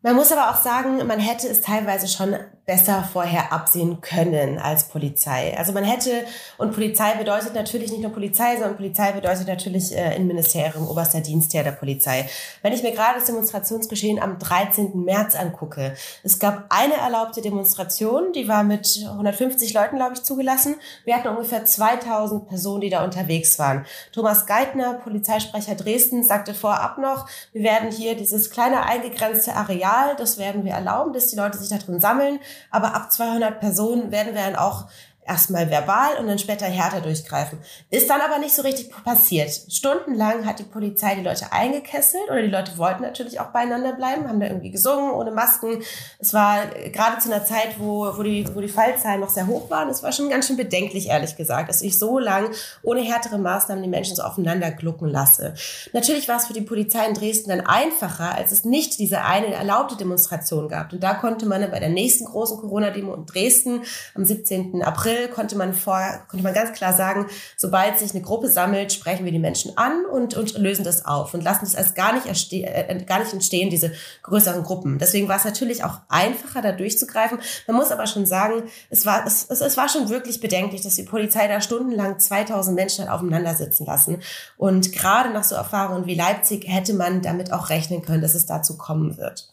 Man 0.02 0.16
muss 0.16 0.32
aber 0.32 0.52
auch 0.52 0.64
sagen, 0.64 1.06
man 1.06 1.20
hätte 1.20 1.50
es 1.50 1.60
teilweise 1.60 2.08
schon 2.08 2.38
besser 2.68 3.08
vorher 3.14 3.54
absehen 3.54 4.02
können 4.02 4.60
als 4.60 4.90
Polizei. 4.90 5.58
Also 5.58 5.72
man 5.72 5.86
hätte, 5.86 6.26
und 6.58 6.74
Polizei 6.74 7.14
bedeutet 7.14 7.56
natürlich 7.56 7.92
nicht 7.92 8.02
nur 8.02 8.12
Polizei, 8.12 8.58
sondern 8.58 8.76
Polizei 8.76 9.14
bedeutet 9.14 9.48
natürlich 9.48 9.96
äh, 9.96 10.18
Innenministerium, 10.18 10.86
oberster 10.86 11.22
Dienstherr 11.22 11.64
der 11.64 11.72
Polizei. 11.72 12.30
Wenn 12.62 12.74
ich 12.74 12.84
mir 12.84 12.92
gerade 12.92 13.20
das 13.20 13.28
Demonstrationsgeschehen 13.28 14.22
am 14.22 14.38
13. 14.38 15.02
März 15.06 15.36
angucke, 15.36 15.96
es 16.24 16.40
gab 16.40 16.66
eine 16.68 16.96
erlaubte 16.96 17.42
Demonstration, 17.42 18.34
die 18.34 18.50
war 18.50 18.64
mit 18.64 19.02
150 19.12 19.74
Leuten, 19.74 19.96
glaube 19.96 20.16
ich, 20.16 20.24
zugelassen. 20.24 20.76
Wir 21.06 21.16
hatten 21.16 21.30
ungefähr 21.30 21.64
2000 21.64 22.50
Personen, 22.50 22.82
die 22.82 22.90
da 22.90 23.06
unterwegs 23.06 23.58
waren. 23.60 23.86
Thomas 24.12 24.46
Geithner, 24.46 24.96
Polizeisprecher 24.96 25.76
Dresden, 25.76 26.26
sagte 26.26 26.54
vorab 26.54 26.98
noch, 26.98 27.30
wir 27.54 27.64
werden 27.64 27.94
hier 27.94 28.18
dieses 28.18 28.52
kleine 28.52 28.84
eingegrenzte 28.84 29.54
Areal, 29.54 30.18
das 30.18 30.38
werden 30.38 30.66
wir 30.66 30.74
erlauben, 30.74 31.14
dass 31.14 31.28
die 31.28 31.38
Leute 31.38 31.58
sich 31.58 31.70
da 31.70 31.78
drin 31.78 32.02
sammeln 32.02 32.42
aber 32.72 32.96
ab 32.96 33.12
200 33.12 33.60
Personen 33.60 34.12
werden 34.12 34.34
wir 34.34 34.42
dann 34.42 34.56
auch 34.56 34.86
erstmal 35.28 35.70
verbal 35.70 36.18
und 36.20 36.28
dann 36.28 36.40
später 36.40 36.66
härter 36.66 37.02
durchgreifen. 37.02 37.60
Ist 37.90 38.10
dann 38.10 38.22
aber 38.22 38.40
nicht 38.40 38.56
so 38.56 38.62
richtig 38.62 38.92
passiert. 39.04 39.50
Stundenlang 39.70 40.46
hat 40.46 40.60
die 40.60 40.64
Polizei 40.64 41.16
die 41.16 41.24
Leute 41.24 41.52
eingekesselt 41.52 42.30
oder 42.30 42.42
die 42.42 42.48
Leute 42.48 42.78
wollten 42.78 43.04
natürlich 43.04 43.40
auch 43.40 43.48
beieinander 43.48 43.94
bleiben, 43.94 44.28
haben 44.28 44.40
da 44.40 44.48
irgendwie 44.48 44.72
gesungen 44.72 45.12
ohne 45.12 45.32
Masken. 45.32 45.84
Es 46.20 46.34
war 46.34 46.68
gerade 46.92 47.20
zu 47.20 47.32
einer 47.32 47.46
Zeit, 47.46 47.80
wo, 47.80 48.18
wo, 48.18 48.24
die, 48.24 48.48
wo 48.56 48.62
die 48.62 48.68
Fallzahlen 48.68 49.20
noch 49.20 49.30
sehr 49.30 49.48
hoch 49.48 49.70
waren. 49.70 49.90
Es 49.90 50.04
war 50.04 50.12
schon 50.12 50.30
ganz 50.30 50.48
schön 50.48 50.58
bedenklich, 50.58 51.08
ehrlich 51.08 51.36
gesagt, 51.36 51.70
dass 51.70 51.82
ich 51.82 52.00
so 52.00 52.20
lang 52.20 52.50
ohne 52.84 53.02
härtere 53.02 53.38
Maßnahmen 53.38 53.84
die 53.84 53.90
Menschen 53.90 54.16
so 54.16 54.24
aufeinander 54.24 54.72
glucken 54.72 55.10
lasse. 55.10 55.54
Natürlich 55.94 56.28
war 56.28 56.38
es 56.38 56.46
für 56.46 56.54
die 56.54 56.62
Polizei 56.62 57.06
in 57.06 57.14
Dresden 57.14 57.50
dann 57.50 57.62
einfacher, 57.62 58.36
als 58.36 58.52
es 58.52 58.64
nicht 58.64 59.00
diese 59.00 59.24
eine 59.24 59.54
erlaubte 59.54 59.98
Demonstration 59.98 60.70
gab. 60.70 60.94
Und 60.94 61.04
da 61.04 61.14
konnte 61.14 61.46
man 61.46 61.70
bei 61.70 61.80
der 61.80 61.90
nächsten 61.90 62.26
großen 62.26 62.58
Corona-Demo 62.60 63.14
in 63.14 63.26
Dresden 63.26 63.82
am 64.16 64.24
17. 64.24 64.84
April 64.84 65.17
April 65.18 65.28
konnte 65.30 65.56
man 65.56 65.74
vor, 65.74 66.00
konnte 66.28 66.44
man 66.44 66.54
ganz 66.54 66.78
klar 66.78 66.94
sagen, 66.94 67.28
sobald 67.56 68.00
sich 68.00 68.12
eine 68.12 68.22
Gruppe 68.22 68.50
sammelt, 68.50 68.94
sprechen 68.94 69.26
wir 69.26 69.32
die 69.32 69.40
Menschen 69.40 69.78
an 69.78 70.06
und, 70.06 70.36
und 70.36 70.58
lösen 70.58 70.84
das 70.84 71.06
auf 71.06 71.34
und 71.34 71.44
lassen 71.44 71.66
es 71.66 71.76
als 71.76 71.96
gar 71.96 72.14
nicht, 72.14 72.54
äh, 72.54 73.04
gar 73.06 73.20
nicht 73.20 73.34
entstehen, 73.34 73.70
diese 73.70 73.92
größeren 74.24 74.64
Gruppen. 74.64 75.00
Deswegen 75.00 75.28
war 75.28 75.38
es 75.38 75.46
natürlich 75.46 75.84
auch 75.84 76.00
einfacher, 76.10 76.62
da 76.62 76.72
durchzugreifen. 76.72 77.40
Man 77.68 77.78
muss 77.78 77.92
aber 77.92 78.08
schon 78.08 78.26
sagen, 78.26 78.64
es 78.90 79.06
war, 79.06 79.26
es, 79.26 79.46
es, 79.50 79.62
es 79.62 79.78
war 79.78 79.90
schon 79.90 80.10
wirklich 80.10 80.40
bedenklich, 80.40 80.82
dass 80.82 80.96
die 80.96 81.04
Polizei 81.04 81.48
da 81.48 81.62
stundenlang 81.62 82.20
2000 82.20 82.76
Menschen 82.76 83.06
hat 83.06 83.14
aufeinander 83.14 83.56
sitzen 83.56 83.86
lassen. 83.86 84.22
Und 84.58 84.92
gerade 84.92 85.30
nach 85.30 85.44
so 85.44 85.56
Erfahrungen 85.56 86.06
wie 86.06 86.16
Leipzig 86.16 86.66
hätte 86.68 86.94
man 86.94 87.22
damit 87.22 87.52
auch 87.52 87.70
rechnen 87.70 88.02
können, 88.02 88.22
dass 88.22 88.36
es 88.36 88.46
dazu 88.46 88.78
kommen 88.78 89.18
wird. 89.18 89.50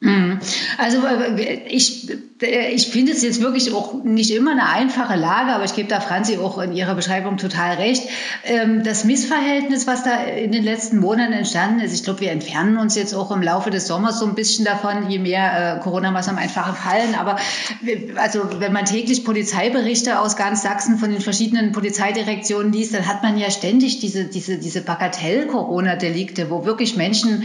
Mhm. 0.00 0.40
Also 0.76 0.98
äh, 1.06 1.68
ich, 1.68 2.10
äh, 2.42 2.70
ich 2.72 2.88
finde 2.88 3.12
es 3.12 3.22
jetzt 3.22 3.40
wirklich 3.40 3.72
auch 3.72 4.04
nicht 4.04 4.30
immer 4.30 4.50
eine 4.50 4.68
einfache 4.68 5.16
Lage, 5.16 5.52
aber 5.52 5.64
ich 5.64 5.74
gebe 5.74 5.88
da 5.88 6.00
Franzi 6.00 6.36
auch 6.36 6.58
in 6.58 6.74
ihrer 6.74 6.94
Beschreibung 6.94 7.38
total 7.38 7.76
recht. 7.76 8.02
Ähm, 8.44 8.84
das 8.84 9.04
Missverhältnis, 9.04 9.86
was 9.86 10.04
da 10.04 10.22
in 10.24 10.52
den 10.52 10.64
letzten 10.64 10.98
Monaten 10.98 11.32
entstanden 11.32 11.80
ist, 11.80 11.94
ich 11.94 12.04
glaube, 12.04 12.20
wir 12.20 12.30
entfernen 12.30 12.76
uns 12.76 12.94
jetzt 12.94 13.14
auch 13.14 13.30
im 13.30 13.40
Laufe 13.40 13.70
des 13.70 13.86
Sommers 13.86 14.18
so 14.18 14.26
ein 14.26 14.34
bisschen 14.34 14.66
davon, 14.66 15.08
je 15.08 15.18
mehr 15.18 15.78
äh, 15.78 15.80
Corona-Maßnahmen 15.80 16.42
einfach 16.42 16.76
fallen. 16.76 17.14
Aber 17.14 17.36
also 18.16 18.60
wenn 18.60 18.74
man 18.74 18.84
täglich 18.84 19.24
Polizeiberichte 19.24 20.20
aus 20.20 20.36
ganz 20.36 20.62
Sachsen 20.62 20.98
von 20.98 21.10
den 21.10 21.22
verschiedenen 21.22 21.72
Polizeidirektionen 21.72 22.70
liest, 22.70 22.92
dann 22.92 23.06
hat 23.06 23.22
man 23.22 23.38
ja 23.38 23.50
ständig 23.50 23.98
diese, 24.00 24.24
diese, 24.24 24.58
diese 24.58 24.82
Bagatell-Corona-Delikte, 24.82 26.50
wo 26.50 26.66
wirklich 26.66 26.98
Menschen 26.98 27.44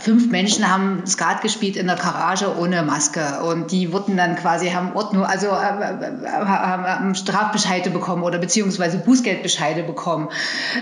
fünf 0.00 0.30
Menschen 0.30 0.72
haben 0.72 1.04
Skat 1.06 1.42
gespielt 1.42 1.76
in 1.76 1.88
der 1.88 1.96
Garage 1.96 2.56
ohne 2.56 2.84
Maske 2.84 3.40
und 3.42 3.72
die 3.72 3.92
wurden 3.92 4.16
dann 4.16 4.36
quasi 4.36 4.70
haben 4.70 4.92
Ordnung, 4.94 5.24
also 5.24 5.48
äh, 5.48 5.50
äh, 5.50 6.24
haben 6.24 7.16
Strafbescheide 7.16 7.90
bekommen 7.90 8.22
oder 8.22 8.38
beziehungsweise 8.38 8.98
Bußgeldbescheide 8.98 9.82
bekommen 9.82 10.28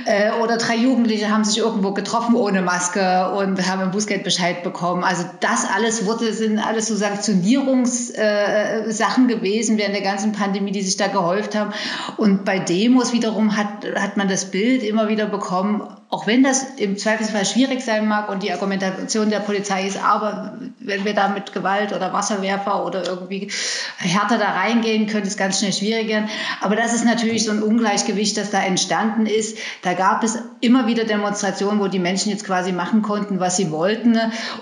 äh, 0.04 0.32
oder 0.32 0.58
drei 0.58 0.76
Jugendliche 0.76 1.30
haben 1.30 1.44
sich 1.44 1.56
irgendwo 1.58 1.92
getroffen 1.92 2.34
ohne 2.34 2.60
Maske 2.60 3.30
und 3.30 3.66
haben 3.66 3.80
einen 3.80 3.90
Bußgeldbescheid 3.90 4.62
bekommen. 4.62 5.02
Also 5.02 5.24
das 5.40 5.66
alles 5.74 6.04
wurde 6.04 6.34
sind 6.34 6.58
alles 6.58 6.88
so 6.88 6.94
Sanktionierungssachen 6.94 9.30
äh, 9.30 9.34
gewesen 9.34 9.78
während 9.78 9.94
der 9.94 10.02
ganzen 10.02 10.32
Pandemie, 10.32 10.72
die 10.72 10.82
sich 10.82 10.98
da 10.98 11.06
gehäuft 11.06 11.56
haben. 11.56 11.72
Und 12.18 12.44
bei 12.44 12.58
Demos 12.58 13.14
wiederum 13.14 13.56
hat 13.56 13.86
hat 13.96 14.18
man 14.18 14.28
das 14.28 14.50
Bild 14.50 14.82
immer 14.82 15.08
wieder 15.08 15.24
bekommen 15.24 15.88
auch 16.14 16.28
wenn 16.28 16.44
das 16.44 16.64
im 16.76 16.96
Zweifelsfall 16.96 17.44
schwierig 17.44 17.80
sein 17.80 18.06
mag 18.06 18.28
und 18.28 18.44
die 18.44 18.52
Argumentation 18.52 19.30
der 19.30 19.40
Polizei 19.40 19.84
ist, 19.84 20.00
aber 20.00 20.56
wenn 20.78 21.04
wir 21.04 21.12
da 21.12 21.26
mit 21.26 21.52
Gewalt 21.52 21.92
oder 21.92 22.12
Wasserwerfer 22.12 22.86
oder 22.86 23.04
irgendwie 23.04 23.50
härter 23.98 24.38
da 24.38 24.50
reingehen, 24.50 25.08
könnte 25.08 25.26
es 25.26 25.36
ganz 25.36 25.58
schnell 25.58 25.72
schwierig 25.72 26.06
werden. 26.06 26.28
Aber 26.60 26.76
das 26.76 26.94
ist 26.94 27.04
natürlich 27.04 27.42
so 27.42 27.50
ein 27.50 27.64
Ungleichgewicht, 27.64 28.36
das 28.36 28.52
da 28.52 28.62
entstanden 28.62 29.26
ist. 29.26 29.58
Da 29.82 29.94
gab 29.94 30.22
es 30.22 30.38
immer 30.60 30.86
wieder 30.86 31.02
Demonstrationen, 31.02 31.80
wo 31.80 31.88
die 31.88 31.98
Menschen 31.98 32.30
jetzt 32.30 32.44
quasi 32.44 32.70
machen 32.70 33.02
konnten, 33.02 33.40
was 33.40 33.56
sie 33.56 33.72
wollten 33.72 34.16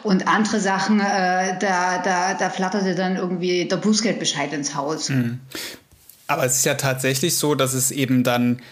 und 0.05 0.29
andere 0.29 0.59
Sachen, 0.59 1.01
äh, 1.01 1.59
da, 1.59 1.99
da, 2.03 2.33
da 2.33 2.49
flatterte 2.49 2.95
dann 2.95 3.17
irgendwie 3.17 3.69
der 3.69 3.77
Bußgeldbescheid 3.77 4.55
ins 4.55 4.75
Haus. 4.75 5.11
Mhm. 5.11 5.41
Aber 6.29 6.47
es 6.47 6.57
ist 6.57 6.65
ja 6.65 6.77
tatsächlich 6.77 7.37
so, 7.37 7.55
dass 7.55 7.75
es 7.75 7.91
eben 7.91 8.25
dann 8.25 8.63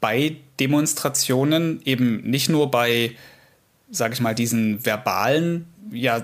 bei 0.00 0.36
Demonstrationen 0.60 1.80
eben 1.84 2.22
nicht 2.22 2.48
nur 2.48 2.70
bei, 2.70 3.12
sage 3.90 4.14
ich 4.14 4.20
mal, 4.20 4.34
diesen 4.34 4.84
verbalen 4.84 5.66
ja, 5.90 6.18
äh, 6.18 6.22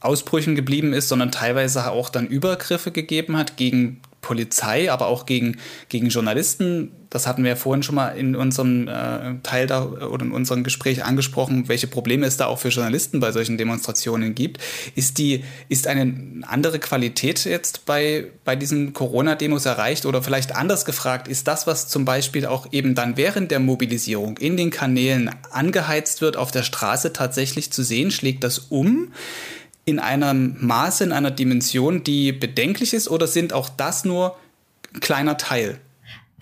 Ausbrüchen 0.00 0.54
geblieben 0.54 0.92
ist, 0.92 1.08
sondern 1.08 1.30
teilweise 1.30 1.90
auch 1.90 2.08
dann 2.08 2.26
Übergriffe 2.26 2.90
gegeben 2.90 3.36
hat 3.36 3.56
gegen 3.56 4.00
Polizei, 4.20 4.90
aber 4.90 5.06
auch 5.06 5.26
gegen, 5.26 5.58
gegen 5.88 6.08
Journalisten. 6.08 6.90
Das 7.14 7.28
hatten 7.28 7.44
wir 7.44 7.50
ja 7.50 7.56
vorhin 7.56 7.84
schon 7.84 7.94
mal 7.94 8.08
in 8.08 8.34
unserem 8.34 8.88
äh, 8.88 9.36
Teil 9.44 9.68
da 9.68 9.84
oder 9.84 10.24
in 10.24 10.32
unserem 10.32 10.64
Gespräch 10.64 11.04
angesprochen, 11.04 11.68
welche 11.68 11.86
Probleme 11.86 12.26
es 12.26 12.38
da 12.38 12.46
auch 12.46 12.58
für 12.58 12.70
Journalisten 12.70 13.20
bei 13.20 13.30
solchen 13.30 13.56
Demonstrationen 13.56 14.34
gibt. 14.34 14.58
Ist 14.96 15.18
die, 15.18 15.44
ist 15.68 15.86
eine 15.86 16.42
andere 16.48 16.80
Qualität 16.80 17.44
jetzt 17.44 17.86
bei, 17.86 18.26
bei 18.44 18.56
diesen 18.56 18.94
Corona-Demos 18.94 19.64
erreicht 19.64 20.06
oder 20.06 20.24
vielleicht 20.24 20.56
anders 20.56 20.84
gefragt, 20.84 21.28
ist 21.28 21.46
das, 21.46 21.68
was 21.68 21.86
zum 21.86 22.04
Beispiel 22.04 22.46
auch 22.46 22.72
eben 22.72 22.96
dann 22.96 23.16
während 23.16 23.52
der 23.52 23.60
Mobilisierung 23.60 24.36
in 24.38 24.56
den 24.56 24.70
Kanälen 24.70 25.30
angeheizt 25.52 26.20
wird, 26.20 26.36
auf 26.36 26.50
der 26.50 26.64
Straße 26.64 27.12
tatsächlich 27.12 27.70
zu 27.70 27.84
sehen? 27.84 28.10
Schlägt 28.10 28.42
das 28.42 28.58
um? 28.58 29.12
in 29.84 29.98
einem 29.98 30.56
Maße, 30.60 31.04
in 31.04 31.12
einer 31.12 31.30
Dimension, 31.30 32.02
die 32.02 32.32
bedenklich 32.32 32.94
ist 32.94 33.06
oder 33.06 33.26
sind 33.26 33.52
auch 33.52 33.68
das 33.68 34.04
nur 34.04 34.36
ein 34.94 35.00
kleiner 35.00 35.36
Teil? 35.36 35.78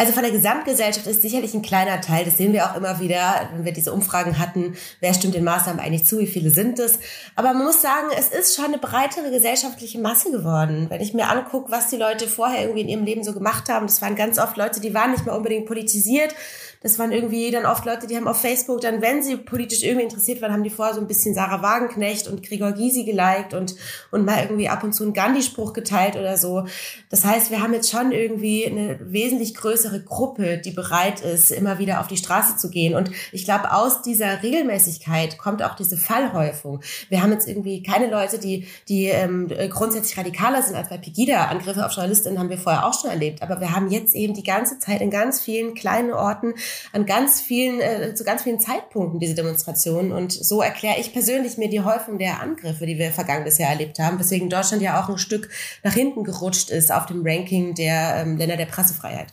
Also 0.03 0.15
von 0.15 0.25
der 0.25 0.33
Gesamtgesellschaft 0.33 1.07
ist 1.07 1.23
sicherlich 1.23 1.55
ein 1.55 1.63
kleiner 1.63 2.01
Teil. 2.01 2.25
Das 2.25 2.37
sehen 2.37 2.53
wir 2.53 2.67
auch 2.67 2.75
immer 2.75 2.99
wieder, 2.99 3.49
wenn 3.53 3.65
wir 3.65 3.73
diese 3.73 3.93
Umfragen 3.93 4.41
hatten. 4.41 4.75
Wer 4.99 5.15
stimmt 5.15 5.37
den 5.37 5.45
Maßnahmen 5.45 5.81
eigentlich 5.81 6.07
zu? 6.07 6.19
Wie 6.19 6.27
viele 6.27 6.51
sind 6.51 6.81
es? 6.81 6.99
Aber 7.37 7.55
man 7.55 7.67
muss 7.67 7.83
sagen, 7.83 8.09
es 8.19 8.27
ist 8.27 8.57
schon 8.57 8.65
eine 8.65 8.79
breitere 8.79 9.31
gesellschaftliche 9.31 10.01
Masse 10.01 10.33
geworden. 10.33 10.87
Wenn 10.89 11.01
ich 11.01 11.15
mir 11.15 11.29
angucke, 11.29 11.71
was 11.71 11.87
die 11.87 11.99
Leute 11.99 12.27
vorher 12.27 12.63
irgendwie 12.63 12.81
in 12.81 12.89
ihrem 12.89 13.05
Leben 13.05 13.23
so 13.23 13.33
gemacht 13.33 13.69
haben, 13.69 13.87
das 13.87 14.03
waren 14.03 14.17
ganz 14.17 14.41
oft 14.41 14.57
Leute, 14.57 14.81
die 14.81 14.93
waren 14.93 15.13
nicht 15.13 15.25
mehr 15.25 15.37
unbedingt 15.37 15.67
politisiert, 15.67 16.35
das 16.83 16.99
waren 16.99 17.13
irgendwie 17.13 17.51
dann 17.51 17.67
oft 17.67 17.85
Leute, 17.85 18.07
die 18.07 18.17
haben 18.17 18.29
auf 18.29 18.41
Facebook 18.41 18.81
dann, 18.81 19.03
wenn 19.03 19.23
sie 19.23 19.37
politisch 19.37 19.83
irgendwie 19.83 20.05
interessiert 20.05 20.43
waren, 20.43 20.53
haben 20.53 20.65
die 20.65 20.71
vorher 20.71 20.95
so 20.95 21.01
ein 21.01 21.07
bisschen 21.07 21.35
Sarah 21.35 21.63
Wagenknecht 21.63 22.29
und 22.29 22.43
Gregor 22.43 22.73
Gysi 22.73 23.05
geliked 23.05 23.55
und, 23.55 23.75
und 24.11 24.25
mal 24.25 24.43
irgendwie 24.43 24.69
ab 24.69 24.83
und 24.83 24.93
zu 24.93 25.05
einen 25.05 25.13
Gandhi-Spruch 25.13 25.73
geteilt 25.73 26.17
oder 26.17 26.37
so. 26.37 26.67
Das 27.11 27.25
heißt, 27.25 27.51
wir 27.51 27.63
haben 27.63 27.73
jetzt 27.73 27.91
schon 27.91 28.13
irgendwie 28.13 28.67
eine 28.67 28.99
wesentlich 29.01 29.55
größere 29.55 30.03
Gruppe, 30.03 30.59
die 30.59 30.71
bereit 30.71 31.21
ist, 31.21 31.51
immer 31.51 31.79
wieder 31.79 32.01
auf 32.01 32.09
die 32.09 32.17
Straße 32.17 32.57
zu 32.57 32.71
gehen. 32.71 32.95
Und 32.95 33.11
ich 33.31 33.45
glaube, 33.45 33.73
aus 33.73 34.03
dieser 34.03 34.43
Regelmäßigkeit 34.43 35.39
kommt 35.39 35.63
auch 35.63 35.75
diese 35.75 35.97
Fallhäufung. 35.97 36.81
Wir 37.09 37.23
haben 37.23 37.33
jetzt 37.33 37.49
irgendwie 37.49 37.83
keine 37.83 38.11
Leute, 38.11 38.39
die, 38.39 38.67
die 38.89 39.07
ähm, 39.07 39.49
grundsätzlich 39.71 40.19
radikaler 40.19 40.63
sind 40.63 40.77
als 40.77 40.89
bei 40.89 40.99
Pegida. 40.99 41.47
Angriffe 41.47 41.85
auf 41.87 41.93
Journalistinnen 41.93 42.39
haben 42.39 42.51
wir 42.51 42.59
vorher 42.59 42.87
auch 42.87 42.99
schon 42.99 43.11
erlebt. 43.11 43.43
Aber 43.43 43.61
wir 43.61 43.75
haben 43.75 43.91
jetzt 43.91 44.15
eben 44.15 44.35
die 44.35 44.43
ganze 44.43 44.79
Zeit 44.79 45.01
in 45.01 45.11
ganz 45.11 45.41
vielen 45.41 45.75
kleinen 45.75 46.13
Orten 46.13 46.55
an 46.93 47.07
ganz 47.07 47.41
vielen, 47.41 47.81
äh, 47.81 48.15
zu 48.15 48.25
ganz 48.25 48.43
vielen 48.43 48.61
Zeitpunkten 48.61 49.19
diese 49.19 49.35
Demonstrationen. 49.35 50.13
Und 50.13 50.33
so 50.33 50.63
erkläre 50.63 51.01
ich 51.01 51.13
persönlich 51.13 51.59
mir 51.59 51.69
die 51.69 51.81
Häufung 51.81 52.19
der 52.19 52.41
Angriffe, 52.41 52.87
die 52.87 52.99
wir 52.99 53.13
vergangenes 53.13 53.59
Jahr 53.59 53.71
erlebt 53.71 53.99
haben, 53.99 54.19
weswegen 54.19 54.49
Deutschland 54.49 54.83
ja 54.83 55.03
auch 55.03 55.09
ein 55.09 55.19
Stück 55.19 55.49
nach 55.83 55.95
hinten 55.95 56.25
gerutscht 56.25 56.71
ist 56.71 56.93
auf 56.93 57.07
dem 57.07 57.23
Ranking 57.25 57.75
der 57.75 58.23
ähm, 58.23 58.37
Länder 58.37 58.57
der 58.57 58.67
Pressefreiheit. 58.67 59.29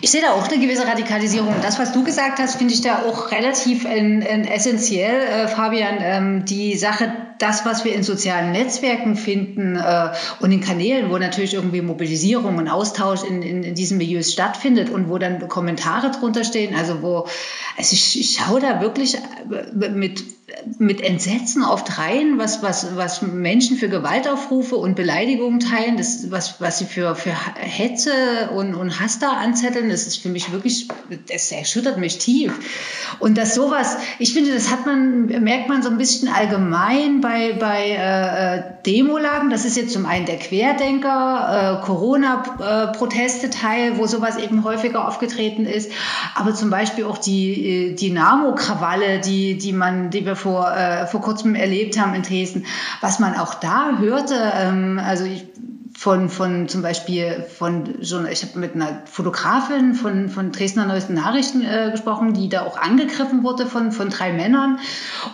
Ich 0.00 0.10
sehe 0.10 0.22
da 0.22 0.32
auch 0.32 0.48
eine 0.48 0.60
gewisse 0.60 0.86
Radikalisierung. 0.86 1.54
Das, 1.62 1.78
was 1.78 1.92
du 1.92 2.04
gesagt 2.04 2.38
hast, 2.38 2.56
finde 2.56 2.74
ich 2.74 2.80
da 2.80 3.04
auch 3.04 3.30
relativ 3.30 3.84
in, 3.84 4.22
in 4.22 4.44
essentiell, 4.44 5.20
äh, 5.22 5.48
Fabian. 5.48 5.98
Ähm, 6.00 6.44
die 6.44 6.76
Sache, 6.76 7.12
das, 7.40 7.64
was 7.64 7.84
wir 7.84 7.94
in 7.94 8.02
sozialen 8.02 8.52
Netzwerken 8.52 9.16
finden 9.16 9.76
äh, 9.76 10.12
und 10.40 10.52
in 10.52 10.60
Kanälen, 10.60 11.10
wo 11.10 11.18
natürlich 11.18 11.54
irgendwie 11.54 11.80
Mobilisierung 11.80 12.58
und 12.58 12.68
Austausch 12.68 13.24
in, 13.24 13.42
in, 13.42 13.62
in 13.62 13.74
diesen 13.74 13.98
Milieus 13.98 14.32
stattfindet 14.32 14.90
und 14.90 15.08
wo 15.08 15.18
dann 15.18 15.48
Kommentare 15.48 16.10
drunter 16.10 16.44
stehen, 16.44 16.74
also 16.74 17.02
wo, 17.02 17.26
also 17.76 17.94
ich, 17.94 18.20
ich 18.20 18.38
schaue 18.38 18.60
da 18.60 18.80
wirklich 18.80 19.16
äh, 19.16 19.88
mit 19.88 20.22
mit 20.78 21.00
Entsetzen 21.00 21.62
oft 21.62 21.98
rein, 21.98 22.38
was, 22.38 22.62
was, 22.62 22.96
was 22.96 23.22
Menschen 23.22 23.76
für 23.76 23.88
Gewaltaufrufe 23.88 24.76
und 24.76 24.94
Beleidigungen 24.96 25.60
teilen, 25.60 25.96
das, 25.96 26.30
was, 26.30 26.60
was 26.60 26.78
sie 26.78 26.84
für, 26.84 27.14
für 27.14 27.32
Hetze 27.56 28.50
und, 28.54 28.74
und 28.74 29.00
Hass 29.00 29.18
da 29.18 29.32
anzetteln, 29.32 29.88
das 29.88 30.06
ist 30.06 30.16
für 30.16 30.28
mich 30.28 30.52
wirklich, 30.52 30.88
das 31.28 31.50
erschüttert 31.52 31.98
mich 31.98 32.18
tief. 32.18 32.52
Und 33.18 33.38
dass 33.38 33.54
sowas, 33.54 33.96
ich 34.18 34.32
finde, 34.32 34.52
das 34.52 34.70
hat 34.70 34.86
man, 34.86 35.26
merkt 35.26 35.68
man 35.68 35.82
so 35.82 35.90
ein 35.90 35.98
bisschen 35.98 36.28
allgemein 36.28 37.20
bei, 37.20 37.52
bei 37.52 37.90
äh, 37.90 38.56
äh 38.58 38.62
Demolagen. 38.86 39.50
Das 39.50 39.66
ist 39.66 39.76
jetzt 39.76 39.92
zum 39.92 40.06
einen 40.06 40.24
der 40.24 40.38
Querdenker, 40.38 41.80
äh, 41.82 41.84
Corona-Proteste 41.84 43.50
Teil, 43.50 43.98
wo 43.98 44.06
sowas 44.06 44.38
eben 44.38 44.64
häufiger 44.64 45.06
aufgetreten 45.06 45.66
ist, 45.66 45.92
aber 46.34 46.54
zum 46.54 46.70
Beispiel 46.70 47.04
auch 47.04 47.18
die 47.18 47.90
äh, 47.90 47.94
Dynamo-Krawalle, 47.94 49.20
die, 49.20 49.58
die 49.58 49.70
die 50.10 50.26
wir 50.26 50.36
vor, 50.36 50.49
äh, 50.58 51.06
vor 51.06 51.20
kurzem 51.20 51.54
erlebt 51.54 51.98
haben 51.98 52.14
in 52.14 52.22
Dresden, 52.22 52.66
was 53.00 53.18
man 53.18 53.36
auch 53.36 53.54
da 53.54 53.98
hörte, 53.98 54.34
ähm, 54.34 55.00
also 55.02 55.24
ich 55.24 55.46
von, 56.00 56.30
von 56.30 56.66
zum 56.66 56.80
Beispiel 56.80 57.44
von 57.58 58.00
ich 58.00 58.12
habe 58.42 58.58
mit 58.58 58.74
einer 58.74 59.02
Fotografin 59.04 59.94
von, 59.94 60.30
von 60.30 60.50
Dresdner 60.50 60.86
Neuesten 60.86 61.12
Nachrichten 61.12 61.62
äh, 61.62 61.90
gesprochen, 61.90 62.32
die 62.32 62.48
da 62.48 62.62
auch 62.62 62.78
angegriffen 62.78 63.42
wurde 63.42 63.66
von, 63.66 63.92
von 63.92 64.08
drei 64.08 64.32
Männern 64.32 64.78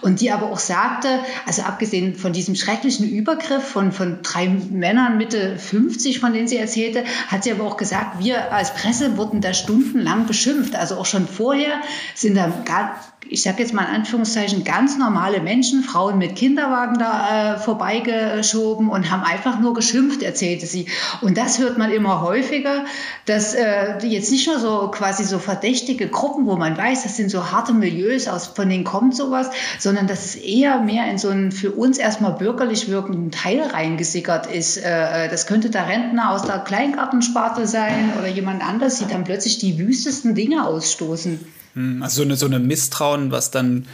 und 0.00 0.20
die 0.20 0.32
aber 0.32 0.50
auch 0.50 0.58
sagte, 0.58 1.08
also 1.46 1.62
abgesehen 1.62 2.16
von 2.16 2.32
diesem 2.32 2.56
schrecklichen 2.56 3.08
Übergriff 3.08 3.62
von, 3.62 3.92
von 3.92 4.20
drei 4.22 4.48
Männern 4.48 5.18
Mitte 5.18 5.56
50, 5.56 6.18
von 6.18 6.32
denen 6.32 6.48
sie 6.48 6.56
erzählte, 6.56 7.04
hat 7.28 7.44
sie 7.44 7.52
aber 7.52 7.62
auch 7.62 7.76
gesagt, 7.76 8.18
wir 8.18 8.52
als 8.52 8.74
Presse 8.74 9.16
wurden 9.16 9.40
da 9.40 9.54
stundenlang 9.54 10.26
beschimpft. 10.26 10.74
Also 10.74 10.96
auch 10.96 11.06
schon 11.06 11.28
vorher 11.28 11.80
sind 12.16 12.36
da 12.36 12.50
gar, 12.64 12.96
ich 13.29 13.43
sage 13.43 13.62
jetzt 13.62 13.72
mal 13.72 13.83
in 13.83 13.95
Anführungszeichen, 13.97 14.64
ganz 14.64 14.99
normale 14.99 15.41
Menschen, 15.41 15.83
Frauen 15.83 16.18
mit 16.18 16.37
Kinderwagen 16.37 16.99
da 16.99 17.55
äh, 17.55 17.59
vorbeigeschoben 17.59 18.89
und 18.89 19.11
haben 19.11 19.22
einfach 19.22 19.59
nur 19.59 19.74
geschimpft, 19.74 20.22
erzählte 20.22 20.66
sie. 20.66 20.87
Und 21.20 21.37
das 21.37 21.59
hört 21.59 21.79
man 21.79 21.91
immer 21.91 22.20
häufiger, 22.22 22.85
dass 23.24 23.55
äh, 23.55 23.99
jetzt 24.07 24.31
nicht 24.31 24.47
nur 24.47 24.59
so 24.59 24.91
quasi 24.91 25.24
so 25.24 25.39
verdächtige 25.39 26.09
Gruppen, 26.09 26.47
wo 26.47 26.57
man 26.57 26.77
weiß, 26.77 27.03
das 27.03 27.16
sind 27.16 27.31
so 27.31 27.51
harte 27.51 27.72
Milieus, 27.72 28.29
aus, 28.29 28.47
von 28.47 28.68
denen 28.68 28.85
kommt 28.85 29.16
sowas, 29.16 29.51
sondern 29.79 30.07
dass 30.07 30.24
es 30.24 30.37
eher 30.37 30.81
mehr 30.81 31.11
in 31.11 31.18
so 31.18 31.29
einen 31.29 31.53
für 31.53 31.72
uns 31.72 31.99
erstmal 31.99 32.33
bürgerlich 32.33 32.89
wirkenden 32.89 33.31
Teil 33.31 33.62
reingesickert 33.62 34.47
ist. 34.47 34.77
Äh, 34.77 35.27
äh 35.27 35.29
das 35.29 35.47
könnte 35.47 35.70
der 35.70 35.89
Rentner 35.89 36.31
aus 36.31 36.43
der 36.43 36.59
Kleingartensparte 36.59 37.66
sein 37.66 38.12
oder 38.18 38.29
jemand 38.29 38.66
anders, 38.66 38.99
die 38.99 39.07
dann 39.07 39.24
plötzlich 39.24 39.59
die 39.59 39.79
wüstesten 39.79 40.35
Dinge 40.35 40.66
ausstoßen. 40.66 41.41
Hm, 41.77 42.03
also 42.03 42.16
so 42.16 42.22
eine, 42.22 42.37
so 42.37 42.47
eine 42.47 42.59
Misstrauen, 42.59 43.15
was 43.30 43.50
dann 43.50 43.86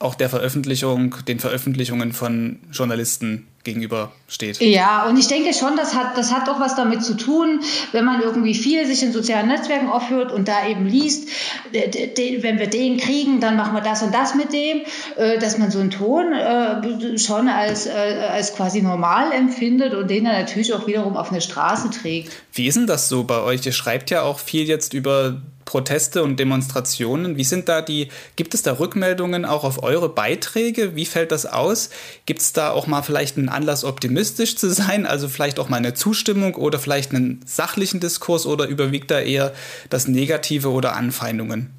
auch 0.00 0.14
der 0.14 0.30
Veröffentlichung, 0.30 1.14
den 1.28 1.38
Veröffentlichungen 1.38 2.12
von 2.12 2.58
Journalisten 2.72 3.46
gegenüber 3.64 4.12
steht. 4.28 4.58
Ja, 4.62 5.06
und 5.06 5.18
ich 5.18 5.28
denke 5.28 5.52
schon, 5.52 5.76
das 5.76 5.94
hat, 5.94 6.16
das 6.16 6.32
hat 6.32 6.48
auch 6.48 6.58
was 6.58 6.74
damit 6.74 7.04
zu 7.04 7.14
tun, 7.14 7.60
wenn 7.92 8.06
man 8.06 8.22
irgendwie 8.22 8.54
viel 8.54 8.86
sich 8.86 9.02
in 9.02 9.12
sozialen 9.12 9.48
Netzwerken 9.48 9.90
aufhört 9.90 10.32
und 10.32 10.48
da 10.48 10.66
eben 10.66 10.86
liest, 10.86 11.28
wenn 11.70 12.58
wir 12.58 12.68
den 12.68 12.96
kriegen, 12.96 13.40
dann 13.40 13.56
machen 13.56 13.74
wir 13.74 13.82
das 13.82 14.02
und 14.02 14.14
das 14.14 14.34
mit 14.34 14.54
dem, 14.54 14.80
äh, 15.16 15.38
dass 15.38 15.58
man 15.58 15.70
so 15.70 15.78
einen 15.80 15.90
Ton 15.90 16.32
äh, 16.32 17.18
schon 17.18 17.48
als, 17.48 17.84
äh, 17.84 17.90
als 17.90 18.54
quasi 18.54 18.80
normal 18.80 19.32
empfindet 19.32 19.92
und 19.92 20.08
den 20.08 20.24
dann 20.24 20.32
natürlich 20.32 20.72
auch 20.72 20.86
wiederum 20.86 21.18
auf 21.18 21.30
eine 21.30 21.42
Straße 21.42 21.90
trägt. 21.90 22.32
Wie 22.54 22.66
ist 22.66 22.78
denn 22.78 22.86
das 22.86 23.10
so 23.10 23.24
bei 23.24 23.42
euch? 23.42 23.66
Ihr 23.66 23.72
schreibt 23.72 24.08
ja 24.08 24.22
auch 24.22 24.38
viel 24.38 24.66
jetzt 24.66 24.94
über 24.94 25.42
Proteste 25.70 26.24
und 26.24 26.40
Demonstrationen. 26.40 27.36
Wie 27.36 27.44
sind 27.44 27.68
da 27.68 27.80
die, 27.80 28.08
gibt 28.34 28.54
es 28.54 28.62
da 28.62 28.80
Rückmeldungen 28.80 29.44
auch 29.44 29.62
auf 29.62 29.84
eure 29.84 30.08
Beiträge? 30.08 30.96
Wie 30.96 31.06
fällt 31.06 31.30
das 31.30 31.46
aus? 31.46 31.90
Gibt 32.26 32.40
es 32.40 32.52
da 32.52 32.72
auch 32.72 32.88
mal 32.88 33.02
vielleicht 33.02 33.38
einen 33.38 33.48
Anlass, 33.48 33.84
optimistisch 33.84 34.56
zu 34.56 34.68
sein? 34.68 35.06
Also 35.06 35.28
vielleicht 35.28 35.60
auch 35.60 35.68
mal 35.68 35.76
eine 35.76 35.94
Zustimmung 35.94 36.56
oder 36.56 36.80
vielleicht 36.80 37.14
einen 37.14 37.40
sachlichen 37.46 38.00
Diskurs 38.00 38.46
oder 38.46 38.66
überwiegt 38.66 39.12
da 39.12 39.20
eher 39.20 39.52
das 39.90 40.08
Negative 40.08 40.70
oder 40.70 40.96
Anfeindungen? 40.96 41.70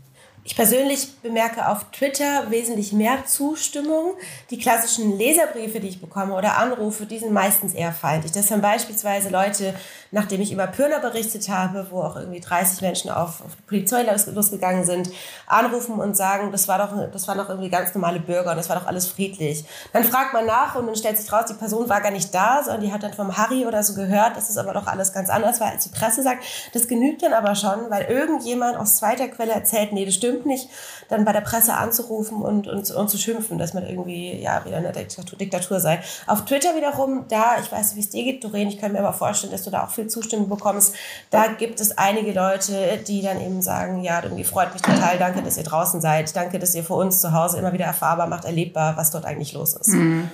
Ich 0.43 0.55
persönlich 0.55 1.07
bemerke 1.21 1.67
auf 1.67 1.91
Twitter 1.91 2.49
wesentlich 2.49 2.93
mehr 2.93 3.25
Zustimmung. 3.27 4.13
Die 4.49 4.57
klassischen 4.57 5.17
Leserbriefe, 5.17 5.79
die 5.79 5.89
ich 5.89 6.01
bekomme 6.01 6.33
oder 6.33 6.57
Anrufe, 6.57 7.05
die 7.05 7.19
sind 7.19 7.31
meistens 7.31 7.73
eher 7.73 7.91
feindlich. 7.91 8.31
Das 8.31 8.47
sind 8.47 8.61
beispielsweise 8.61 9.29
Leute, 9.29 9.75
nachdem 10.11 10.41
ich 10.41 10.51
über 10.51 10.67
Pirna 10.67 10.99
berichtet 10.99 11.47
habe, 11.49 11.87
wo 11.89 12.01
auch 12.01 12.17
irgendwie 12.17 12.41
30 12.41 12.81
Menschen 12.81 13.09
auf, 13.09 13.41
auf 13.41 13.55
die 13.57 13.61
Polizei 13.63 14.03
losgegangen 14.03 14.85
sind, 14.85 15.09
anrufen 15.47 15.95
und 15.99 16.17
sagen, 16.17 16.51
das 16.51 16.67
war 16.67 16.77
doch, 16.77 17.11
das 17.11 17.27
waren 17.27 17.37
doch 17.37 17.49
irgendwie 17.49 17.69
ganz 17.69 17.95
normale 17.95 18.19
Bürger 18.19 18.51
und 18.51 18.57
das 18.57 18.69
war 18.69 18.77
doch 18.77 18.87
alles 18.87 19.07
friedlich. 19.07 19.63
Dann 19.93 20.03
fragt 20.03 20.33
man 20.33 20.45
nach 20.45 20.75
und 20.75 20.87
dann 20.87 20.95
stellt 20.95 21.17
sich 21.17 21.31
raus, 21.31 21.45
die 21.49 21.53
Person 21.53 21.87
war 21.87 22.01
gar 22.01 22.11
nicht 22.11 22.33
da, 22.33 22.61
sondern 22.63 22.81
die 22.81 22.91
hat 22.91 23.03
dann 23.03 23.13
vom 23.13 23.37
Harry 23.37 23.65
oder 23.65 23.83
so 23.83 23.93
gehört, 23.93 24.35
das 24.35 24.49
ist 24.49 24.57
aber 24.57 24.73
doch 24.73 24.87
alles 24.87 25.13
ganz 25.13 25.29
anders, 25.29 25.61
weil 25.61 25.69
als 25.69 25.85
die 25.85 25.97
Presse 25.97 26.23
sagt, 26.23 26.43
das 26.73 26.87
genügt 26.87 27.23
dann 27.23 27.33
aber 27.33 27.55
schon, 27.55 27.89
weil 27.89 28.03
irgendjemand 28.03 28.77
aus 28.77 28.97
zweiter 28.97 29.29
Quelle 29.29 29.53
erzählt, 29.53 29.93
nee, 29.93 30.05
das 30.05 30.15
stimmt 30.15 30.45
nicht, 30.45 30.69
dann 31.07 31.23
bei 31.23 31.31
der 31.31 31.41
Presse 31.41 31.73
anzurufen 31.73 32.41
und, 32.41 32.67
und, 32.67 32.91
und 32.91 33.09
zu 33.09 33.17
schimpfen, 33.17 33.57
dass 33.57 33.73
man 33.73 33.85
irgendwie 33.85 34.41
ja 34.41 34.65
wieder 34.65 34.77
in 34.77 34.83
der 34.83 34.91
Diktatur, 34.91 35.37
Diktatur 35.37 35.79
sei. 35.79 36.01
Auf 36.27 36.45
Twitter 36.45 36.75
wiederum, 36.75 37.25
da, 37.29 37.57
ich 37.61 37.71
weiß 37.71 37.87
nicht, 37.87 37.95
wie 37.95 37.99
es 37.99 38.09
dir 38.09 38.23
geht, 38.23 38.43
Doreen, 38.43 38.67
ich 38.67 38.79
kann 38.79 38.91
mir 38.91 38.99
aber 38.99 39.13
vorstellen, 39.13 39.51
dass 39.51 39.63
du 39.63 39.69
da 39.69 39.85
auch 39.85 39.91
viel 39.91 40.00
Zustimmung 40.07 40.49
bekommst. 40.49 40.95
Da 41.29 41.47
gibt 41.47 41.79
es 41.79 41.97
einige 41.97 42.33
Leute, 42.33 42.99
die 43.07 43.21
dann 43.21 43.41
eben 43.41 43.61
sagen, 43.61 44.03
ja, 44.03 44.21
irgendwie 44.23 44.43
freut 44.43 44.73
mich 44.73 44.81
total, 44.81 45.17
danke, 45.17 45.41
dass 45.41 45.57
ihr 45.57 45.63
draußen 45.63 46.01
seid, 46.01 46.35
danke, 46.35 46.59
dass 46.59 46.75
ihr 46.75 46.83
für 46.83 46.93
uns 46.93 47.21
zu 47.21 47.33
Hause 47.33 47.57
immer 47.57 47.73
wieder 47.73 47.85
erfahrbar 47.85 48.27
macht, 48.27 48.45
erlebbar, 48.45 48.97
was 48.97 49.11
dort 49.11 49.25
eigentlich 49.25 49.53
los 49.53 49.73
ist. 49.73 49.89
Mhm. 49.89 50.29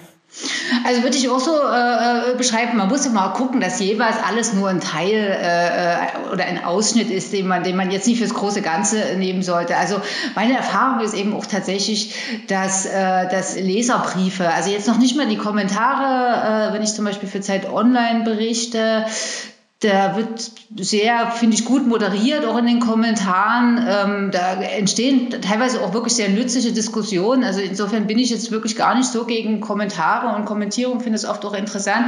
Also 0.86 1.03
würde 1.03 1.18
ich 1.18 1.30
auch 1.30 1.39
so 1.39 1.51
äh, 1.51 2.34
äh, 2.34 2.36
beschreiben, 2.38 2.78
man 2.78 2.89
muss 2.89 3.05
immer 3.05 3.30
gucken, 3.30 3.59
dass 3.59 3.80
jeweils 3.80 4.18
alles 4.28 4.53
nur 4.53 4.70
ein 4.70 4.82
Teil 4.82 5.38
äh, 5.41 6.32
oder 6.32 6.45
ein 6.45 6.63
Ausschnitt 6.63 7.09
ist, 7.09 7.34
den 7.34 7.47
man, 7.47 7.63
den 7.63 7.76
man 7.76 7.89
jetzt 7.91 8.07
nicht 8.07 8.20
fürs 8.20 8.34
große 8.34 8.61
Ganze 8.61 9.15
nehmen 9.18 9.41
sollte. 9.41 9.78
Also 9.78 9.99
meine 10.36 10.55
Erfahrung 10.55 10.99
ist 10.99 11.13
eben 11.13 11.34
auch 11.34 11.45
tatsächlich, 11.45 12.13
dass, 12.47 12.86
äh, 12.86 13.28
dass 13.30 13.55
Leserbriefe, 13.55 14.49
also 14.49 14.70
jetzt 14.70 14.88
noch 14.88 14.99
nicht 14.99 15.15
mal 15.15 15.28
die 15.28 15.38
Kommentare, 15.38 16.70
äh, 16.70 16.74
wenn 16.74 16.84
ich 16.84 16.93
zum 16.93 17.05
Beispiel 17.05 17.30
für 17.30 17.41
Zeit 17.41 17.68
Online 17.72 18.24
berichte, 18.24 19.05
der 19.84 20.17
wird 20.17 20.51
sehr, 20.75 21.30
finde 21.30 21.55
ich, 21.55 21.63
gut 21.63 21.86
moderiert, 21.86 22.45
auch 22.45 22.57
in 22.57 22.65
den 22.65 22.80
Kommentaren. 22.80 23.78
Ähm, 23.88 24.32
da 24.32 24.53
entstehen 24.53 25.30
teilweise 25.41 25.82
auch 25.82 25.93
wirklich 25.93 26.15
sehr 26.15 26.30
nützliche 26.30 26.71
Diskussionen. 26.71 27.43
Also 27.43 27.61
insofern 27.61 28.07
bin 28.07 28.17
ich 28.17 28.32
jetzt 28.32 28.49
wirklich 28.49 28.75
gar 28.75 28.95
nicht 28.95 29.07
so 29.07 29.25
gegen 29.25 29.61
Kommentare 29.61 30.36
und 30.36 30.45
Kommentierung, 30.45 30.99
finde 30.99 31.17
es 31.17 31.25
oft 31.25 31.45
auch 31.45 31.53
interessant. 31.53 32.07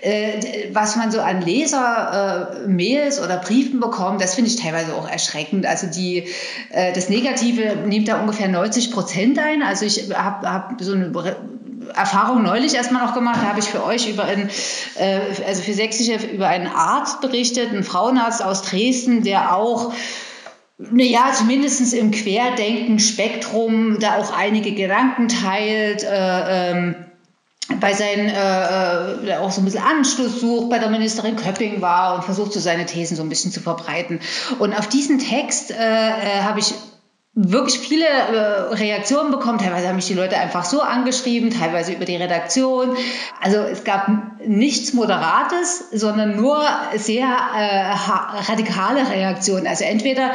Äh, 0.00 0.70
was 0.72 0.96
man 0.96 1.12
so 1.12 1.20
an 1.20 1.42
Leser-Mails 1.42 3.18
äh, 3.18 3.22
oder 3.22 3.36
Briefen 3.36 3.78
bekommt, 3.78 4.20
das 4.20 4.34
finde 4.34 4.50
ich 4.50 4.56
teilweise 4.56 4.92
auch 4.96 5.08
erschreckend. 5.08 5.64
Also 5.64 5.86
die, 5.86 6.24
äh, 6.70 6.92
das 6.92 7.08
Negative 7.08 7.76
nimmt 7.86 8.08
da 8.08 8.20
ungefähr 8.20 8.48
90 8.48 8.90
Prozent 8.90 9.38
ein. 9.38 9.62
Also 9.62 9.84
ich 9.84 10.12
habe 10.12 10.50
hab 10.50 10.80
so 10.80 10.92
eine 10.92 11.12
Erfahrung 11.94 12.42
neulich 12.42 12.74
erstmal 12.74 13.04
noch 13.04 13.14
gemacht. 13.14 13.40
Da 13.42 13.48
habe 13.48 13.60
ich 13.60 13.66
für 13.66 13.84
euch 13.84 14.08
über 14.08 14.24
einen, 14.24 14.50
äh, 14.96 15.20
also 15.46 15.62
für 15.62 15.74
Sächsische 15.74 16.26
über 16.26 16.48
einen 16.48 16.66
Arzt 16.66 17.20
berichtet, 17.20 17.70
einen 17.70 17.84
Frauenarzt 17.84 18.42
aus 18.42 18.62
Dresden, 18.62 19.22
der 19.22 19.54
auch 19.54 19.92
naja, 20.78 21.32
zumindest 21.32 21.94
im 21.94 22.10
Querdenken-Spektrum 22.10 23.98
da 23.98 24.18
auch 24.18 24.36
einige 24.36 24.72
Gedanken 24.72 25.28
teilt, 25.28 26.02
äh, 26.04 26.70
ähm, 26.70 26.96
bei 27.80 27.94
seinen 27.94 28.28
äh, 28.28 29.32
äh, 29.32 29.36
auch 29.38 29.50
so 29.50 29.60
ein 29.60 29.64
bisschen 29.64 29.82
Anschluss 29.82 30.40
sucht, 30.40 30.70
bei 30.70 30.78
der 30.78 30.90
Ministerin 30.90 31.36
Köpping 31.36 31.80
war 31.80 32.14
und 32.14 32.24
versucht 32.24 32.52
so 32.52 32.60
seine 32.60 32.86
Thesen 32.86 33.16
so 33.16 33.22
ein 33.22 33.28
bisschen 33.28 33.50
zu 33.50 33.60
verbreiten. 33.60 34.20
Und 34.58 34.78
auf 34.78 34.86
diesen 34.86 35.18
Text 35.18 35.70
äh, 35.70 35.74
äh 35.74 36.42
habe 36.42 36.60
ich 36.60 36.74
wirklich 37.36 37.78
viele 37.78 38.06
äh, 38.06 38.74
Reaktionen 38.74 39.30
bekommen. 39.30 39.58
Teilweise 39.58 39.88
haben 39.88 39.96
mich 39.96 40.06
die 40.06 40.14
Leute 40.14 40.38
einfach 40.38 40.64
so 40.64 40.80
angeschrieben, 40.80 41.50
teilweise 41.50 41.92
über 41.92 42.06
die 42.06 42.16
Redaktion. 42.16 42.96
Also 43.42 43.58
es 43.58 43.84
gab 43.84 44.08
nichts 44.46 44.94
Moderates, 44.94 45.84
sondern 45.92 46.36
nur 46.36 46.62
sehr 46.96 47.26
äh, 47.26 47.92
radikale 48.50 49.08
Reaktionen. 49.08 49.66
Also 49.66 49.84
entweder 49.84 50.32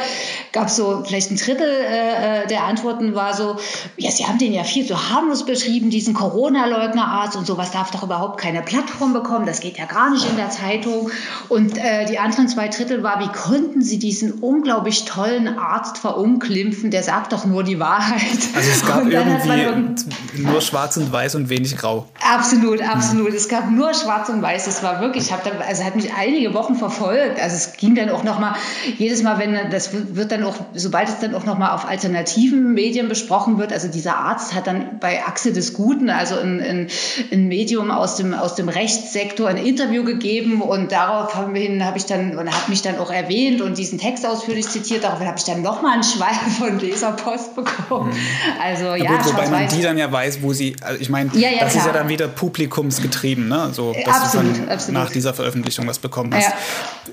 gab 0.52 0.68
es 0.68 0.76
so 0.76 1.02
vielleicht 1.04 1.30
ein 1.30 1.36
Drittel 1.36 1.68
äh, 1.68 2.46
der 2.46 2.64
Antworten 2.64 3.14
war 3.14 3.34
so, 3.34 3.56
ja, 3.96 4.10
sie 4.10 4.26
haben 4.26 4.38
den 4.38 4.52
ja 4.52 4.64
viel 4.64 4.86
zu 4.86 5.10
harmlos 5.10 5.44
beschrieben, 5.44 5.90
diesen 5.90 6.14
Corona-Leugnerarzt 6.14 7.36
und 7.36 7.46
sowas 7.46 7.72
darf 7.72 7.90
doch 7.90 8.04
überhaupt 8.04 8.40
keine 8.40 8.62
Plattform 8.62 9.12
bekommen, 9.12 9.46
das 9.46 9.60
geht 9.60 9.78
ja 9.78 9.86
gar 9.86 10.10
nicht 10.10 10.28
in 10.28 10.36
der 10.36 10.50
Zeitung. 10.50 11.10
Und 11.48 11.76
äh, 11.78 12.06
die 12.06 12.18
anderen 12.18 12.48
zwei 12.48 12.68
Drittel 12.68 13.02
war, 13.02 13.20
wie 13.20 13.32
konnten 13.32 13.82
sie 13.82 13.98
diesen 13.98 14.32
unglaublich 14.32 15.04
tollen 15.04 15.58
Arzt 15.58 15.98
verunglimpfen? 15.98 16.92
der 16.92 17.02
sagt 17.02 17.32
doch 17.32 17.44
nur 17.44 17.64
die 17.64 17.78
Wahrheit. 17.80 18.22
Also 18.54 18.70
es 18.70 18.86
gab 18.86 19.06
irgendwie 19.06 20.42
nur 20.42 20.60
schwarz 20.60 20.96
und 20.98 21.10
weiß 21.10 21.34
und 21.34 21.48
wenig 21.48 21.76
grau. 21.76 22.06
Absolut, 22.20 22.82
absolut. 22.82 23.30
Mhm. 23.30 23.36
Es 23.36 23.48
gab 23.48 23.70
nur 23.70 23.94
schwarz 24.02 24.28
und 24.28 24.42
weiß. 24.42 24.66
Es 24.66 24.82
war 24.82 25.00
wirklich, 25.00 25.26
ich 25.26 25.32
habe 25.32 25.42
da, 25.44 25.64
also 25.64 25.84
hat 25.84 25.96
mich 25.96 26.12
einige 26.14 26.54
Wochen 26.54 26.74
verfolgt. 26.74 27.40
Also 27.40 27.56
es 27.56 27.72
ging 27.74 27.94
dann 27.94 28.10
auch 28.10 28.24
nochmal, 28.24 28.54
jedes 28.98 29.22
Mal, 29.22 29.38
wenn 29.38 29.70
das 29.70 29.90
wird 29.92 30.32
dann 30.32 30.44
auch, 30.44 30.54
sobald 30.74 31.08
es 31.08 31.20
dann 31.20 31.34
auch 31.34 31.44
nochmal 31.44 31.70
auf 31.70 31.86
alternativen 31.86 32.74
Medien 32.74 33.08
besprochen 33.08 33.58
wird, 33.58 33.72
also 33.72 33.88
dieser 33.88 34.16
Arzt 34.16 34.54
hat 34.54 34.66
dann 34.66 34.98
bei 35.00 35.24
Achse 35.24 35.52
des 35.52 35.74
Guten, 35.74 36.10
also 36.10 36.36
ein, 36.36 36.60
ein, 36.60 36.88
ein 37.30 37.48
Medium 37.48 37.90
aus 37.90 38.16
dem, 38.16 38.34
aus 38.34 38.54
dem 38.54 38.68
Rechtssektor 38.68 39.48
ein 39.48 39.56
Interview 39.56 40.04
gegeben 40.04 40.62
und 40.62 40.92
daraufhin 40.92 41.84
habe 41.84 41.98
ich 41.98 42.06
dann, 42.06 42.36
und 42.36 42.50
hat 42.50 42.68
mich 42.68 42.82
dann 42.82 42.98
auch 42.98 43.10
erwähnt 43.10 43.60
und 43.60 43.78
diesen 43.78 43.98
Text 43.98 44.26
ausführlich 44.26 44.68
zitiert, 44.68 45.04
daraufhin 45.04 45.26
habe 45.26 45.38
ich 45.38 45.44
dann 45.44 45.62
nochmal 45.62 45.94
einen 45.94 46.04
Schwall 46.04 46.34
von 46.58 46.78
Leserpost 46.78 47.54
bekommen. 47.54 48.10
Mhm. 48.10 48.62
Also 48.62 48.84
ja, 48.84 48.96
ja 48.96 49.16
gut, 49.16 49.26
wobei 49.26 49.48
man 49.48 49.68
die 49.68 49.82
dann 49.82 49.98
ja 49.98 50.10
weiß, 50.10 50.42
wo 50.42 50.52
sie, 50.52 50.76
also 50.82 51.00
ich 51.00 51.08
meine, 51.08 51.30
ja, 51.34 51.48
ja, 51.48 51.60
das 51.60 51.72
klar. 51.72 51.82
ist 51.82 51.86
ja 51.86 51.92
dann 51.92 52.08
wieder 52.08 52.28
publikumsgetrieben, 52.28 53.48
ne? 53.48 53.70
So, 53.72 53.91
dass 54.04 54.22
absolut, 54.22 54.58
du 54.58 54.68
absolut. 54.68 55.00
nach 55.00 55.10
dieser 55.10 55.34
Veröffentlichung 55.34 55.86
was 55.86 55.98
bekommen 55.98 56.34
hast. 56.34 56.52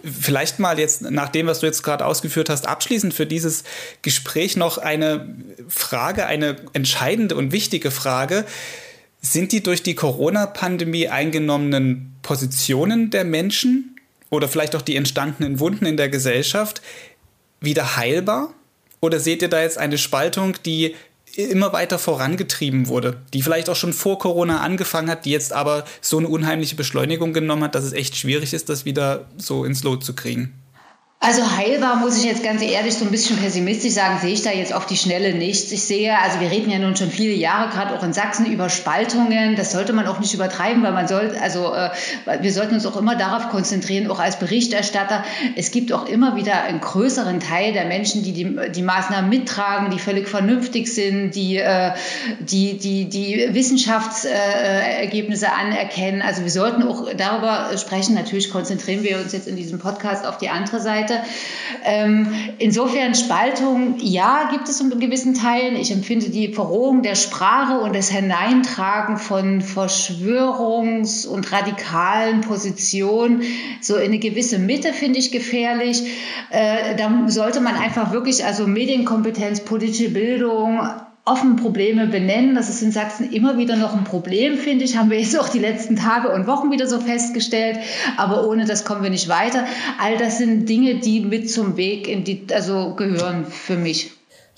Vielleicht 0.03 0.59
mal 0.59 0.79
jetzt 0.79 1.01
nach 1.01 1.29
dem, 1.29 1.47
was 1.47 1.59
du 1.59 1.65
jetzt 1.65 1.83
gerade 1.83 2.05
ausgeführt 2.05 2.49
hast, 2.49 2.67
abschließend 2.67 3.13
für 3.13 3.25
dieses 3.25 3.63
Gespräch 4.01 4.57
noch 4.57 4.77
eine 4.77 5.35
Frage, 5.67 6.25
eine 6.25 6.57
entscheidende 6.73 7.35
und 7.35 7.51
wichtige 7.51 7.91
Frage. 7.91 8.45
Sind 9.21 9.51
die 9.51 9.61
durch 9.61 9.83
die 9.83 9.95
Corona-Pandemie 9.95 11.09
eingenommenen 11.09 12.15
Positionen 12.21 13.09
der 13.09 13.25
Menschen 13.25 13.95
oder 14.29 14.47
vielleicht 14.47 14.75
auch 14.75 14.81
die 14.81 14.95
entstandenen 14.95 15.59
Wunden 15.59 15.85
in 15.85 15.97
der 15.97 16.09
Gesellschaft 16.09 16.81
wieder 17.59 17.97
heilbar? 17.97 18.53
Oder 19.01 19.19
seht 19.19 19.41
ihr 19.41 19.49
da 19.49 19.61
jetzt 19.61 19.77
eine 19.77 19.97
Spaltung, 19.97 20.55
die 20.65 20.95
immer 21.43 21.73
weiter 21.73 21.99
vorangetrieben 21.99 22.87
wurde, 22.87 23.17
die 23.33 23.41
vielleicht 23.41 23.69
auch 23.69 23.75
schon 23.75 23.93
vor 23.93 24.19
Corona 24.19 24.61
angefangen 24.61 25.09
hat, 25.09 25.25
die 25.25 25.31
jetzt 25.31 25.53
aber 25.53 25.85
so 26.01 26.17
eine 26.17 26.27
unheimliche 26.27 26.75
Beschleunigung 26.75 27.33
genommen 27.33 27.63
hat, 27.63 27.75
dass 27.75 27.83
es 27.83 27.93
echt 27.93 28.15
schwierig 28.15 28.53
ist, 28.53 28.69
das 28.69 28.85
wieder 28.85 29.25
so 29.37 29.65
ins 29.65 29.83
Lot 29.83 30.03
zu 30.03 30.13
kriegen? 30.13 30.53
Also 31.21 31.41
heilbar 31.57 31.97
muss 31.97 32.17
ich 32.17 32.23
jetzt 32.23 32.45
ganz 32.45 32.61
ehrlich 32.61 32.95
so 32.95 33.03
ein 33.03 33.11
bisschen 33.11 33.35
pessimistisch 33.35 33.91
sagen, 33.91 34.19
sehe 34.21 34.31
ich 34.31 34.41
da 34.41 34.51
jetzt 34.51 34.73
auf 34.73 34.85
die 34.85 34.95
Schnelle 34.95 35.33
nichts. 35.33 35.69
Ich 35.73 35.83
sehe, 35.83 36.17
also 36.17 36.39
wir 36.39 36.49
reden 36.49 36.71
ja 36.71 36.79
nun 36.79 36.95
schon 36.95 37.11
viele 37.11 37.33
Jahre, 37.33 37.69
gerade 37.69 37.93
auch 37.93 38.01
in 38.03 38.13
Sachsen, 38.13 38.45
über 38.45 38.69
Spaltungen. 38.69 39.57
Das 39.57 39.73
sollte 39.73 39.91
man 39.91 40.07
auch 40.07 40.21
nicht 40.21 40.33
übertreiben, 40.33 40.81
weil 40.81 40.93
man 40.93 41.09
soll, 41.09 41.35
also 41.41 41.73
äh, 41.73 41.89
wir 42.41 42.53
sollten 42.53 42.75
uns 42.75 42.85
auch 42.85 42.95
immer 42.95 43.17
darauf 43.17 43.49
konzentrieren, 43.49 44.09
auch 44.09 44.19
als 44.19 44.39
Berichterstatter. 44.39 45.25
Es 45.57 45.71
gibt 45.71 45.91
auch 45.91 46.07
immer 46.07 46.37
wieder 46.37 46.63
einen 46.63 46.79
größeren 46.79 47.41
Teil 47.41 47.73
der 47.73 47.83
Menschen, 47.83 48.23
die 48.23 48.31
die, 48.31 48.71
die 48.71 48.81
Maßnahmen 48.81 49.29
mittragen, 49.29 49.91
die 49.91 49.99
völlig 49.99 50.29
vernünftig 50.29 50.87
sind, 50.87 51.31
die 51.35 51.57
äh, 51.57 51.91
die, 52.39 52.77
die, 52.77 53.09
die 53.09 53.49
Wissenschaftsergebnisse 53.51 55.47
äh, 55.47 55.49
anerkennen. 55.49 56.21
Also 56.21 56.43
wir 56.43 56.51
sollten 56.51 56.81
auch 56.83 57.09
darüber 57.17 57.77
sprechen. 57.77 58.15
Natürlich 58.15 58.51
konzentrieren 58.51 59.03
wir 59.03 59.19
uns 59.19 59.33
jetzt 59.33 59.49
in 59.49 59.57
diesem 59.57 59.79
Podcast 59.79 60.25
auf 60.25 60.37
die 60.37 60.47
andere 60.47 60.79
Seite. 60.79 61.08
Seite. 61.09 61.23
Ähm, 61.83 62.27
insofern 62.57 63.15
Spaltung, 63.15 63.95
ja, 63.99 64.49
gibt 64.51 64.69
es 64.69 64.81
in 64.81 64.99
gewissen 64.99 65.33
Teilen. 65.33 65.75
Ich 65.75 65.91
empfinde 65.91 66.29
die 66.29 66.53
Verrohung 66.53 67.03
der 67.03 67.15
Sprache 67.15 67.79
und 67.79 67.95
das 67.95 68.09
Hineintragen 68.09 69.17
von 69.17 69.61
Verschwörungs- 69.61 71.27
und 71.27 71.51
radikalen 71.51 72.41
Positionen 72.41 73.43
so 73.81 73.95
in 73.95 74.09
eine 74.09 74.19
gewisse 74.19 74.59
Mitte 74.59 74.93
finde 74.93 75.19
ich 75.19 75.31
gefährlich. 75.31 76.03
Äh, 76.49 76.95
da 76.95 77.25
sollte 77.27 77.61
man 77.61 77.75
einfach 77.75 78.11
wirklich, 78.11 78.45
also 78.45 78.67
Medienkompetenz, 78.67 79.61
politische 79.61 80.09
Bildung, 80.09 80.81
offen 81.29 81.55
Probleme 81.55 82.07
benennen. 82.07 82.55
Das 82.55 82.69
ist 82.69 82.81
in 82.81 82.91
Sachsen 82.91 83.31
immer 83.31 83.57
wieder 83.57 83.75
noch 83.75 83.93
ein 83.93 84.03
Problem, 84.03 84.57
finde 84.57 84.85
ich. 84.85 84.97
Haben 84.97 85.09
wir 85.09 85.19
jetzt 85.19 85.39
auch 85.39 85.49
die 85.49 85.59
letzten 85.59 85.95
Tage 85.95 86.29
und 86.29 86.47
Wochen 86.47 86.71
wieder 86.71 86.87
so 86.87 86.99
festgestellt. 86.99 87.79
Aber 88.17 88.47
ohne 88.47 88.65
das 88.65 88.83
kommen 88.83 89.03
wir 89.03 89.09
nicht 89.09 89.29
weiter. 89.29 89.65
All 89.99 90.17
das 90.17 90.37
sind 90.37 90.67
Dinge, 90.67 90.95
die 90.95 91.21
mit 91.21 91.49
zum 91.49 91.77
Weg 91.77 92.07
in 92.07 92.23
die, 92.23 92.47
also 92.51 92.95
gehören 92.95 93.45
für 93.45 93.75
mich. 93.75 94.11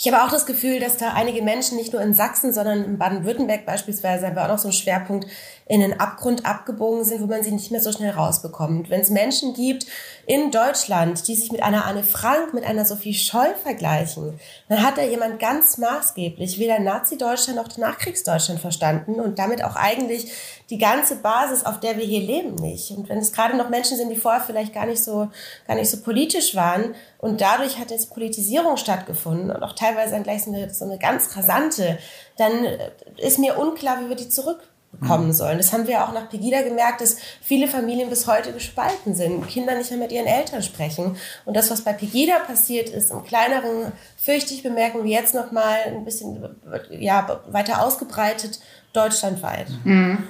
Ich 0.04 0.12
habe 0.12 0.24
auch 0.24 0.32
das 0.32 0.48
Gefühl, 0.48 0.80
dass 0.80 0.98
da 0.98 1.14
einige 1.14 1.44
Menschen 1.44 1.78
nicht 1.78 1.94
nur 1.94 2.02
in 2.02 2.16
Sachsen, 2.16 2.52
sondern 2.52 2.84
in 2.84 2.98
Baden-Württemberg 2.98 3.68
beispielsweise, 3.68 4.26
haben 4.26 4.36
wir 4.36 4.46
auch 4.46 4.48
noch 4.48 4.58
so 4.58 4.70
einen 4.70 4.74
Schwerpunkt, 4.74 5.28
in 5.72 5.80
den 5.80 6.02
Abgrund 6.02 6.46
abgebogen 6.46 7.06
sind, 7.06 7.22
wo 7.22 7.28
man 7.28 7.44
sie 7.44 7.52
nicht 7.52 7.72
mehr 7.72 7.80
so 7.80 7.94
schnell 7.94 8.12
rausbekommt. 8.12 8.90
Wenn 8.90 9.00
es 9.00 9.10
Menschen 9.10 9.54
gibt 9.54 9.86
in 10.26 10.52
Deutschland, 10.52 11.26
die 11.30 11.36
sich 11.36 11.50
mit 11.50 11.64
einer 11.64 11.86
Anne 11.86 12.04
Frank, 12.04 12.54
mit 12.54 12.66
einer 12.66 12.84
Sophie 12.84 13.14
Scholl 13.14 13.56
vergleichen, 13.64 14.38
dann 14.68 14.84
hat 14.86 14.98
da 14.98 15.02
jemand 15.02 15.40
ganz 15.40 15.78
maßgeblich 15.78 16.60
weder 16.60 16.80
Nazi-Deutschland 16.80 17.56
noch 17.56 17.78
Nachkriegsdeutschland 17.78 18.60
verstanden 18.60 19.22
und 19.22 19.40
damit 19.40 19.64
auch 19.64 19.78
eigentlich 19.78 20.34
die 20.70 20.78
ganze 20.78 21.16
Basis, 21.16 21.66
auf 21.66 21.80
der 21.80 21.96
wir 21.96 22.04
hier 22.04 22.20
leben, 22.20 22.56
nicht. 22.56 22.92
Und 22.92 23.08
wenn 23.08 23.20
es 23.20 23.32
gerade 23.32 23.56
noch 23.56 23.70
Menschen 23.70 23.96
sind, 23.96 24.10
die 24.10 24.18
vorher 24.18 24.42
vielleicht 24.42 24.74
gar 24.74 24.86
nicht 24.86 25.02
so, 25.02 25.30
gar 25.68 25.76
nicht 25.76 25.90
so 25.90 26.02
politisch 26.02 26.54
waren 26.54 26.96
und 27.18 27.40
dadurch 27.40 27.80
hat 27.80 27.92
jetzt 27.92 28.14
Politisierung 28.14 28.76
stattgefunden 28.76 29.50
und 29.50 29.64
auch 29.64 29.74
teilweise 29.74 30.12
dann 30.12 30.24
gleich 30.24 30.44
so 30.44 30.52
eine, 30.52 30.70
so 30.74 30.84
eine 30.84 31.00
ganz 31.00 31.38
rasante, 31.38 31.98
dann 32.36 32.68
ist 33.16 33.40
mir 33.40 33.58
unklar, 33.58 34.04
wie 34.04 34.10
wir 34.10 34.18
die 34.18 34.28
zurück 34.28 34.60
kommen 35.00 35.34
sollen. 35.34 35.58
Das 35.58 35.72
haben 35.74 35.88
wir 35.88 36.04
auch 36.04 36.14
nach 36.14 36.30
Pegida 36.30 36.62
gemerkt, 36.62 37.02
dass 37.02 37.18
viele 37.42 37.68
Familien 37.68 38.10
bis 38.10 38.28
heute 38.28 38.52
gespalten 38.52 39.16
sind, 39.16 39.48
Kinder 39.48 39.76
nicht 39.76 39.90
mehr 39.90 40.00
mit 40.00 40.12
ihren 40.12 40.28
Eltern 40.28 40.62
sprechen. 40.62 41.16
Und 41.46 41.56
das, 41.56 41.72
was 41.72 41.82
bei 41.82 41.94
Pegida 41.94 42.40
passiert 42.40 42.90
ist, 42.90 43.12
im 43.12 43.24
kleineren, 43.24 43.94
fürchte 44.18 44.54
ich, 44.54 44.64
bemerken 44.64 45.04
wir 45.04 45.12
jetzt 45.12 45.34
noch 45.34 45.52
mal 45.52 45.78
ein 45.88 46.06
bisschen 46.06 46.44
ja, 46.90 47.42
weiter 47.48 47.82
ausgebreitet 47.82 48.60
deutschlandweit. 48.94 49.68
Mhm. 49.86 50.28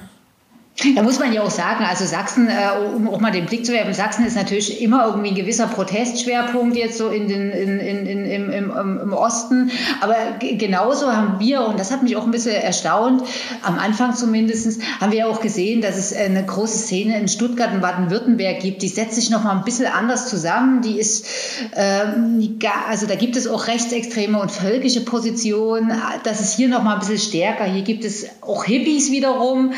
Da 0.95 1.03
muss 1.03 1.19
man 1.19 1.33
ja 1.33 1.41
auch 1.41 1.51
sagen, 1.51 1.83
also 1.85 2.05
Sachsen, 2.05 2.47
äh, 2.47 2.95
um 2.95 3.09
auch 3.09 3.19
mal 3.19 3.31
den 3.31 3.45
Blick 3.45 3.65
zu 3.65 3.71
werfen, 3.71 3.93
Sachsen 3.93 4.25
ist 4.25 4.35
natürlich 4.35 4.81
immer 4.81 5.05
irgendwie 5.07 5.29
ein 5.29 5.35
gewisser 5.35 5.67
Protestschwerpunkt 5.67 6.75
jetzt 6.75 6.97
so 6.97 7.09
in 7.09 7.27
den, 7.27 7.51
in, 7.51 7.79
in, 7.79 8.05
in, 8.05 8.25
im, 8.25 8.49
im, 8.51 8.99
im 8.99 9.13
Osten. 9.13 9.71
Aber 10.01 10.15
genauso 10.39 11.11
haben 11.11 11.39
wir, 11.39 11.65
und 11.65 11.79
das 11.79 11.91
hat 11.91 12.03
mich 12.03 12.15
auch 12.15 12.25
ein 12.25 12.31
bisschen 12.31 12.55
erstaunt, 12.55 13.23
am 13.63 13.77
Anfang 13.77 14.15
zumindest, 14.15 14.81
haben 14.99 15.11
wir 15.11 15.19
ja 15.19 15.25
auch 15.27 15.41
gesehen, 15.41 15.81
dass 15.81 15.97
es 15.97 16.15
eine 16.15 16.45
große 16.45 16.77
Szene 16.77 17.19
in 17.19 17.27
Stuttgart 17.27 17.71
und 17.73 17.81
Baden-Württemberg 17.81 18.59
gibt. 18.59 18.81
Die 18.81 18.87
setzt 18.87 19.15
sich 19.15 19.29
noch 19.29 19.43
mal 19.43 19.55
ein 19.55 19.63
bisschen 19.63 19.87
anders 19.87 20.29
zusammen. 20.29 20.81
Die 20.81 20.99
ist, 20.99 21.25
ähm, 21.75 22.59
also 22.89 23.05
da 23.07 23.15
gibt 23.15 23.35
es 23.35 23.47
auch 23.47 23.67
rechtsextreme 23.67 24.39
und 24.39 24.51
völkische 24.51 25.01
Positionen. 25.01 25.91
Das 26.23 26.39
ist 26.39 26.55
hier 26.55 26.69
noch 26.69 26.83
mal 26.83 26.93
ein 26.93 26.99
bisschen 26.99 27.19
stärker. 27.19 27.65
Hier 27.65 27.83
gibt 27.83 28.03
es 28.03 28.25
auch 28.41 28.63
Hippies 28.63 29.11
wiederum, 29.11 29.73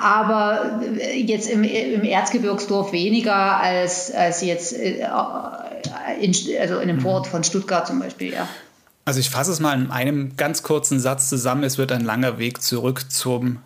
aber 0.00 0.37
jetzt 1.14 1.48
im, 1.48 1.64
im 1.64 2.02
Erzgebirgsdorf 2.02 2.92
weniger 2.92 3.60
als, 3.60 4.12
als 4.12 4.42
jetzt 4.42 4.72
äh, 4.72 5.06
in, 6.20 6.34
also 6.60 6.74
in 6.76 6.88
einem 6.88 7.00
Vorort 7.00 7.26
von 7.26 7.44
Stuttgart 7.44 7.86
zum 7.86 8.00
Beispiel, 8.00 8.32
ja. 8.32 8.48
Also 9.04 9.20
ich 9.20 9.30
fasse 9.30 9.52
es 9.52 9.60
mal 9.60 9.80
in 9.80 9.90
einem 9.90 10.36
ganz 10.36 10.62
kurzen 10.62 11.00
Satz 11.00 11.30
zusammen. 11.30 11.64
Es 11.64 11.78
wird 11.78 11.92
ein 11.92 12.04
langer 12.04 12.38
Weg 12.38 12.60
zurück 12.60 13.10
zum 13.10 13.58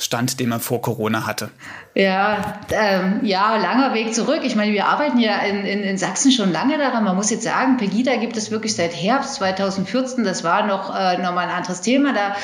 Stand, 0.00 0.40
den 0.40 0.48
man 0.48 0.60
vor 0.60 0.80
Corona 0.80 1.26
hatte? 1.26 1.50
Ja, 1.94 2.58
ähm, 2.70 3.20
ja, 3.22 3.56
langer 3.56 3.92
Weg 3.92 4.14
zurück. 4.14 4.40
Ich 4.44 4.56
meine, 4.56 4.72
wir 4.72 4.86
arbeiten 4.86 5.18
ja 5.18 5.40
in, 5.40 5.66
in, 5.66 5.82
in 5.82 5.98
Sachsen 5.98 6.32
schon 6.32 6.50
lange 6.52 6.78
daran. 6.78 7.04
Man 7.04 7.16
muss 7.16 7.30
jetzt 7.30 7.42
sagen, 7.42 7.76
Pegida 7.76 8.16
gibt 8.16 8.36
es 8.38 8.50
wirklich 8.50 8.74
seit 8.74 8.94
Herbst 8.94 9.34
2014. 9.34 10.24
Das 10.24 10.42
war 10.42 10.66
noch, 10.66 10.96
äh, 10.96 11.18
noch 11.18 11.34
mal 11.34 11.46
ein 11.46 11.54
anderes 11.54 11.82
Thema. 11.82 12.14
Da 12.14 12.34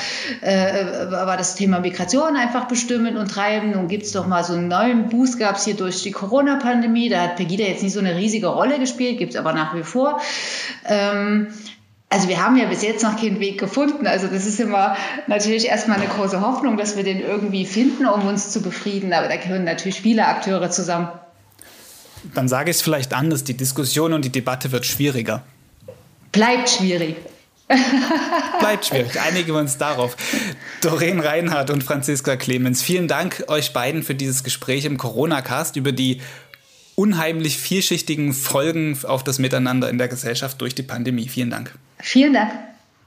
äh, 0.47 1.09
war 1.09 1.35
das 1.35 1.55
Thema 1.55 1.79
Migration 1.79 2.35
einfach 2.35 2.67
bestimmen 2.67 3.17
und 3.17 3.31
treiben. 3.31 3.71
Nun 3.71 3.87
gibt 3.87 4.03
es 4.03 4.11
doch 4.11 4.27
mal 4.27 4.43
so 4.43 4.53
einen 4.53 4.67
neuen 4.67 5.09
Boost, 5.09 5.39
gab 5.39 5.55
es 5.55 5.65
hier 5.65 5.75
durch 5.75 6.03
die 6.03 6.11
Corona-Pandemie. 6.11 7.09
Da 7.09 7.23
hat 7.23 7.37
Pegida 7.37 7.63
jetzt 7.63 7.81
nicht 7.81 7.93
so 7.93 7.99
eine 7.99 8.15
riesige 8.15 8.47
Rolle 8.47 8.77
gespielt, 8.77 9.17
gibt 9.17 9.33
es 9.33 9.39
aber 9.39 9.53
nach 9.53 9.73
wie 9.73 9.83
vor. 9.83 10.21
Ähm, 10.85 11.47
also 12.09 12.29
wir 12.29 12.41
haben 12.41 12.55
ja 12.55 12.65
bis 12.67 12.83
jetzt 12.83 13.03
noch 13.03 13.19
keinen 13.19 13.39
Weg 13.39 13.59
gefunden. 13.59 14.07
Also 14.07 14.27
das 14.27 14.45
ist 14.45 14.59
immer 14.59 14.95
natürlich 15.27 15.67
erstmal 15.67 15.99
eine 15.99 16.07
große 16.07 16.39
Hoffnung, 16.39 16.77
dass 16.77 16.95
wir 16.95 17.03
den 17.03 17.19
irgendwie 17.19 17.65
finden, 17.65 18.05
um 18.05 18.25
uns 18.27 18.51
zu 18.51 18.61
befrieden. 18.61 19.11
Aber 19.11 19.27
da 19.27 19.35
gehören 19.35 19.65
natürlich 19.65 20.01
viele 20.01 20.25
Akteure 20.25 20.69
zusammen. 20.69 21.09
Dann 22.33 22.47
sage 22.47 22.71
ich 22.71 22.77
es 22.77 22.81
vielleicht 22.81 23.13
anders. 23.13 23.43
Die 23.43 23.57
Diskussion 23.57 24.13
und 24.13 24.23
die 24.23 24.31
Debatte 24.31 24.71
wird 24.71 24.85
schwieriger. 24.85 25.43
Bleibt 26.31 26.69
schwierig. 26.69 27.17
Bleibt 28.59 28.85
schwierig. 28.85 29.19
Einigen 29.19 29.49
wir 29.49 29.59
uns 29.59 29.77
darauf. 29.77 30.15
Doreen 30.81 31.19
Reinhardt 31.19 31.69
und 31.69 31.83
Franziska 31.83 32.37
Clemens, 32.37 32.81
vielen 32.81 33.09
Dank 33.09 33.43
euch 33.49 33.73
beiden 33.73 34.03
für 34.03 34.15
dieses 34.15 34.43
Gespräch 34.45 34.85
im 34.85 34.97
Corona-Cast 34.97 35.75
über 35.75 35.91
die 35.91 36.21
unheimlich 36.95 37.57
vielschichtigen 37.57 38.33
Folgen 38.33 38.97
auf 39.03 39.23
das 39.23 39.37
Miteinander 39.37 39.89
in 39.89 39.97
der 39.97 40.07
Gesellschaft 40.07 40.61
durch 40.61 40.75
die 40.75 40.83
Pandemie. 40.83 41.27
Vielen 41.27 41.49
Dank. 41.49 41.77
Vielen 41.99 42.33
Dank. 42.33 42.51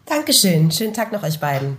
Dankeschön. 0.06 0.70
Schönen 0.70 0.94
Tag 0.94 1.12
noch 1.12 1.22
euch 1.22 1.38
beiden. 1.38 1.78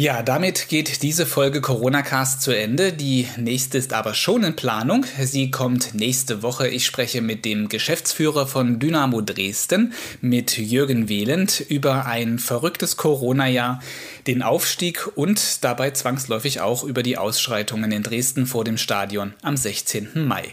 Ja, 0.00 0.22
damit 0.22 0.68
geht 0.70 1.02
diese 1.02 1.26
Folge 1.26 1.60
Corona 1.60 2.00
Cast 2.00 2.40
zu 2.40 2.56
Ende. 2.56 2.94
Die 2.94 3.28
nächste 3.36 3.76
ist 3.76 3.92
aber 3.92 4.14
schon 4.14 4.44
in 4.44 4.56
Planung. 4.56 5.04
Sie 5.20 5.50
kommt 5.50 5.92
nächste 5.94 6.42
Woche. 6.42 6.68
Ich 6.68 6.86
spreche 6.86 7.20
mit 7.20 7.44
dem 7.44 7.68
Geschäftsführer 7.68 8.46
von 8.46 8.78
Dynamo 8.78 9.20
Dresden, 9.20 9.92
mit 10.22 10.56
Jürgen 10.56 11.10
Wehlend, 11.10 11.60
über 11.68 12.06
ein 12.06 12.38
verrücktes 12.38 12.96
Corona-Jahr, 12.96 13.82
den 14.26 14.42
Aufstieg 14.42 15.08
und 15.16 15.64
dabei 15.64 15.90
zwangsläufig 15.90 16.60
auch 16.60 16.84
über 16.84 17.02
die 17.02 17.18
Ausschreitungen 17.18 17.92
in 17.92 18.02
Dresden 18.02 18.46
vor 18.46 18.64
dem 18.64 18.78
Stadion 18.78 19.34
am 19.42 19.56
16. 19.56 20.26
Mai. 20.26 20.44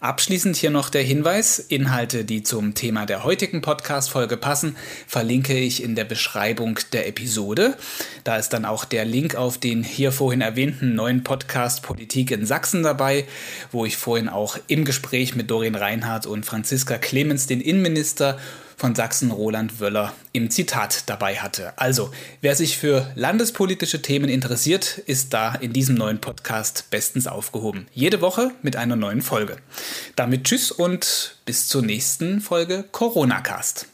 Abschließend 0.00 0.56
hier 0.56 0.70
noch 0.70 0.88
der 0.88 1.02
Hinweis, 1.02 1.58
Inhalte, 1.58 2.24
die 2.24 2.42
zum 2.42 2.74
Thema 2.74 3.06
der 3.06 3.24
heutigen 3.24 3.62
Podcast-Folge 3.62 4.36
passen, 4.36 4.76
verlinke 5.06 5.58
ich 5.58 5.82
in 5.82 5.94
der 5.94 6.04
Beschreibung 6.04 6.78
der 6.92 7.08
Episode. 7.08 7.76
Da 8.24 8.36
ist 8.36 8.50
dann 8.50 8.64
auch 8.64 8.84
der 8.84 9.04
Link 9.04 9.34
auf 9.34 9.58
den 9.58 9.82
hier 9.82 10.12
vorhin 10.12 10.40
erwähnten 10.40 10.94
neuen 10.94 11.24
Podcast 11.24 11.82
Politik 11.82 12.30
in 12.30 12.46
Sachsen 12.46 12.82
dabei, 12.82 13.26
wo 13.72 13.84
ich 13.84 13.96
vorhin 13.96 14.28
auch 14.28 14.58
im 14.66 14.84
Gespräch 14.84 15.34
mit 15.34 15.50
Doreen 15.50 15.74
Reinhardt 15.74 16.26
und 16.26 16.46
Franziska 16.46 16.98
Clemens, 16.98 17.46
den 17.46 17.60
Innenminister, 17.60 18.38
von 18.76 18.94
Sachsen 18.94 19.30
Roland 19.30 19.80
Wöller 19.80 20.12
im 20.32 20.50
Zitat 20.50 21.08
dabei 21.08 21.36
hatte. 21.36 21.72
Also, 21.76 22.10
wer 22.40 22.54
sich 22.54 22.76
für 22.76 23.10
landespolitische 23.14 24.02
Themen 24.02 24.28
interessiert, 24.28 24.98
ist 24.98 25.32
da 25.32 25.54
in 25.54 25.72
diesem 25.72 25.94
neuen 25.94 26.20
Podcast 26.20 26.90
bestens 26.90 27.26
aufgehoben. 27.26 27.86
Jede 27.92 28.20
Woche 28.20 28.52
mit 28.62 28.76
einer 28.76 28.96
neuen 28.96 29.22
Folge. 29.22 29.56
Damit 30.14 30.44
tschüss 30.44 30.70
und 30.70 31.36
bis 31.44 31.68
zur 31.68 31.82
nächsten 31.82 32.40
Folge 32.40 32.84
Corona 32.92 33.40
Cast. 33.40 33.86